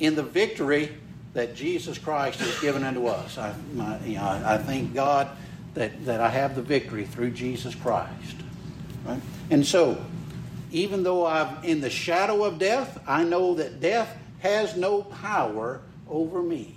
in 0.00 0.16
the 0.16 0.24
victory 0.24 0.92
that 1.36 1.54
Jesus 1.54 1.98
Christ 1.98 2.40
has 2.40 2.58
given 2.60 2.82
unto 2.82 3.08
us. 3.08 3.36
I, 3.36 3.54
my, 3.74 4.00
you 4.06 4.14
know, 4.14 4.22
I, 4.22 4.54
I 4.54 4.58
thank 4.58 4.94
God 4.94 5.28
that, 5.74 6.06
that 6.06 6.18
I 6.18 6.30
have 6.30 6.56
the 6.56 6.62
victory 6.62 7.04
through 7.04 7.32
Jesus 7.32 7.74
Christ. 7.74 8.36
Right? 9.04 9.20
And 9.50 9.64
so, 9.64 10.02
even 10.72 11.02
though 11.02 11.26
I'm 11.26 11.62
in 11.62 11.82
the 11.82 11.90
shadow 11.90 12.42
of 12.44 12.58
death, 12.58 12.98
I 13.06 13.22
know 13.22 13.52
that 13.56 13.80
death 13.80 14.16
has 14.38 14.78
no 14.78 15.02
power 15.02 15.82
over 16.08 16.42
me. 16.42 16.74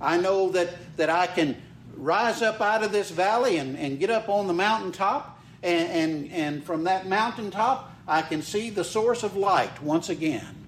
I 0.00 0.18
know 0.18 0.50
that, 0.50 0.70
that 0.96 1.08
I 1.08 1.28
can 1.28 1.56
rise 1.96 2.42
up 2.42 2.60
out 2.60 2.82
of 2.82 2.90
this 2.90 3.12
valley 3.12 3.58
and, 3.58 3.78
and 3.78 4.00
get 4.00 4.10
up 4.10 4.28
on 4.28 4.48
the 4.48 4.54
mountaintop, 4.54 5.40
and, 5.62 5.88
and, 5.88 6.32
and 6.32 6.64
from 6.64 6.82
that 6.84 7.06
mountaintop, 7.06 7.94
I 8.08 8.22
can 8.22 8.42
see 8.42 8.70
the 8.70 8.82
source 8.82 9.22
of 9.22 9.36
light 9.36 9.80
once 9.80 10.08
again, 10.08 10.66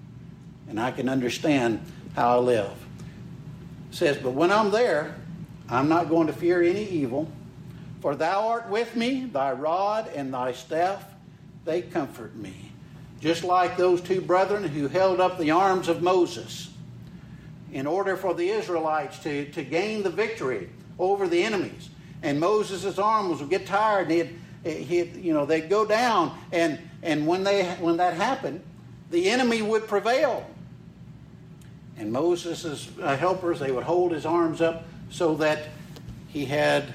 and 0.69 0.79
I 0.79 0.91
can 0.91 1.09
understand 1.09 1.81
how 2.19 2.35
I 2.35 2.41
live. 2.41 2.71
It 3.89 3.95
says, 3.95 4.17
But 4.17 4.31
when 4.31 4.51
I'm 4.51 4.71
there, 4.71 5.15
I'm 5.69 5.87
not 5.87 6.09
going 6.09 6.27
to 6.27 6.33
fear 6.33 6.61
any 6.61 6.83
evil, 6.83 7.31
for 8.01 8.13
thou 8.13 8.49
art 8.49 8.69
with 8.69 8.93
me, 8.93 9.25
thy 9.31 9.53
rod 9.53 10.09
and 10.13 10.33
thy 10.33 10.51
staff, 10.51 11.05
they 11.63 11.81
comfort 11.81 12.35
me. 12.35 12.73
Just 13.21 13.45
like 13.45 13.77
those 13.77 14.01
two 14.01 14.19
brethren 14.19 14.65
who 14.65 14.89
held 14.89 15.21
up 15.21 15.37
the 15.37 15.51
arms 15.51 15.87
of 15.87 16.01
Moses 16.01 16.69
in 17.71 17.87
order 17.87 18.17
for 18.17 18.33
the 18.33 18.49
Israelites 18.49 19.19
to, 19.19 19.49
to 19.51 19.63
gain 19.63 20.03
the 20.03 20.09
victory 20.09 20.69
over 20.97 21.25
the 21.25 21.41
enemies. 21.41 21.89
And 22.21 22.37
Moses' 22.37 22.99
arms 22.99 23.39
would 23.39 23.49
get 23.49 23.65
tired 23.65 24.11
and 24.11 24.37
he'd, 24.65 24.73
he'd, 24.83 25.15
you 25.15 25.33
know, 25.33 25.45
they'd 25.45 25.69
go 25.69 25.85
down 25.85 26.37
and 26.51 26.79
and 27.01 27.25
when, 27.25 27.45
they, 27.45 27.63
when 27.79 27.95
that 27.97 28.15
happened, 28.15 28.61
the 29.09 29.29
enemy 29.29 29.61
would 29.61 29.87
prevail. 29.87 30.45
And 31.99 32.13
Moses' 32.13 32.89
uh, 33.01 33.17
helpers, 33.17 33.59
they 33.59 33.73
would 33.73 33.83
hold 33.83 34.13
his 34.13 34.25
arms 34.25 34.61
up 34.61 34.85
so 35.09 35.35
that 35.35 35.67
he 36.29 36.45
had, 36.45 36.85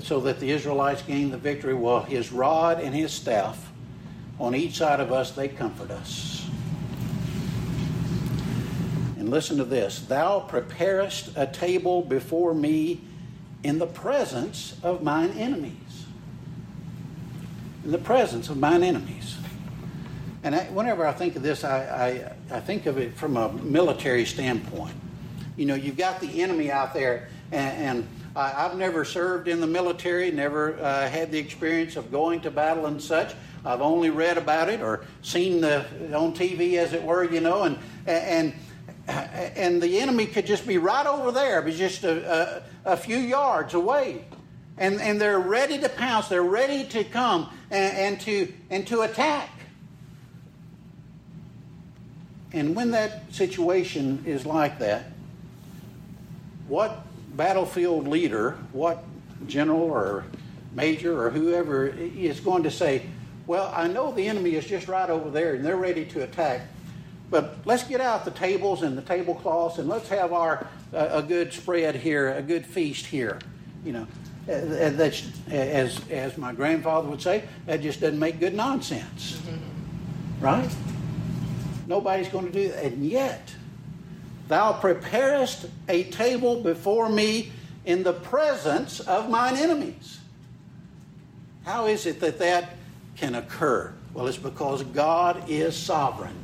so 0.00 0.20
that 0.20 0.40
the 0.40 0.50
Israelites 0.50 1.00
gained 1.00 1.32
the 1.32 1.38
victory. 1.38 1.72
Well, 1.72 2.02
his 2.02 2.30
rod 2.30 2.78
and 2.78 2.94
his 2.94 3.12
staff, 3.12 3.72
on 4.38 4.54
each 4.54 4.76
side 4.76 5.00
of 5.00 5.10
us, 5.10 5.30
they 5.30 5.48
comfort 5.48 5.90
us. 5.90 6.46
And 9.18 9.30
listen 9.30 9.56
to 9.56 9.64
this 9.64 10.00
Thou 10.00 10.40
preparest 10.40 11.30
a 11.34 11.46
table 11.46 12.02
before 12.02 12.52
me 12.52 13.00
in 13.62 13.78
the 13.78 13.86
presence 13.86 14.76
of 14.82 15.02
mine 15.02 15.30
enemies. 15.30 16.04
In 17.84 17.90
the 17.90 17.98
presence 17.98 18.50
of 18.50 18.58
mine 18.58 18.82
enemies. 18.82 19.38
And 20.44 20.54
I, 20.54 20.64
whenever 20.64 21.06
I 21.06 21.12
think 21.12 21.36
of 21.36 21.42
this, 21.42 21.62
I, 21.62 22.32
I, 22.50 22.56
I, 22.56 22.60
think 22.60 22.86
of 22.86 22.98
it 22.98 23.14
from 23.14 23.36
a 23.36 23.52
military 23.52 24.24
standpoint. 24.24 24.94
You 25.56 25.66
know, 25.66 25.74
you've 25.74 25.96
got 25.96 26.20
the 26.20 26.42
enemy 26.42 26.72
out 26.72 26.94
there, 26.94 27.28
and, 27.52 27.98
and 27.98 28.08
I, 28.34 28.48
have 28.48 28.76
never 28.76 29.04
served 29.04 29.46
in 29.46 29.60
the 29.60 29.68
military, 29.68 30.32
never 30.32 30.78
uh, 30.80 31.08
had 31.08 31.30
the 31.30 31.38
experience 31.38 31.94
of 31.96 32.10
going 32.10 32.40
to 32.40 32.50
battle 32.50 32.86
and 32.86 33.00
such. 33.00 33.34
I've 33.64 33.80
only 33.80 34.10
read 34.10 34.38
about 34.38 34.68
it 34.68 34.80
or 34.80 35.04
seen 35.22 35.60
the 35.60 35.86
on 36.16 36.34
TV, 36.34 36.74
as 36.74 36.92
it 36.92 37.02
were, 37.02 37.22
you 37.22 37.40
know, 37.40 37.62
and 37.62 37.78
and 38.06 38.52
and 39.06 39.80
the 39.80 40.00
enemy 40.00 40.26
could 40.26 40.46
just 40.46 40.66
be 40.66 40.78
right 40.78 41.06
over 41.06 41.30
there, 41.30 41.62
but 41.62 41.74
just 41.74 42.02
a, 42.04 42.62
a, 42.84 42.92
a, 42.92 42.96
few 42.96 43.18
yards 43.18 43.74
away, 43.74 44.24
and 44.78 45.00
and 45.00 45.20
they're 45.20 45.38
ready 45.38 45.78
to 45.78 45.88
pounce. 45.88 46.26
They're 46.26 46.42
ready 46.42 46.84
to 46.88 47.04
come 47.04 47.50
and, 47.70 47.96
and 47.96 48.20
to 48.22 48.52
and 48.70 48.86
to 48.88 49.02
attack. 49.02 49.48
And 52.54 52.76
when 52.76 52.90
that 52.90 53.32
situation 53.32 54.22
is 54.26 54.44
like 54.44 54.78
that, 54.80 55.06
what 56.68 57.04
battlefield 57.36 58.06
leader, 58.06 58.58
what 58.72 59.02
general 59.46 59.82
or 59.82 60.24
major 60.74 61.20
or 61.20 61.30
whoever 61.30 61.88
is 61.88 62.40
going 62.40 62.62
to 62.62 62.70
say, 62.70 63.02
Well, 63.46 63.72
I 63.74 63.88
know 63.88 64.12
the 64.12 64.26
enemy 64.28 64.54
is 64.54 64.66
just 64.66 64.88
right 64.88 65.08
over 65.08 65.30
there 65.30 65.54
and 65.54 65.64
they're 65.64 65.76
ready 65.76 66.04
to 66.06 66.22
attack, 66.22 66.62
but 67.30 67.56
let's 67.64 67.84
get 67.84 68.00
out 68.00 68.24
the 68.24 68.30
tables 68.30 68.82
and 68.82 68.96
the 68.96 69.02
tablecloths 69.02 69.78
and 69.78 69.88
let's 69.88 70.08
have 70.08 70.32
our 70.32 70.66
uh, 70.92 71.08
a 71.10 71.22
good 71.22 71.52
spread 71.52 71.96
here, 71.96 72.34
a 72.34 72.42
good 72.42 72.66
feast 72.66 73.06
here. 73.06 73.38
You 73.84 73.92
know, 73.92 74.06
uh, 74.48 74.90
that's 74.90 75.26
as 75.50 76.00
as 76.10 76.36
my 76.36 76.52
grandfather 76.52 77.08
would 77.08 77.22
say, 77.22 77.44
that 77.66 77.80
just 77.80 78.00
doesn't 78.00 78.18
make 78.18 78.38
good 78.38 78.54
nonsense, 78.54 79.40
mm-hmm. 79.40 80.44
right? 80.44 80.70
Nobody's 81.86 82.28
going 82.28 82.46
to 82.46 82.52
do 82.52 82.68
that, 82.68 82.84
and 82.84 83.04
yet 83.04 83.52
Thou 84.52 84.74
preparest 84.74 85.64
a 85.88 86.04
table 86.04 86.60
before 86.60 87.08
me 87.08 87.52
in 87.86 88.02
the 88.02 88.12
presence 88.12 89.00
of 89.00 89.30
mine 89.30 89.56
enemies. 89.56 90.20
How 91.64 91.86
is 91.86 92.04
it 92.04 92.20
that 92.20 92.38
that 92.38 92.76
can 93.16 93.34
occur? 93.34 93.94
Well, 94.12 94.26
it's 94.26 94.36
because 94.36 94.82
God 94.82 95.48
is 95.48 95.74
sovereign. 95.74 96.36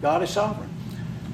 God 0.00 0.22
is 0.22 0.30
sovereign. 0.30 0.70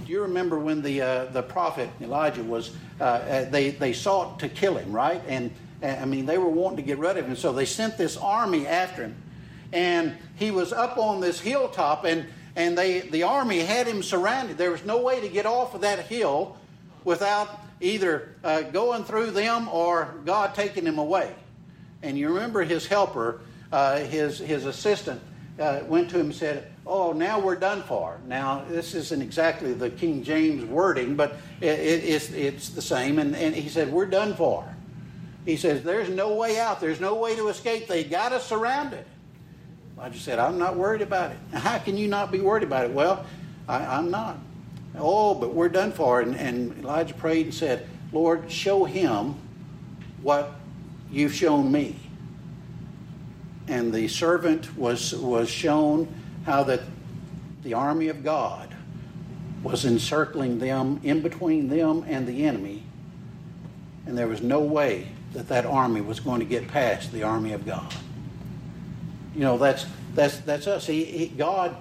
Do 0.06 0.12
you 0.12 0.22
remember 0.22 0.58
when 0.58 0.80
the 0.80 1.02
uh, 1.02 1.24
the 1.26 1.42
prophet 1.42 1.90
Elijah 2.00 2.44
was? 2.44 2.74
Uh, 2.98 3.04
uh 3.04 3.50
they 3.50 3.70
they 3.72 3.92
sought 3.92 4.38
to 4.40 4.48
kill 4.48 4.76
him, 4.76 4.92
right? 4.92 5.20
And 5.28 5.50
I 5.82 6.06
mean 6.06 6.24
they 6.24 6.38
were 6.38 6.48
wanting 6.48 6.78
to 6.78 6.82
get 6.82 6.96
rid 6.96 7.18
of 7.18 7.26
him, 7.26 7.36
so 7.36 7.52
they 7.52 7.66
sent 7.66 7.98
this 7.98 8.16
army 8.16 8.66
after 8.66 9.02
him. 9.02 9.16
And 9.72 10.14
he 10.36 10.50
was 10.50 10.72
up 10.72 10.96
on 10.96 11.20
this 11.20 11.40
hilltop, 11.40 12.04
and 12.04 12.24
and 12.56 12.76
they, 12.76 13.00
the 13.00 13.22
army 13.22 13.60
had 13.60 13.86
him 13.86 14.02
surrounded. 14.02 14.56
There 14.56 14.70
was 14.70 14.84
no 14.84 15.02
way 15.02 15.20
to 15.20 15.28
get 15.28 15.44
off 15.44 15.74
of 15.74 15.82
that 15.82 16.06
hill 16.06 16.56
without 17.04 17.60
either 17.80 18.34
uh, 18.42 18.62
going 18.62 19.04
through 19.04 19.32
them 19.32 19.68
or 19.68 20.14
God 20.24 20.54
taking 20.54 20.86
him 20.86 20.98
away. 20.98 21.32
And 22.02 22.18
you 22.18 22.28
remember 22.28 22.64
his 22.64 22.86
helper, 22.86 23.40
uh, 23.70 23.98
his, 23.98 24.38
his 24.38 24.64
assistant, 24.64 25.20
uh, 25.60 25.80
went 25.86 26.10
to 26.10 26.18
him 26.18 26.26
and 26.26 26.34
said, 26.34 26.72
Oh, 26.86 27.12
now 27.12 27.40
we're 27.40 27.56
done 27.56 27.82
for. 27.82 28.18
Now, 28.26 28.64
this 28.68 28.94
isn't 28.94 29.20
exactly 29.20 29.72
the 29.72 29.90
King 29.90 30.22
James 30.22 30.64
wording, 30.64 31.16
but 31.16 31.36
it, 31.60 31.78
it, 31.78 32.04
it's, 32.04 32.30
it's 32.30 32.68
the 32.70 32.82
same. 32.82 33.18
And, 33.18 33.34
and 33.34 33.54
he 33.54 33.68
said, 33.68 33.90
We're 33.90 34.06
done 34.06 34.34
for. 34.34 34.64
He 35.44 35.56
says, 35.56 35.82
There's 35.82 36.08
no 36.08 36.34
way 36.34 36.58
out. 36.58 36.80
There's 36.80 37.00
no 37.00 37.16
way 37.16 37.34
to 37.36 37.48
escape. 37.48 37.88
They 37.88 38.04
got 38.04 38.32
us 38.32 38.46
surrounded. 38.46 39.04
Elijah 40.06 40.20
said, 40.20 40.38
I'm 40.38 40.56
not 40.56 40.76
worried 40.76 41.02
about 41.02 41.32
it. 41.32 41.38
How 41.52 41.78
can 41.78 41.96
you 41.96 42.06
not 42.06 42.30
be 42.30 42.38
worried 42.38 42.62
about 42.62 42.84
it? 42.84 42.92
Well, 42.92 43.26
I, 43.68 43.98
am 43.98 44.08
not. 44.08 44.38
Oh, 44.96 45.34
but 45.34 45.52
we're 45.52 45.68
done 45.68 45.90
for. 45.90 46.20
And, 46.20 46.36
and 46.36 46.78
Elijah 46.78 47.14
prayed 47.14 47.46
and 47.46 47.54
said, 47.54 47.88
Lord, 48.12 48.48
show 48.48 48.84
him 48.84 49.34
what 50.22 50.52
you've 51.10 51.34
shown 51.34 51.72
me. 51.72 51.98
And 53.66 53.92
the 53.92 54.06
servant 54.06 54.78
was, 54.78 55.12
was 55.12 55.50
shown 55.50 56.06
how 56.44 56.62
that 56.62 56.82
the 57.64 57.74
army 57.74 58.06
of 58.06 58.22
God 58.22 58.72
was 59.64 59.84
encircling 59.84 60.60
them, 60.60 61.00
in 61.02 61.20
between 61.20 61.66
them 61.66 62.04
and 62.06 62.28
the 62.28 62.44
enemy. 62.44 62.84
And 64.06 64.16
there 64.16 64.28
was 64.28 64.40
no 64.40 64.60
way 64.60 65.08
that 65.32 65.48
that 65.48 65.66
army 65.66 66.00
was 66.00 66.20
going 66.20 66.38
to 66.38 66.46
get 66.46 66.68
past 66.68 67.10
the 67.10 67.24
army 67.24 67.54
of 67.54 67.66
God 67.66 67.92
you 69.36 69.42
know 69.42 69.58
that's 69.58 69.86
that's 70.16 70.38
that's 70.38 70.66
us. 70.66 70.86
He, 70.86 71.04
he, 71.04 71.26
God 71.28 71.76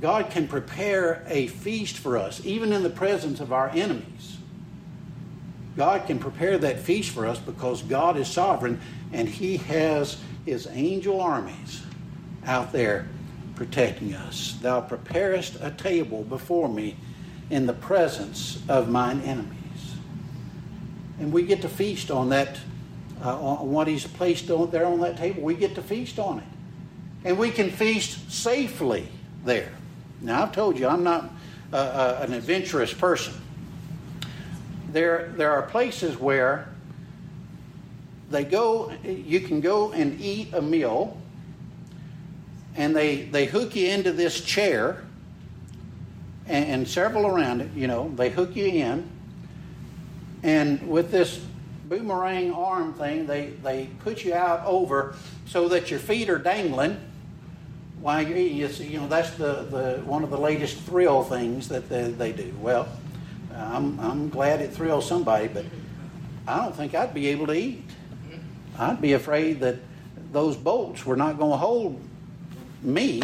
God 0.00 0.30
can 0.30 0.46
prepare 0.46 1.24
a 1.26 1.48
feast 1.48 1.98
for 1.98 2.16
us, 2.16 2.40
even 2.44 2.72
in 2.72 2.82
the 2.82 2.90
presence 2.90 3.40
of 3.40 3.52
our 3.52 3.68
enemies. 3.70 4.38
God 5.76 6.06
can 6.06 6.18
prepare 6.18 6.58
that 6.58 6.80
feast 6.80 7.10
for 7.10 7.26
us 7.26 7.38
because 7.38 7.82
God 7.82 8.16
is 8.16 8.28
sovereign 8.28 8.80
and 9.12 9.28
He 9.28 9.58
has 9.58 10.18
His 10.46 10.66
angel 10.68 11.20
armies 11.20 11.82
out 12.46 12.72
there 12.72 13.08
protecting 13.56 14.14
us. 14.14 14.56
Thou 14.62 14.80
preparest 14.80 15.56
a 15.60 15.70
table 15.70 16.22
before 16.22 16.68
me 16.68 16.96
in 17.50 17.66
the 17.66 17.72
presence 17.72 18.62
of 18.68 18.88
mine 18.88 19.20
enemies. 19.22 19.56
And 21.18 21.30
we 21.32 21.42
get 21.42 21.60
to 21.62 21.68
feast 21.68 22.10
on 22.10 22.30
that, 22.30 22.58
uh, 23.22 23.38
on 23.38 23.70
what 23.70 23.86
He's 23.86 24.06
placed 24.06 24.50
on, 24.50 24.70
there 24.70 24.86
on 24.86 25.00
that 25.00 25.18
table. 25.18 25.42
We 25.42 25.54
get 25.54 25.74
to 25.74 25.82
feast 25.82 26.18
on 26.18 26.38
it 26.38 26.44
and 27.24 27.38
we 27.38 27.50
can 27.50 27.70
feast 27.70 28.30
safely 28.30 29.08
there. 29.44 29.72
Now, 30.20 30.42
I've 30.42 30.52
told 30.52 30.78
you 30.78 30.86
I'm 30.86 31.04
not 31.04 31.30
uh, 31.72 31.76
uh, 31.76 32.18
an 32.22 32.32
adventurous 32.32 32.92
person. 32.92 33.34
There, 34.92 35.32
there 35.36 35.52
are 35.52 35.62
places 35.62 36.18
where 36.18 36.68
they 38.30 38.44
go, 38.44 38.92
you 39.04 39.40
can 39.40 39.60
go 39.60 39.92
and 39.92 40.20
eat 40.20 40.52
a 40.52 40.62
meal, 40.62 41.16
and 42.76 42.94
they, 42.94 43.22
they 43.22 43.46
hook 43.46 43.74
you 43.74 43.88
into 43.88 44.12
this 44.12 44.40
chair, 44.40 45.02
and, 46.46 46.64
and 46.66 46.88
several 46.88 47.26
around 47.26 47.60
it, 47.60 47.70
you 47.74 47.86
know, 47.86 48.12
they 48.16 48.30
hook 48.30 48.54
you 48.56 48.66
in, 48.66 49.08
and 50.42 50.88
with 50.88 51.10
this 51.10 51.44
boomerang 51.88 52.52
arm 52.52 52.94
thing, 52.94 53.26
they, 53.26 53.48
they 53.62 53.88
put 54.00 54.24
you 54.24 54.32
out 54.32 54.64
over 54.64 55.14
so 55.46 55.68
that 55.68 55.90
your 55.90 56.00
feet 56.00 56.30
are 56.30 56.38
dangling 56.38 56.96
why. 58.00 58.22
It's, 58.22 58.80
you 58.80 59.00
know, 59.00 59.08
that's 59.08 59.30
the, 59.32 59.64
the 59.70 60.02
one 60.04 60.24
of 60.24 60.30
the 60.30 60.38
latest 60.38 60.78
thrill 60.80 61.22
things 61.22 61.68
that 61.68 61.88
they, 61.88 62.10
they 62.10 62.32
do. 62.32 62.54
Well, 62.60 62.88
I'm, 63.54 63.98
I'm 64.00 64.28
glad 64.28 64.60
it 64.60 64.72
thrills 64.72 65.06
somebody, 65.06 65.48
but 65.48 65.64
I 66.46 66.58
don't 66.58 66.74
think 66.74 66.94
I'd 66.94 67.14
be 67.14 67.28
able 67.28 67.46
to 67.48 67.54
eat. 67.54 67.84
I'd 68.78 69.00
be 69.00 69.12
afraid 69.12 69.60
that 69.60 69.76
those 70.32 70.56
bolts 70.56 71.04
were 71.04 71.16
not 71.16 71.38
going 71.38 71.50
to 71.50 71.56
hold 71.56 72.00
me 72.82 73.22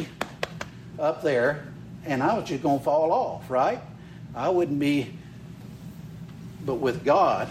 up 0.98 1.22
there 1.22 1.66
and 2.04 2.22
I 2.22 2.34
was 2.34 2.48
just 2.48 2.62
going 2.62 2.78
to 2.78 2.84
fall 2.84 3.12
off, 3.12 3.50
right? 3.50 3.80
I 4.34 4.48
wouldn't 4.48 4.78
be, 4.78 5.12
but 6.64 6.74
with 6.74 7.04
God, 7.04 7.48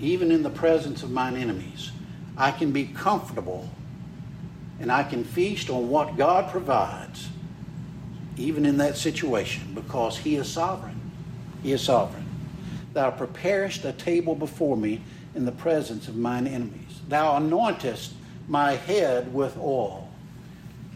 even 0.00 0.30
in 0.30 0.42
the 0.42 0.50
presence 0.50 1.02
of 1.02 1.10
mine 1.10 1.36
enemies, 1.36 1.92
I 2.36 2.50
can 2.50 2.72
be 2.72 2.86
comfortable 2.86 3.68
and 4.82 4.90
I 4.90 5.04
can 5.04 5.22
feast 5.22 5.70
on 5.70 5.88
what 5.88 6.16
God 6.16 6.50
provides, 6.50 7.28
even 8.36 8.66
in 8.66 8.78
that 8.78 8.96
situation, 8.96 9.72
because 9.74 10.18
He 10.18 10.34
is 10.34 10.48
sovereign. 10.48 11.00
He 11.62 11.72
is 11.72 11.80
sovereign. 11.80 12.26
Thou 12.92 13.12
preparest 13.12 13.84
a 13.84 13.92
table 13.92 14.34
before 14.34 14.76
me 14.76 15.00
in 15.36 15.44
the 15.44 15.52
presence 15.52 16.08
of 16.08 16.16
mine 16.16 16.48
enemies. 16.48 17.00
Thou 17.08 17.38
anointest 17.38 18.10
my 18.48 18.72
head 18.72 19.32
with 19.32 19.56
oil. 19.56 20.08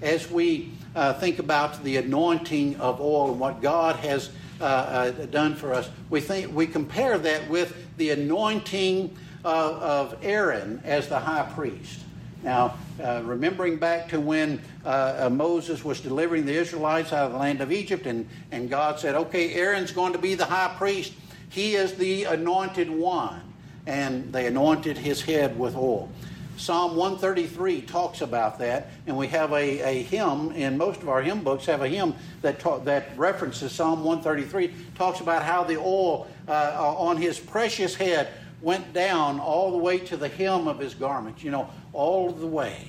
As 0.03 0.29
we 0.29 0.73
uh, 0.97 1.15
think 1.15 1.39
about 1.39 1.83
the 1.85 1.97
anointing 1.99 2.77
of 2.81 3.01
oil 3.01 3.31
and 3.31 3.41
what 3.41 3.63
God 3.63 3.95
has 3.97 4.31
uh, 4.61 4.65
uh, 4.65 5.11
done 5.27 5.55
for 5.55 5.73
us, 5.73 5.89
we 6.11 6.21
think 6.21 6.53
we 6.53 6.67
compare 6.67 7.19
that 7.19 7.49
with 7.49 7.77
the 7.99 8.11
anointing 8.11 9.17
of, 9.45 9.77
of 9.77 10.19
Aaron 10.25 10.83
as 10.85 11.07
the 11.07 11.21
high 11.21 11.49
priest. 11.55 12.01
Now, 12.43 12.77
uh, 13.03 13.23
remembering 13.25 13.79
back 13.79 14.09
to 14.11 14.21
when 14.21 14.61
uh, 14.85 15.27
uh, 15.27 15.31
Moses 15.31 15.85
was 15.85 16.01
delivering 16.01 16.47
the 16.47 16.55
Israelites 16.55 17.13
out 17.13 17.27
of 17.27 17.33
the 17.33 17.39
land 17.39 17.61
of 17.61 17.73
Egypt, 17.73 18.07
and, 18.07 18.29
and 18.53 18.71
God 18.71 18.99
said, 18.99 19.15
Okay, 19.15 19.55
Aaron's 19.55 19.93
going 19.93 20.13
to 20.13 20.19
be 20.19 20.35
the 20.35 20.45
high 20.45 20.75
priest. 20.77 21.13
He 21.49 21.75
is 21.75 21.95
the 21.95 22.25
anointed 22.25 22.91
one. 22.91 23.41
And 23.87 24.33
they 24.33 24.47
anointed 24.47 24.99
his 24.99 25.23
head 25.23 25.59
with 25.59 25.77
oil. 25.77 26.11
Psalm 26.57 26.97
133 26.97 27.83
talks 27.83 28.23
about 28.23 28.59
that, 28.59 28.89
and 29.07 29.17
we 29.17 29.27
have 29.29 29.53
a, 29.53 29.81
a 29.81 30.03
hymn 30.03 30.53
and 30.55 30.79
most 30.79 31.03
of 31.03 31.09
our 31.09 31.21
hymn 31.21 31.43
books 31.43 31.67
have 31.67 31.83
a 31.83 31.89
hymn 31.89 32.15
that 32.41 32.59
ta- 32.59 32.79
that 32.79 33.17
references 33.19 33.73
Psalm 33.73 34.03
133 34.03 34.75
talks 34.95 35.21
about 35.21 35.43
how 35.43 35.63
the 35.63 35.77
oil 35.77 36.27
uh, 36.49 36.95
on 36.99 37.19
his 37.19 37.39
precious 37.39 37.95
head 37.95 38.33
went 38.67 38.93
down 38.93 39.39
all 39.39 39.71
the 39.71 39.79
way 39.79 39.97
to 39.97 40.17
the 40.17 40.27
hem 40.27 40.67
of 40.67 40.81
his 40.81 40.93
garment. 40.93 41.45
You 41.45 41.53
know, 41.53 41.71
all 41.93 42.33
the 42.33 42.49
way, 42.49 42.89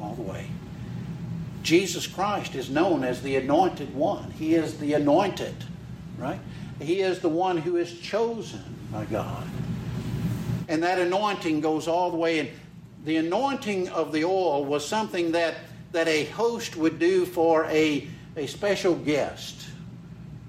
all 0.00 0.14
the 0.14 0.22
way. 0.22 0.46
Jesus 1.62 2.06
Christ 2.06 2.54
is 2.54 2.70
known 2.70 3.04
as 3.04 3.20
the 3.20 3.36
anointed 3.36 3.94
one. 3.94 4.30
He 4.30 4.54
is 4.54 4.78
the 4.78 4.94
anointed, 4.94 5.54
right? 6.16 6.40
He 6.80 7.02
is 7.02 7.18
the 7.18 7.28
one 7.28 7.58
who 7.58 7.76
is 7.76 8.00
chosen 8.00 8.64
by 8.90 9.04
God. 9.04 9.46
and 10.68 10.82
that 10.82 10.98
anointing 10.98 11.60
goes 11.60 11.88
all 11.88 12.10
the 12.10 12.16
way 12.16 12.38
And 12.38 12.48
The 13.04 13.18
anointing 13.18 13.90
of 13.90 14.12
the 14.12 14.24
oil 14.24 14.64
was 14.64 14.88
something 14.88 15.32
that, 15.32 15.56
that 15.92 16.08
a 16.08 16.24
host 16.24 16.74
would 16.74 16.98
do 16.98 17.26
for 17.26 17.66
a, 17.66 18.08
a 18.34 18.46
special 18.46 18.94
guest. 18.94 19.66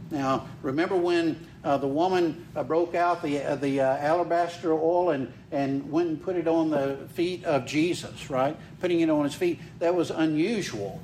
Now, 0.10 0.48
remember 0.62 0.96
when 0.96 1.48
uh, 1.64 1.78
the 1.78 1.88
woman 1.88 2.46
uh, 2.56 2.64
broke 2.64 2.94
out 2.94 3.24
the, 3.24 3.42
uh, 3.42 3.56
the 3.56 3.80
uh, 3.80 3.98
alabaster 3.98 4.74
oil 4.74 5.12
and, 5.12 5.32
and 5.52 5.90
went 5.90 6.10
and 6.10 6.22
put 6.22 6.36
it 6.36 6.48
on 6.48 6.70
the 6.70 6.98
feet 7.14 7.44
of 7.46 7.66
Jesus, 7.66 8.30
right? 8.30 8.58
Putting 8.82 9.00
it 9.00 9.10
on 9.10 9.24
his 9.24 9.34
feet. 9.34 9.60
That 9.80 9.96
was 9.96 10.12
unusual. 10.12 11.02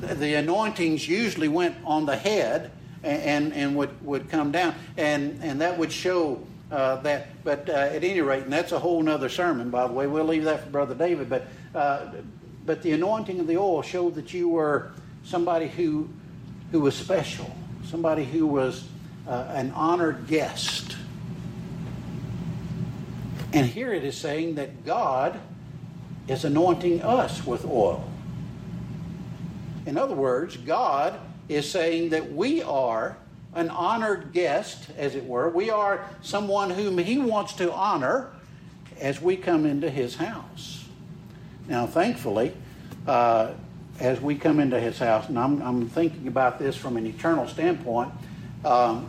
The, 0.00 0.14
the 0.14 0.34
anointings 0.34 1.06
usually 1.06 1.48
went 1.48 1.76
on 1.84 2.06
the 2.06 2.16
head 2.16 2.70
and, 3.02 3.22
and, 3.22 3.52
and, 3.52 3.76
would, 3.76 4.04
would 4.04 4.30
come 4.30 4.50
down, 4.50 4.74
and, 4.96 5.38
and 5.42 5.60
that 5.60 5.76
would 5.76 5.92
show 5.92 6.46
uh, 6.70 6.96
that. 7.02 7.44
But 7.44 7.68
uh, 7.68 7.72
at 7.72 8.02
any 8.02 8.22
rate, 8.22 8.44
and 8.44 8.52
that's 8.52 8.72
a 8.72 8.78
whole 8.78 9.06
other 9.06 9.28
sermon, 9.28 9.68
by 9.68 9.86
the 9.86 9.92
way. 9.92 10.06
We'll 10.06 10.24
leave 10.24 10.44
that 10.44 10.64
for 10.64 10.70
Brother 10.70 10.94
David. 10.94 11.28
But, 11.28 11.46
but 11.72 12.82
the 12.82 12.92
anointing 12.92 13.38
of 13.38 13.46
the 13.46 13.58
oil 13.58 13.82
showed 13.82 14.14
that 14.14 14.32
you 14.32 14.48
were 14.48 14.92
somebody 15.24 15.68
who, 15.68 16.08
who 16.72 16.80
was 16.80 16.96
special, 16.96 17.54
somebody 17.84 18.24
who 18.24 18.46
was 18.46 18.88
uh, 19.26 19.46
an 19.50 19.70
honored 19.72 20.26
guest. 20.26 20.96
And 23.52 23.66
here 23.66 23.92
it 23.92 24.04
is 24.04 24.16
saying 24.16 24.56
that 24.56 24.84
God 24.84 25.38
is 26.26 26.44
anointing 26.44 27.02
us 27.02 27.46
with 27.46 27.64
oil. 27.64 28.08
In 29.86 29.96
other 29.96 30.14
words, 30.14 30.56
God 30.56 31.20
is 31.48 31.70
saying 31.70 32.10
that 32.10 32.32
we 32.32 32.62
are 32.62 33.16
an 33.54 33.70
honored 33.70 34.32
guest, 34.32 34.90
as 34.96 35.14
it 35.14 35.24
were. 35.24 35.48
We 35.48 35.70
are 35.70 36.04
someone 36.22 36.70
whom 36.70 36.98
He 36.98 37.18
wants 37.18 37.52
to 37.54 37.72
honor 37.72 38.30
as 39.00 39.20
we 39.20 39.36
come 39.36 39.64
into 39.66 39.88
His 39.88 40.16
house. 40.16 40.84
Now, 41.68 41.86
thankfully, 41.86 42.52
uh, 43.06 43.52
as 44.00 44.20
we 44.20 44.34
come 44.34 44.58
into 44.58 44.80
His 44.80 44.98
house, 44.98 45.28
and 45.28 45.38
I'm, 45.38 45.62
I'm 45.62 45.88
thinking 45.88 46.26
about 46.26 46.58
this 46.58 46.74
from 46.74 46.96
an 46.96 47.06
eternal 47.06 47.46
standpoint, 47.46 48.10
um, 48.64 49.08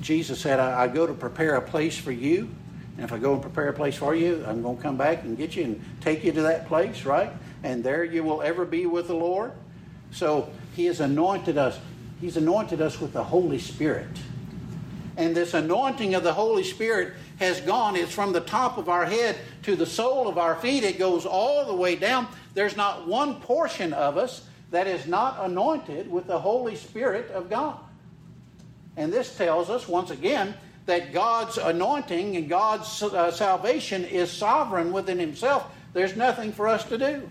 Jesus 0.00 0.40
said, 0.40 0.60
I, 0.60 0.84
I, 0.84 0.88
go 0.88 1.06
to 1.06 1.14
prepare 1.14 1.56
a 1.56 1.62
place 1.62 1.96
for 1.96 2.12
you. 2.12 2.48
And 2.96 3.04
if 3.04 3.12
I 3.12 3.18
go 3.18 3.32
and 3.32 3.42
prepare 3.42 3.68
a 3.68 3.72
place 3.72 3.96
for 3.96 4.14
you, 4.14 4.44
I'm 4.46 4.62
going 4.62 4.76
to 4.76 4.82
come 4.82 4.96
back 4.96 5.22
and 5.22 5.36
get 5.36 5.56
you 5.56 5.64
and 5.64 5.84
take 6.00 6.24
you 6.24 6.32
to 6.32 6.42
that 6.42 6.66
place, 6.66 7.04
right? 7.04 7.30
And 7.62 7.82
there 7.82 8.04
you 8.04 8.22
will 8.22 8.42
ever 8.42 8.64
be 8.64 8.86
with 8.86 9.06
the 9.06 9.14
Lord. 9.14 9.52
So 10.10 10.50
He 10.74 10.86
has 10.86 11.00
anointed 11.00 11.58
us. 11.58 11.78
He's 12.20 12.36
anointed 12.36 12.80
us 12.80 13.00
with 13.00 13.12
the 13.12 13.24
Holy 13.24 13.58
Spirit. 13.58 14.08
And 15.16 15.36
this 15.36 15.54
anointing 15.54 16.14
of 16.14 16.22
the 16.22 16.32
Holy 16.32 16.64
Spirit 16.64 17.14
has 17.38 17.60
gone. 17.60 17.96
It's 17.96 18.12
from 18.12 18.32
the 18.32 18.40
top 18.40 18.78
of 18.78 18.88
our 18.88 19.04
head 19.04 19.36
to 19.62 19.76
the 19.76 19.86
sole 19.86 20.28
of 20.28 20.38
our 20.38 20.56
feet. 20.56 20.84
It 20.84 20.98
goes 20.98 21.26
all 21.26 21.64
the 21.64 21.74
way 21.74 21.96
down. 21.96 22.28
There's 22.54 22.76
not 22.76 23.06
one 23.06 23.40
portion 23.40 23.92
of 23.92 24.16
us 24.16 24.44
that 24.70 24.86
is 24.86 25.06
not 25.06 25.38
anointed 25.40 26.10
with 26.10 26.26
the 26.26 26.38
Holy 26.38 26.76
Spirit 26.76 27.30
of 27.30 27.48
God. 27.48 27.78
And 28.98 29.12
this 29.12 29.34
tells 29.36 29.70
us, 29.70 29.86
once 29.86 30.10
again, 30.10 30.54
that 30.86 31.12
God's 31.12 31.56
anointing 31.56 32.36
and 32.36 32.48
God's 32.48 33.00
uh, 33.00 33.30
salvation 33.30 34.04
is 34.04 34.28
sovereign 34.28 34.92
within 34.92 35.20
Himself. 35.20 35.70
There's 35.92 36.16
nothing 36.16 36.52
for 36.52 36.66
us 36.66 36.84
to 36.86 36.98
do. 36.98 37.28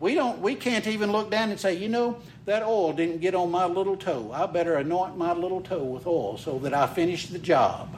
We 0.00 0.14
don't. 0.14 0.40
We 0.40 0.54
can't 0.54 0.86
even 0.86 1.12
look 1.12 1.30
down 1.30 1.50
and 1.50 1.60
say, 1.60 1.74
you 1.74 1.88
know, 1.88 2.16
that 2.46 2.62
oil 2.62 2.94
didn't 2.94 3.18
get 3.20 3.34
on 3.34 3.50
my 3.50 3.66
little 3.66 3.96
toe. 3.96 4.30
I 4.32 4.46
better 4.46 4.76
anoint 4.76 5.18
my 5.18 5.34
little 5.34 5.60
toe 5.60 5.84
with 5.84 6.06
oil 6.06 6.38
so 6.38 6.58
that 6.60 6.72
I 6.72 6.86
finish 6.86 7.26
the 7.26 7.38
job. 7.38 7.96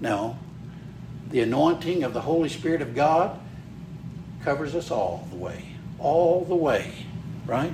No. 0.00 0.38
The 1.30 1.40
anointing 1.40 2.04
of 2.04 2.14
the 2.14 2.20
Holy 2.20 2.50
Spirit 2.50 2.82
of 2.82 2.94
God 2.94 3.40
covers 4.44 4.76
us 4.76 4.92
all 4.92 5.26
the 5.30 5.36
way. 5.36 5.64
All 5.98 6.44
the 6.44 6.54
way. 6.54 6.92
Right? 7.46 7.72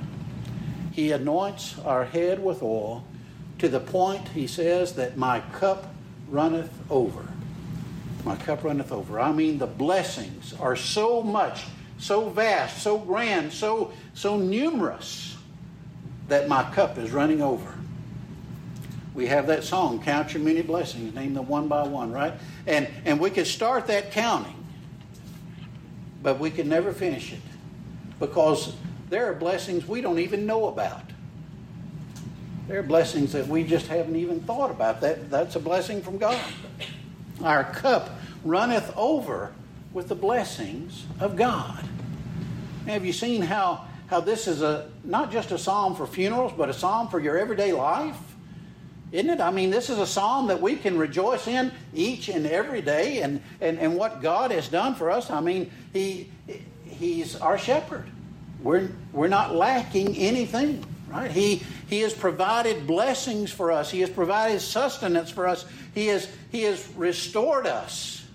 He 0.91 1.11
anoints 1.11 1.77
our 1.79 2.05
head 2.05 2.43
with 2.43 2.63
oil 2.63 3.03
to 3.61 3.69
the 3.69 3.79
point, 3.79 4.27
he 4.29 4.47
says, 4.47 4.93
that 4.95 5.17
my 5.17 5.39
cup 5.53 5.93
runneth 6.29 6.73
over. 6.89 7.23
My 8.25 8.35
cup 8.35 8.63
runneth 8.63 8.91
over. 8.91 9.19
I 9.19 9.31
mean, 9.31 9.59
the 9.59 9.67
blessings 9.67 10.55
are 10.59 10.75
so 10.75 11.21
much, 11.21 11.65
so 11.99 12.27
vast, 12.29 12.81
so 12.81 12.97
grand, 12.97 13.53
so, 13.53 13.93
so 14.15 14.35
numerous 14.35 15.37
that 16.27 16.49
my 16.49 16.63
cup 16.71 16.97
is 16.97 17.11
running 17.11 17.43
over. 17.43 17.71
We 19.13 19.27
have 19.27 19.45
that 19.45 19.63
song, 19.63 20.01
Count 20.01 20.33
Your 20.33 20.41
Many 20.41 20.63
Blessings, 20.63 21.13
name 21.13 21.35
them 21.35 21.47
one 21.47 21.67
by 21.67 21.87
one, 21.87 22.11
right? 22.11 22.33
And, 22.65 22.87
and 23.05 23.19
we 23.19 23.29
could 23.29 23.45
start 23.45 23.85
that 23.87 24.11
counting, 24.11 24.65
but 26.23 26.39
we 26.39 26.49
can 26.49 26.67
never 26.67 26.91
finish 26.93 27.31
it 27.31 27.41
because 28.19 28.73
there 29.11 29.29
are 29.29 29.35
blessings 29.35 29.87
we 29.87 30.01
don't 30.01 30.17
even 30.17 30.47
know 30.47 30.67
about. 30.67 31.10
There 32.71 32.79
are 32.79 32.83
blessings 32.83 33.33
that 33.33 33.47
we 33.47 33.65
just 33.65 33.87
haven't 33.87 34.15
even 34.15 34.39
thought 34.39 34.71
about. 34.71 35.01
That, 35.01 35.29
that's 35.29 35.57
a 35.57 35.59
blessing 35.59 36.01
from 36.01 36.17
God. 36.17 36.39
Our 37.43 37.65
cup 37.65 38.09
runneth 38.45 38.93
over 38.95 39.51
with 39.91 40.07
the 40.07 40.15
blessings 40.15 41.05
of 41.19 41.35
God. 41.35 41.83
Have 42.87 43.03
you 43.03 43.11
seen 43.11 43.41
how, 43.41 43.87
how 44.07 44.21
this 44.21 44.47
is 44.47 44.61
a 44.61 44.89
not 45.03 45.33
just 45.33 45.51
a 45.51 45.57
psalm 45.57 45.95
for 45.97 46.07
funerals, 46.07 46.53
but 46.57 46.69
a 46.69 46.73
psalm 46.73 47.09
for 47.09 47.19
your 47.19 47.37
everyday 47.37 47.73
life? 47.73 48.15
Isn't 49.11 49.29
it? 49.29 49.41
I 49.41 49.51
mean, 49.51 49.69
this 49.69 49.89
is 49.89 49.97
a 49.97 50.07
psalm 50.07 50.47
that 50.47 50.61
we 50.61 50.77
can 50.77 50.97
rejoice 50.97 51.47
in 51.47 51.73
each 51.93 52.29
and 52.29 52.47
every 52.47 52.81
day 52.81 53.21
and, 53.21 53.41
and, 53.59 53.79
and 53.79 53.97
what 53.97 54.21
God 54.21 54.51
has 54.51 54.69
done 54.69 54.95
for 54.95 55.11
us. 55.11 55.29
I 55.29 55.41
mean, 55.41 55.69
he, 55.91 56.31
He's 56.85 57.35
our 57.35 57.57
shepherd. 57.57 58.09
We're, 58.63 58.91
we're 59.11 59.27
not 59.27 59.53
lacking 59.53 60.15
anything. 60.15 60.85
Right? 61.11 61.29
He, 61.29 61.61
he 61.87 61.99
has 62.01 62.13
provided 62.13 62.87
blessings 62.87 63.51
for 63.51 63.71
us. 63.71 63.91
He 63.91 63.99
has 63.99 64.09
provided 64.09 64.61
sustenance 64.61 65.29
for 65.29 65.47
us. 65.47 65.65
He 65.93 66.07
has, 66.07 66.27
he 66.51 66.63
has 66.63 66.87
restored 66.95 67.67
us 67.67 68.25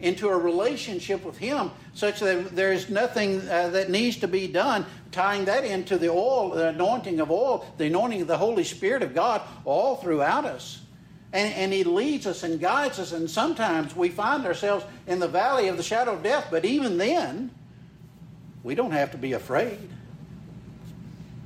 into 0.00 0.28
a 0.28 0.36
relationship 0.36 1.24
with 1.24 1.38
Him 1.38 1.70
such 1.94 2.18
that 2.20 2.54
there 2.56 2.72
is 2.72 2.90
nothing 2.90 3.40
uh, 3.48 3.68
that 3.68 3.90
needs 3.90 4.16
to 4.18 4.28
be 4.28 4.48
done. 4.48 4.84
Tying 5.12 5.44
that 5.44 5.64
into 5.64 5.96
the 5.96 6.10
oil, 6.10 6.50
the 6.50 6.70
anointing 6.70 7.20
of 7.20 7.30
oil, 7.30 7.64
the 7.78 7.86
anointing 7.86 8.22
of 8.22 8.26
the 8.26 8.38
Holy 8.38 8.64
Spirit 8.64 9.02
of 9.04 9.14
God 9.14 9.40
all 9.64 9.96
throughout 9.96 10.44
us. 10.44 10.80
And, 11.32 11.54
and 11.54 11.72
He 11.72 11.84
leads 11.84 12.26
us 12.26 12.42
and 12.42 12.60
guides 12.60 12.98
us. 12.98 13.12
And 13.12 13.30
sometimes 13.30 13.94
we 13.94 14.08
find 14.08 14.44
ourselves 14.44 14.84
in 15.06 15.20
the 15.20 15.28
valley 15.28 15.68
of 15.68 15.76
the 15.76 15.84
shadow 15.84 16.14
of 16.14 16.24
death, 16.24 16.48
but 16.50 16.64
even 16.64 16.98
then, 16.98 17.52
we 18.64 18.74
don't 18.74 18.90
have 18.90 19.12
to 19.12 19.18
be 19.18 19.34
afraid 19.34 19.90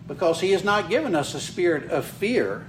because 0.09 0.41
He 0.41 0.51
has 0.53 0.65
not 0.65 0.89
given 0.89 1.15
us 1.15 1.35
a 1.35 1.41
spirit 1.41 1.91
of 1.91 2.05
fear, 2.05 2.67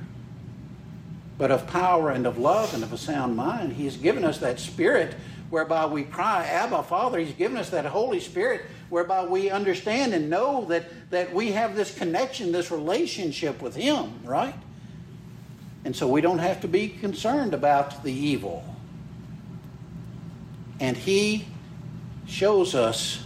but 1.37 1.49
of 1.49 1.65
power 1.67 2.11
and 2.11 2.27
of 2.27 2.37
love 2.37 2.73
and 2.73 2.83
of 2.83 2.93
a 2.93 2.97
sound 2.97 3.35
mind. 3.35 3.73
He 3.73 3.85
has 3.85 3.95
given 3.95 4.25
us 4.25 4.37
that 4.39 4.59
spirit 4.59 5.15
whereby 5.49 5.85
we 5.85 6.03
cry, 6.03 6.45
Abba, 6.45 6.83
Father. 6.83 7.17
He's 7.17 7.33
given 7.33 7.57
us 7.57 7.69
that 7.69 7.85
Holy 7.85 8.19
Spirit 8.19 8.61
whereby 8.89 9.23
we 9.23 9.49
understand 9.49 10.13
and 10.13 10.29
know 10.29 10.65
that, 10.65 10.85
that 11.11 11.33
we 11.33 11.51
have 11.51 11.75
this 11.75 11.97
connection, 11.97 12.51
this 12.51 12.71
relationship 12.71 13.61
with 13.61 13.75
Him, 13.75 14.19
right? 14.23 14.55
And 15.85 15.95
so 15.95 16.07
we 16.07 16.21
don't 16.21 16.39
have 16.39 16.61
to 16.61 16.67
be 16.67 16.89
concerned 16.89 17.53
about 17.53 18.03
the 18.03 18.11
evil. 18.11 18.63
And 20.79 20.97
He 20.97 21.47
shows 22.27 22.75
us 22.75 23.23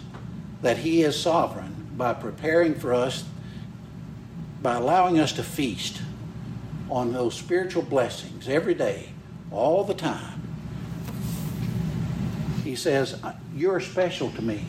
that 0.62 0.78
He 0.78 1.02
is 1.02 1.20
sovereign 1.20 1.92
by 1.98 2.14
preparing 2.14 2.76
for 2.76 2.94
us 2.94 3.24
by 4.64 4.76
allowing 4.76 5.20
us 5.20 5.34
to 5.34 5.44
feast 5.44 6.02
on 6.90 7.12
those 7.12 7.36
spiritual 7.36 7.84
blessings 7.84 8.48
every 8.48 8.74
day, 8.74 9.10
all 9.52 9.84
the 9.84 9.94
time. 9.94 10.42
He 12.64 12.76
says, 12.76 13.22
uh, 13.24 13.34
You're 13.54 13.82
special 13.82 14.32
to 14.32 14.42
me. 14.42 14.64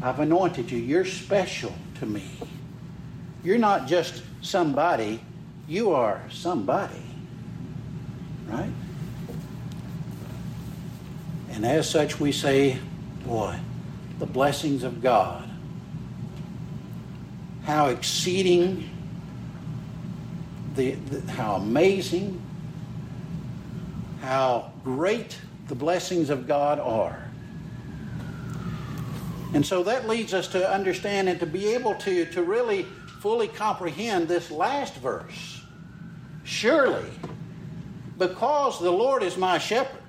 I've 0.00 0.20
anointed 0.20 0.70
you. 0.70 0.78
You're 0.78 1.04
special 1.04 1.74
to 1.98 2.06
me. 2.06 2.24
You're 3.42 3.58
not 3.58 3.88
just 3.88 4.22
somebody, 4.40 5.20
you 5.66 5.90
are 5.90 6.22
somebody. 6.30 7.02
Right? 8.46 8.70
And 11.50 11.66
as 11.66 11.90
such, 11.90 12.20
we 12.20 12.30
say, 12.30 12.78
Boy, 13.26 13.58
the 14.20 14.26
blessings 14.26 14.84
of 14.84 15.02
God 15.02 15.48
how 17.64 17.88
exceeding, 17.88 18.88
the, 20.74 20.92
the, 20.92 21.32
how 21.32 21.54
amazing, 21.54 22.40
how 24.20 24.70
great 24.82 25.38
the 25.68 25.74
blessings 25.74 26.30
of 26.30 26.46
God 26.46 26.78
are. 26.78 27.24
And 29.54 29.64
so 29.64 29.82
that 29.84 30.08
leads 30.08 30.34
us 30.34 30.48
to 30.48 30.70
understand 30.70 31.28
and 31.28 31.38
to 31.40 31.46
be 31.46 31.68
able 31.74 31.94
to, 31.96 32.26
to 32.26 32.42
really 32.42 32.82
fully 33.20 33.48
comprehend 33.48 34.28
this 34.28 34.50
last 34.50 34.96
verse. 34.96 35.62
Surely, 36.42 37.08
because 38.18 38.80
the 38.80 38.90
Lord 38.90 39.22
is 39.22 39.36
my 39.36 39.58
shepherd, 39.58 40.02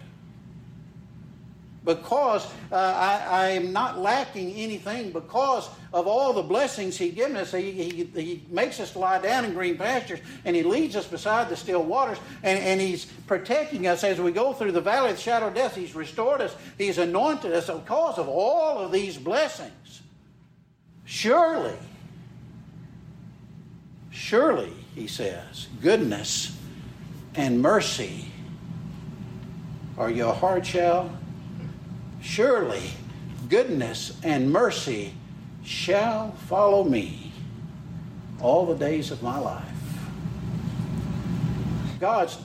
because 1.85 2.45
uh, 2.71 2.75
I, 2.75 3.49
am 3.49 3.71
not 3.71 3.99
lacking 3.99 4.51
anything 4.53 5.11
because 5.11 5.69
of 5.93 6.07
all 6.07 6.33
the 6.33 6.41
blessings 6.41 6.97
He's 6.97 7.13
given 7.13 7.37
us. 7.37 7.51
He, 7.51 7.71
he, 7.71 8.03
he, 8.03 8.43
makes 8.49 8.79
us 8.79 8.95
lie 8.95 9.21
down 9.21 9.45
in 9.45 9.53
green 9.53 9.77
pastures 9.77 10.19
and 10.43 10.55
He 10.55 10.63
leads 10.63 10.95
us 10.95 11.05
beside 11.05 11.47
the 11.47 11.55
still 11.55 11.83
waters 11.83 12.17
and, 12.41 12.59
and 12.59 12.81
He's 12.81 13.05
protecting 13.05 13.85
us 13.85 14.03
as 14.03 14.19
we 14.19 14.31
go 14.31 14.51
through 14.51 14.71
the 14.71 14.81
valley 14.81 15.11
of 15.11 15.17
the 15.17 15.21
shadow 15.21 15.47
of 15.47 15.53
death. 15.53 15.75
He's 15.75 15.95
restored 15.95 16.41
us, 16.41 16.55
He's 16.77 16.97
anointed 16.97 17.53
us 17.53 17.69
because 17.69 18.17
of 18.17 18.27
all 18.27 18.79
of 18.79 18.91
these 18.91 19.17
blessings. 19.17 20.01
Surely, 21.05 21.77
surely, 24.09 24.73
He 24.95 25.05
says, 25.05 25.67
goodness 25.83 26.57
and 27.35 27.61
mercy 27.61 28.31
are 29.97 30.09
your 30.09 30.33
heart 30.33 30.65
shall 30.65 31.15
Surely 32.25 32.81
goodness 33.49 34.19
and 34.23 34.51
mercy 34.51 35.13
shall 35.63 36.31
follow 36.47 36.83
me 36.83 37.31
all 38.41 38.65
the 38.65 38.75
days 38.75 39.11
of 39.11 39.21
my 39.21 39.37
life. 39.37 39.63
God's, 41.99 42.39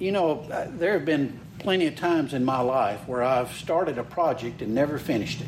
you 0.00 0.10
know, 0.10 0.44
there 0.72 0.94
have 0.94 1.04
been 1.04 1.38
plenty 1.60 1.86
of 1.86 1.94
times 1.94 2.34
in 2.34 2.44
my 2.44 2.60
life 2.60 3.06
where 3.06 3.22
I've 3.22 3.52
started 3.52 3.98
a 3.98 4.02
project 4.02 4.62
and 4.62 4.74
never 4.74 4.98
finished 4.98 5.40
it. 5.40 5.46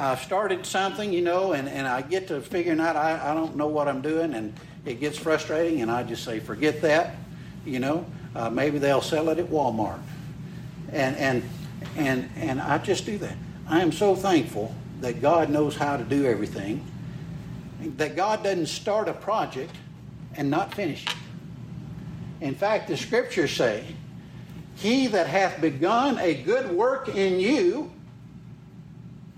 I've 0.00 0.20
started 0.20 0.64
something, 0.64 1.12
you 1.12 1.20
know, 1.20 1.52
and, 1.52 1.68
and 1.68 1.86
I 1.86 2.00
get 2.00 2.28
to 2.28 2.40
figuring 2.40 2.80
out 2.80 2.96
I, 2.96 3.30
I 3.30 3.34
don't 3.34 3.54
know 3.54 3.68
what 3.68 3.86
I'm 3.86 4.00
doing, 4.00 4.32
and 4.34 4.54
it 4.86 4.98
gets 4.98 5.18
frustrating, 5.18 5.82
and 5.82 5.90
I 5.90 6.04
just 6.04 6.24
say, 6.24 6.40
forget 6.40 6.80
that, 6.80 7.16
you 7.66 7.80
know. 7.80 8.06
Uh, 8.34 8.48
maybe 8.48 8.78
they'll 8.78 9.02
sell 9.02 9.28
it 9.28 9.38
at 9.38 9.46
Walmart 9.46 10.00
and 10.92 11.16
and 11.16 11.42
and 11.96 12.30
and 12.36 12.60
I 12.60 12.78
just 12.78 13.06
do 13.06 13.18
that. 13.18 13.36
I 13.68 13.80
am 13.80 13.92
so 13.92 14.14
thankful 14.14 14.74
that 15.00 15.20
God 15.20 15.50
knows 15.50 15.76
how 15.76 15.96
to 15.96 16.04
do 16.04 16.26
everything. 16.26 16.84
That 17.96 18.14
God 18.14 18.44
doesn't 18.44 18.66
start 18.66 19.08
a 19.08 19.12
project 19.12 19.74
and 20.36 20.50
not 20.50 20.74
finish 20.74 21.04
it. 21.06 21.14
In 22.40 22.54
fact, 22.54 22.88
the 22.88 22.96
scriptures 22.96 23.52
say, 23.52 23.84
"He 24.76 25.06
that 25.08 25.26
hath 25.26 25.60
begun 25.60 26.18
a 26.18 26.34
good 26.34 26.70
work 26.70 27.08
in 27.08 27.40
you." 27.40 27.90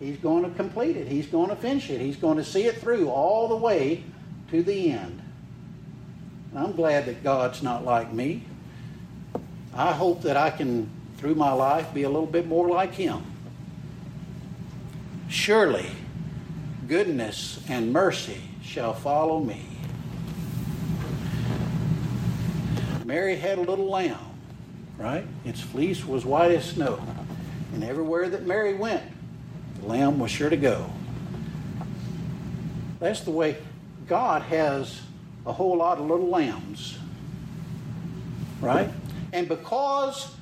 He's 0.00 0.18
going 0.18 0.44
to 0.44 0.50
complete 0.50 0.96
it. 0.96 1.08
He's 1.08 1.26
going 1.26 1.48
to 1.48 1.56
finish 1.56 1.88
it. 1.88 2.00
He's 2.00 2.16
going 2.16 2.36
to 2.36 2.44
see 2.44 2.64
it 2.64 2.78
through 2.78 3.08
all 3.08 3.48
the 3.48 3.56
way 3.56 4.04
to 4.50 4.62
the 4.62 4.90
end. 4.90 5.22
I'm 6.54 6.72
glad 6.72 7.06
that 7.06 7.22
God's 7.24 7.62
not 7.62 7.84
like 7.84 8.12
me. 8.12 8.42
I 9.72 9.92
hope 9.92 10.22
that 10.22 10.36
I 10.36 10.50
can 10.50 10.88
through 11.16 11.34
my 11.34 11.52
life 11.52 11.92
be 11.94 12.02
a 12.02 12.08
little 12.08 12.26
bit 12.26 12.46
more 12.46 12.68
like 12.68 12.94
Him. 12.94 13.22
Surely 15.28 15.86
goodness 16.86 17.60
and 17.68 17.92
mercy 17.92 18.40
shall 18.62 18.94
follow 18.94 19.40
me. 19.40 19.66
Mary 23.04 23.36
had 23.36 23.58
a 23.58 23.60
little 23.60 23.88
lamb, 23.88 24.18
right? 24.96 25.26
Its 25.44 25.60
fleece 25.60 26.04
was 26.04 26.24
white 26.24 26.50
as 26.52 26.64
snow. 26.64 27.00
And 27.74 27.84
everywhere 27.84 28.28
that 28.28 28.46
Mary 28.46 28.74
went, 28.74 29.02
the 29.80 29.86
lamb 29.86 30.18
was 30.18 30.30
sure 30.30 30.48
to 30.48 30.56
go. 30.56 30.90
That's 33.00 33.20
the 33.20 33.30
way 33.30 33.56
God 34.06 34.42
has 34.42 35.02
a 35.44 35.52
whole 35.52 35.76
lot 35.76 35.98
of 35.98 36.06
little 36.06 36.28
lambs, 36.28 36.98
right? 38.60 38.88
And 39.32 39.48
because 39.48 40.34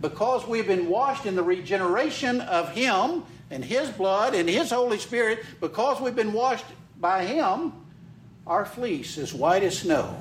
because 0.00 0.46
we've 0.46 0.66
been 0.66 0.88
washed 0.88 1.26
in 1.26 1.34
the 1.36 1.42
regeneration 1.42 2.40
of 2.42 2.70
Him 2.70 3.24
and 3.50 3.64
His 3.64 3.88
blood 3.90 4.34
and 4.34 4.48
His 4.48 4.70
Holy 4.70 4.98
Spirit, 4.98 5.44
because 5.60 6.00
we've 6.00 6.16
been 6.16 6.32
washed 6.32 6.66
by 7.00 7.24
Him, 7.24 7.72
our 8.46 8.64
fleece 8.64 9.18
is 9.18 9.32
white 9.32 9.62
as 9.62 9.78
snow. 9.78 10.18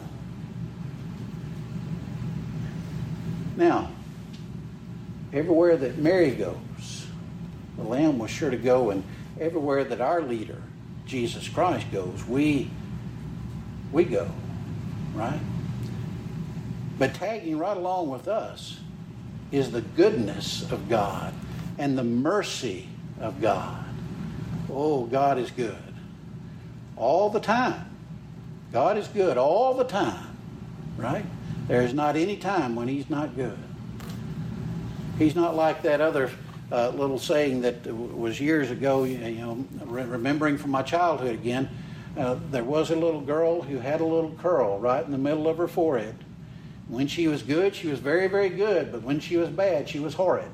Now, 3.57 3.89
everywhere 5.31 5.77
that 5.77 5.97
Mary 5.97 6.31
goes, 6.31 7.07
the 7.77 7.83
Lamb 7.83 8.19
was 8.19 8.31
sure 8.31 8.49
to 8.49 8.57
go, 8.57 8.89
and 8.89 9.03
everywhere 9.39 9.83
that 9.83 10.01
our 10.01 10.21
leader, 10.21 10.61
Jesus 11.05 11.47
Christ, 11.47 11.91
goes, 11.91 12.25
we 12.25 12.69
we 13.91 14.03
go, 14.03 14.29
right? 15.13 15.39
But 16.97 17.13
tagging 17.13 17.57
right 17.57 17.77
along 17.77 18.09
with 18.09 18.27
us 18.27 18.79
is 19.51 19.71
the 19.71 19.81
goodness 19.81 20.69
of 20.71 20.89
God 20.89 21.33
and 21.77 21.97
the 21.97 22.03
mercy 22.03 22.87
of 23.19 23.41
God. 23.41 23.83
Oh, 24.69 25.05
God 25.05 25.37
is 25.37 25.51
good. 25.51 25.77
All 26.97 27.29
the 27.29 27.39
time. 27.39 27.89
God 28.71 28.97
is 28.97 29.07
good 29.07 29.37
all 29.37 29.73
the 29.73 29.83
time, 29.83 30.35
right? 30.97 31.25
There's 31.67 31.93
not 31.93 32.15
any 32.15 32.37
time 32.37 32.75
when 32.75 32.87
He's 32.87 33.09
not 33.09 33.35
good. 33.35 33.57
He's 35.17 35.35
not 35.35 35.55
like 35.55 35.83
that 35.83 36.01
other 36.01 36.29
uh, 36.71 36.89
little 36.89 37.19
saying 37.19 37.61
that 37.61 37.85
was 37.87 38.39
years 38.39 38.71
ago, 38.71 39.03
you 39.03 39.17
know, 39.17 39.65
remembering 39.85 40.57
from 40.57 40.71
my 40.71 40.81
childhood 40.81 41.33
again. 41.33 41.69
Uh, 42.17 42.37
there 42.51 42.63
was 42.63 42.91
a 42.91 42.95
little 42.95 43.21
girl 43.21 43.61
who 43.61 43.77
had 43.77 44.01
a 44.01 44.05
little 44.05 44.31
curl 44.41 44.79
right 44.79 45.05
in 45.05 45.11
the 45.11 45.17
middle 45.17 45.47
of 45.47 45.57
her 45.57 45.67
forehead. 45.67 46.15
When 46.87 47.07
she 47.07 47.27
was 47.27 47.41
good, 47.41 47.75
she 47.75 47.87
was 47.87 47.99
very, 47.99 48.27
very 48.27 48.49
good, 48.49 48.91
but 48.91 49.01
when 49.01 49.19
she 49.19 49.37
was 49.37 49.49
bad, 49.49 49.89
she 49.89 49.99
was 49.99 50.13
horrid. 50.13 50.51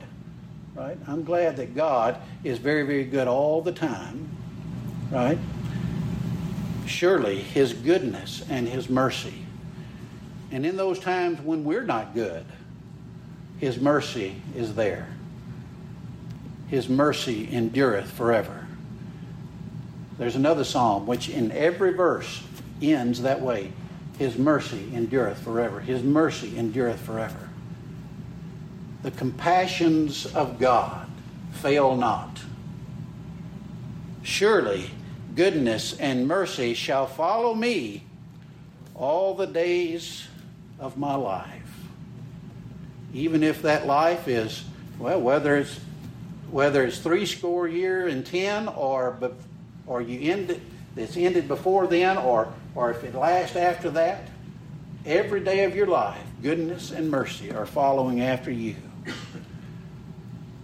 Right? 0.73 0.97
I'm 1.07 1.23
glad 1.23 1.57
that 1.57 1.75
God 1.75 2.17
is 2.43 2.57
very, 2.57 2.83
very 2.83 3.03
good 3.03 3.27
all 3.27 3.61
the 3.61 3.73
time. 3.73 4.29
Right? 5.11 5.37
Surely 6.85 7.41
His 7.41 7.73
goodness 7.73 8.43
and 8.49 8.67
His 8.67 8.89
mercy. 8.89 9.45
And 10.51 10.65
in 10.65 10.77
those 10.77 10.99
times 10.99 11.41
when 11.41 11.63
we're 11.63 11.83
not 11.83 12.13
good, 12.13 12.45
His 13.59 13.79
mercy 13.79 14.35
is 14.55 14.75
there. 14.75 15.07
His 16.69 16.87
mercy 16.87 17.49
endureth 17.51 18.09
forever. 18.09 18.65
There's 20.17 20.37
another 20.37 20.63
psalm 20.63 21.05
which 21.05 21.27
in 21.27 21.51
every 21.51 21.91
verse 21.91 22.41
ends 22.81 23.23
that 23.23 23.41
way. 23.41 23.73
His 24.21 24.37
mercy 24.37 24.91
endureth 24.93 25.39
forever. 25.39 25.79
His 25.79 26.03
mercy 26.03 26.55
endureth 26.55 26.99
forever. 26.99 27.49
The 29.01 29.09
compassions 29.09 30.27
of 30.27 30.59
God 30.59 31.09
fail 31.53 31.95
not. 31.95 32.39
Surely 34.21 34.91
goodness 35.35 35.97
and 35.97 36.27
mercy 36.27 36.75
shall 36.75 37.07
follow 37.07 37.55
me 37.55 38.03
all 38.93 39.33
the 39.33 39.47
days 39.47 40.27
of 40.79 40.99
my 40.99 41.15
life. 41.15 41.87
Even 43.15 43.41
if 43.41 43.63
that 43.63 43.87
life 43.87 44.27
is, 44.27 44.63
well, 44.99 45.19
whether 45.19 45.57
it's 45.57 45.79
whether 46.51 46.83
it's 46.83 46.99
three 46.99 47.25
score 47.25 47.67
year 47.67 48.07
and 48.07 48.23
ten 48.23 48.67
or 48.67 49.17
or 49.87 49.99
you 49.99 50.31
end 50.31 50.51
it, 50.51 50.61
it's 50.95 51.15
ended 51.17 51.47
before 51.47 51.87
then 51.87 52.17
or 52.17 52.53
or 52.73 52.91
if 52.91 53.03
it 53.03 53.13
lasts 53.13 53.55
after 53.55 53.89
that, 53.91 54.29
every 55.05 55.41
day 55.41 55.65
of 55.65 55.75
your 55.75 55.87
life, 55.87 56.23
goodness 56.41 56.91
and 56.91 57.09
mercy 57.09 57.51
are 57.51 57.65
following 57.65 58.21
after 58.21 58.51
you. 58.51 58.75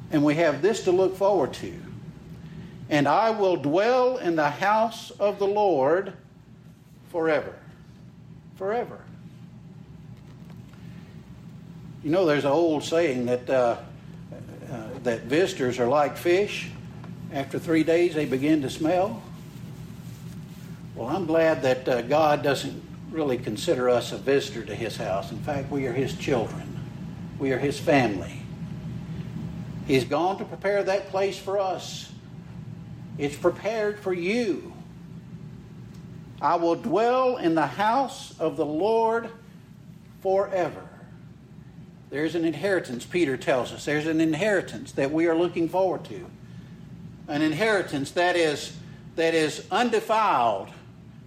And 0.10 0.24
we 0.24 0.36
have 0.36 0.62
this 0.62 0.86
to 0.86 0.92
look 0.92 1.18
forward 1.18 1.54
to. 1.56 1.74
And 2.90 3.08
I 3.08 3.32
will 3.32 3.58
dwell 3.58 4.18
in 4.18 4.38
the 4.38 4.50
house 4.50 5.12
of 5.12 5.38
the 5.38 5.48
Lord 5.48 6.14
forever. 7.10 7.54
Forever. 8.56 9.02
You 12.04 12.12
know, 12.12 12.26
there's 12.26 12.46
an 12.46 12.52
old 12.52 12.86
saying 12.86 13.26
that 13.26 13.50
uh, 13.50 13.78
uh, 14.72 14.88
that 15.04 15.24
visitors 15.24 15.80
are 15.80 15.88
like 15.88 16.16
fish. 16.16 16.70
After 17.34 17.60
three 17.60 17.84
days, 17.84 18.16
they 18.16 18.26
begin 18.26 18.62
to 18.62 18.70
smell. 18.70 19.22
Well, 20.98 21.10
I'm 21.10 21.28
glad 21.28 21.62
that 21.62 21.88
uh, 21.88 22.02
God 22.02 22.42
doesn't 22.42 22.82
really 23.12 23.38
consider 23.38 23.88
us 23.88 24.12
a 24.14 24.18
visitor 24.18 24.66
to 24.66 24.74
His 24.74 24.98
house. 24.98 25.32
In 25.32 25.38
fact, 25.38 25.70
we 25.70 25.86
are 25.86 25.94
His 25.94 26.16
children, 26.16 26.80
we 27.38 27.52
are 27.52 27.60
His 27.60 27.80
family. 27.80 28.42
He's 29.86 30.06
gone 30.06 30.40
to 30.40 30.44
prepare 30.44 30.84
that 30.84 31.10
place 31.10 31.38
for 31.38 31.60
us, 31.60 32.12
it's 33.20 33.36
prepared 33.36 34.00
for 34.00 34.12
you. 34.12 34.74
I 36.42 36.56
will 36.56 36.76
dwell 36.76 37.38
in 37.38 37.54
the 37.54 37.68
house 37.68 38.34
of 38.40 38.58
the 38.58 38.66
Lord 38.66 39.30
forever. 40.22 40.84
There's 42.10 42.34
an 42.34 42.44
inheritance, 42.44 43.06
Peter 43.06 43.38
tells 43.38 43.72
us. 43.72 43.86
There's 43.86 44.08
an 44.08 44.20
inheritance 44.20 44.94
that 44.94 45.12
we 45.12 45.28
are 45.28 45.36
looking 45.36 45.70
forward 45.70 46.06
to. 46.06 46.26
An 47.28 47.42
inheritance 47.44 48.12
that 48.12 48.36
is, 48.36 48.76
that 49.16 49.34
is 49.34 49.66
undefiled, 49.72 50.70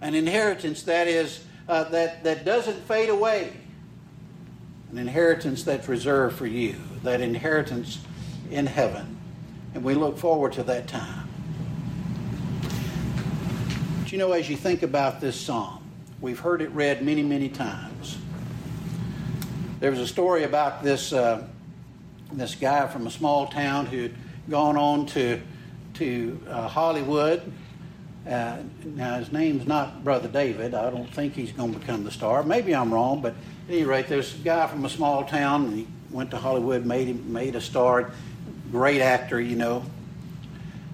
an 0.01 0.15
inheritance 0.15 0.83
that 0.83 1.07
is 1.07 1.43
uh, 1.69 1.85
that, 1.85 2.23
that 2.23 2.43
doesn't 2.43 2.85
fade 2.87 3.09
away, 3.09 3.53
an 4.91 4.97
inheritance 4.97 5.63
that's 5.63 5.87
reserved 5.87 6.35
for 6.35 6.47
you, 6.47 6.75
that 7.03 7.21
inheritance 7.21 7.99
in 8.49 8.65
heaven. 8.65 9.17
And 9.73 9.83
we 9.83 9.93
look 9.93 10.17
forward 10.17 10.53
to 10.53 10.63
that 10.63 10.87
time. 10.87 11.29
But 14.01 14.11
you 14.11 14.17
know, 14.17 14.33
as 14.33 14.49
you 14.49 14.57
think 14.57 14.83
about 14.83 15.21
this 15.21 15.39
psalm, 15.39 15.81
we've 16.19 16.39
heard 16.39 16.61
it 16.61 16.71
read 16.71 17.03
many, 17.03 17.23
many 17.23 17.47
times. 17.47 18.17
There 19.79 19.91
was 19.91 19.99
a 19.99 20.07
story 20.07 20.43
about 20.43 20.83
this, 20.83 21.13
uh, 21.13 21.47
this 22.33 22.55
guy 22.55 22.87
from 22.87 23.07
a 23.07 23.11
small 23.11 23.47
town 23.47 23.85
who'd 23.85 24.15
gone 24.49 24.77
on 24.77 25.05
to, 25.07 25.41
to 25.93 26.39
uh, 26.49 26.67
Hollywood. 26.67 27.51
Uh, 28.27 28.57
now, 28.83 29.17
his 29.17 29.31
name's 29.31 29.65
not 29.65 30.03
Brother 30.03 30.27
David. 30.27 30.75
I 30.75 30.91
don't 30.91 31.11
think 31.11 31.33
he's 31.33 31.51
going 31.51 31.73
to 31.73 31.79
become 31.79 32.03
the 32.03 32.11
star. 32.11 32.43
Maybe 32.43 32.75
I'm 32.75 32.93
wrong, 32.93 33.21
but 33.21 33.33
at 33.67 33.73
any 33.73 33.83
rate, 33.83 34.07
there's 34.07 34.35
a 34.35 34.37
guy 34.39 34.67
from 34.67 34.85
a 34.85 34.89
small 34.89 35.23
town, 35.23 35.65
and 35.65 35.73
he 35.73 35.87
went 36.11 36.29
to 36.31 36.37
Hollywood, 36.37 36.85
made 36.85 37.07
him, 37.07 37.33
made 37.33 37.55
a 37.55 37.61
star. 37.61 38.11
Great 38.71 39.01
actor, 39.01 39.41
you 39.41 39.55
know. 39.55 39.83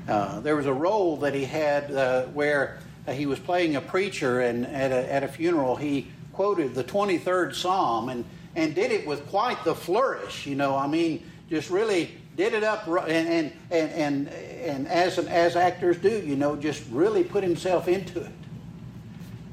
Uh, 0.07 0.39
there 0.39 0.55
was 0.55 0.67
a 0.67 0.73
role 0.73 1.17
that 1.17 1.33
he 1.33 1.43
had 1.43 1.91
uh, 1.91 2.23
where 2.27 2.79
he 3.09 3.25
was 3.25 3.39
playing 3.39 3.75
a 3.75 3.81
preacher, 3.81 4.39
and 4.39 4.65
at 4.65 4.91
a, 4.91 5.11
at 5.11 5.23
a 5.23 5.27
funeral, 5.27 5.75
he 5.75 6.07
quoted 6.31 6.75
the 6.75 6.83
23rd 6.83 7.53
Psalm 7.55 8.07
and, 8.07 8.23
and 8.55 8.73
did 8.73 8.91
it 8.91 9.05
with 9.05 9.27
quite 9.27 9.61
the 9.65 9.75
flourish, 9.75 10.45
you 10.45 10.55
know. 10.55 10.77
I 10.77 10.87
mean, 10.87 11.25
just 11.49 11.69
really 11.69 12.11
did 12.37 12.53
it 12.53 12.63
up 12.63 12.87
and 12.87 13.27
and 13.27 13.51
and 13.71 14.29
and, 14.29 14.87
as 14.87 15.17
as 15.17 15.55
actors 15.55 15.97
do, 15.97 16.21
you 16.21 16.35
know, 16.35 16.55
just 16.55 16.83
really 16.91 17.23
put 17.23 17.43
himself 17.43 17.87
into 17.87 18.21
it. 18.21 18.31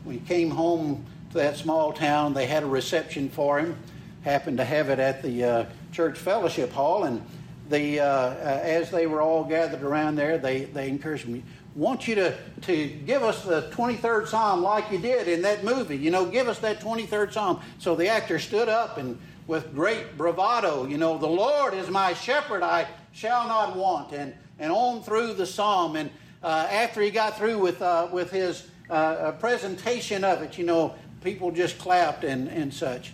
When 0.05 0.19
he 0.19 0.25
came 0.27 0.51
home 0.51 1.05
to 1.31 1.39
that 1.39 1.57
small 1.57 1.93
town, 1.93 2.35
they 2.35 2.47
had 2.47 2.63
a 2.63 2.67
reception 2.67 3.31
for 3.31 3.59
him. 3.59 3.77
Happened 4.23 4.59
to 4.59 4.65
have 4.65 4.91
it 4.91 4.99
at 4.99 5.23
the 5.23 5.45
uh, 5.45 5.67
church 5.93 6.19
fellowship 6.19 6.73
hall, 6.73 7.05
and 7.05 7.25
the 7.71 8.01
uh, 8.01 8.07
uh, 8.07 8.61
as 8.63 8.91
they 8.91 9.07
were 9.07 9.23
all 9.23 9.45
gathered 9.45 9.83
around 9.83 10.17
there, 10.17 10.37
they 10.37 10.67
they 10.67 10.89
encouraged 10.89 11.27
me. 11.27 11.43
Want 11.75 12.07
you 12.07 12.15
to, 12.15 12.37
to 12.63 12.87
give 12.87 13.25
us 13.25 13.43
the 13.43 13.63
23rd 13.73 14.29
Psalm 14.29 14.63
like 14.63 14.93
you 14.93 14.99
did 14.99 15.27
in 15.27 15.43
that 15.43 15.65
movie. 15.65 15.97
You 15.97 16.13
know, 16.13 16.25
give 16.25 16.47
us 16.47 16.61
that 16.61 16.81
23rd 16.81 17.33
Psalm. 17.33 17.61
So 17.79 17.97
the 17.97 18.07
actor 18.07 18.39
stood 18.39 18.69
up 18.69 18.97
and 18.97 19.19
with 19.47 19.75
great 19.75 20.17
bravado, 20.17 20.87
you 20.87 20.99
know, 20.99 21.19
the 21.19 21.27
Lord 21.27 21.75
is 21.75 21.91
my 21.91 22.15
shepherd, 22.15 22.63
I 22.63 22.87
shall 23.13 23.47
not 23.47 23.77
want, 23.77 24.13
and, 24.13 24.35
and 24.59 24.73
on 24.73 25.03
through 25.03 25.35
the 25.35 25.47
psalm. 25.47 25.97
And 25.97 26.11
uh, 26.43 26.67
after 26.71 27.01
he 27.03 27.11
got 27.11 27.37
through 27.37 27.59
with, 27.59 27.83
uh, 27.83 28.09
with 28.11 28.31
his 28.31 28.67
uh, 28.91 28.93
uh 28.93 29.33
presentation 29.33 30.25
of 30.25 30.43
it, 30.43 30.59
you 30.59 30.65
know, 30.65 30.95
people 31.23 31.51
just 31.51 31.79
clapped 31.79 32.25
and, 32.25 32.49
and 32.49 32.73
such. 32.73 33.13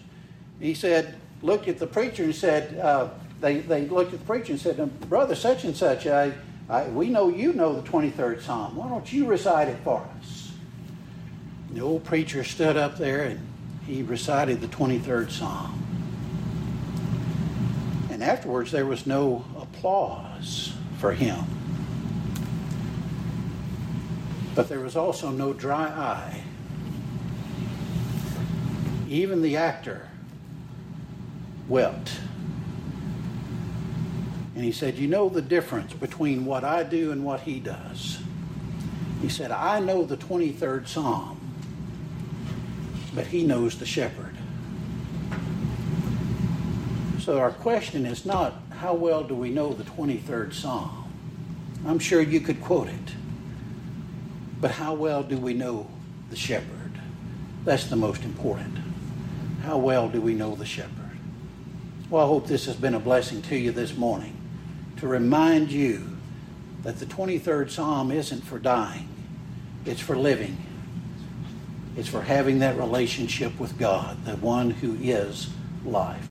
He 0.61 0.74
said, 0.74 1.14
looked 1.43 1.68
at 1.68 1.78
the 1.78 1.87
preacher 1.87 2.24
and 2.24 2.35
said, 2.35 2.78
uh, 2.78 3.09
they, 3.41 3.59
they 3.61 3.87
looked 3.87 4.12
at 4.12 4.20
the 4.20 4.26
preacher 4.26 4.53
and 4.53 4.61
said, 4.61 5.09
Brother 5.09 5.35
such 5.35 5.64
and 5.64 5.76
such, 5.76 6.07
I, 6.07 6.33
I, 6.68 6.85
we 6.89 7.09
know 7.09 7.28
you 7.28 7.53
know 7.53 7.81
the 7.81 7.89
23rd 7.89 8.43
Psalm. 8.43 8.76
Why 8.76 8.89
don't 8.89 9.11
you 9.12 9.26
recite 9.26 9.68
it 9.68 9.78
for 9.83 10.07
us? 10.20 10.53
The 11.72 11.81
old 11.81 12.05
preacher 12.05 12.45
stood 12.45 12.76
up 12.76 12.99
there 12.99 13.22
and 13.22 13.41
he 13.87 14.03
recited 14.03 14.61
the 14.61 14.66
23rd 14.68 15.31
Psalm. 15.31 15.80
And 18.21 18.29
afterwards, 18.29 18.71
there 18.71 18.85
was 18.85 19.07
no 19.07 19.47
applause 19.59 20.75
for 20.99 21.12
him. 21.12 21.43
But 24.55 24.68
there 24.68 24.81
was 24.81 24.95
also 24.95 25.31
no 25.31 25.55
dry 25.55 25.87
eye. 25.87 26.43
Even 29.09 29.41
the 29.41 29.57
actor 29.57 30.07
wept. 31.66 32.12
And 34.55 34.64
he 34.64 34.73
said, 34.73 34.99
You 34.99 35.09
know 35.09 35.31
the 35.31 35.41
difference 35.41 35.95
between 35.95 36.45
what 36.45 36.62
I 36.62 36.83
do 36.83 37.12
and 37.12 37.25
what 37.25 37.41
he 37.41 37.59
does. 37.59 38.18
He 39.23 39.31
said, 39.31 39.51
I 39.51 39.81
know 39.81 40.05
the 40.05 40.18
23rd 40.18 40.87
Psalm, 40.87 41.41
but 43.14 43.29
he 43.29 43.45
knows 43.47 43.79
the 43.79 43.87
shepherd. 43.87 44.30
So 47.21 47.39
our 47.39 47.51
question 47.51 48.07
is 48.07 48.25
not 48.25 48.55
how 48.71 48.95
well 48.95 49.23
do 49.23 49.35
we 49.35 49.51
know 49.51 49.75
the 49.75 49.85
23rd 49.85 50.55
Psalm? 50.55 51.12
I'm 51.87 51.99
sure 51.99 52.23
you 52.23 52.41
could 52.41 52.62
quote 52.62 52.89
it. 52.89 53.14
But 54.59 54.71
how 54.71 54.95
well 54.95 55.23
do 55.23 55.37
we 55.37 55.53
know 55.53 55.87
the 56.31 56.37
shepherd? 56.37 56.93
That's 57.64 57.85
the 57.85 57.97
most 57.97 58.25
important. 58.25 58.79
How 59.62 59.77
well 59.77 60.09
do 60.09 60.23
we 60.23 60.33
know 60.33 60.55
the 60.55 60.64
shepherd? 60.64 61.18
Well, 62.09 62.25
I 62.25 62.27
hope 62.27 62.47
this 62.47 62.64
has 62.64 62.77
been 62.77 62.95
a 62.95 63.01
blessing 63.01 63.43
to 63.43 63.57
you 63.57 63.71
this 63.71 63.95
morning 63.95 64.35
to 64.97 65.07
remind 65.07 65.71
you 65.71 66.16
that 66.85 66.99
the 67.01 67.07
23rd 67.07 67.71
Psalm 67.71 68.11
isn't 68.11 68.45
for 68.45 68.59
dying, 68.59 69.09
it's 69.85 70.01
for 70.01 70.16
living. 70.16 70.57
It's 71.99 72.09
for 72.09 72.23
having 72.23 72.61
that 72.61 72.79
relationship 72.79 73.61
with 73.61 73.77
God, 73.77 74.25
the 74.25 74.37
one 74.37 74.71
who 74.71 74.97
is 75.01 75.51
life. 75.85 76.31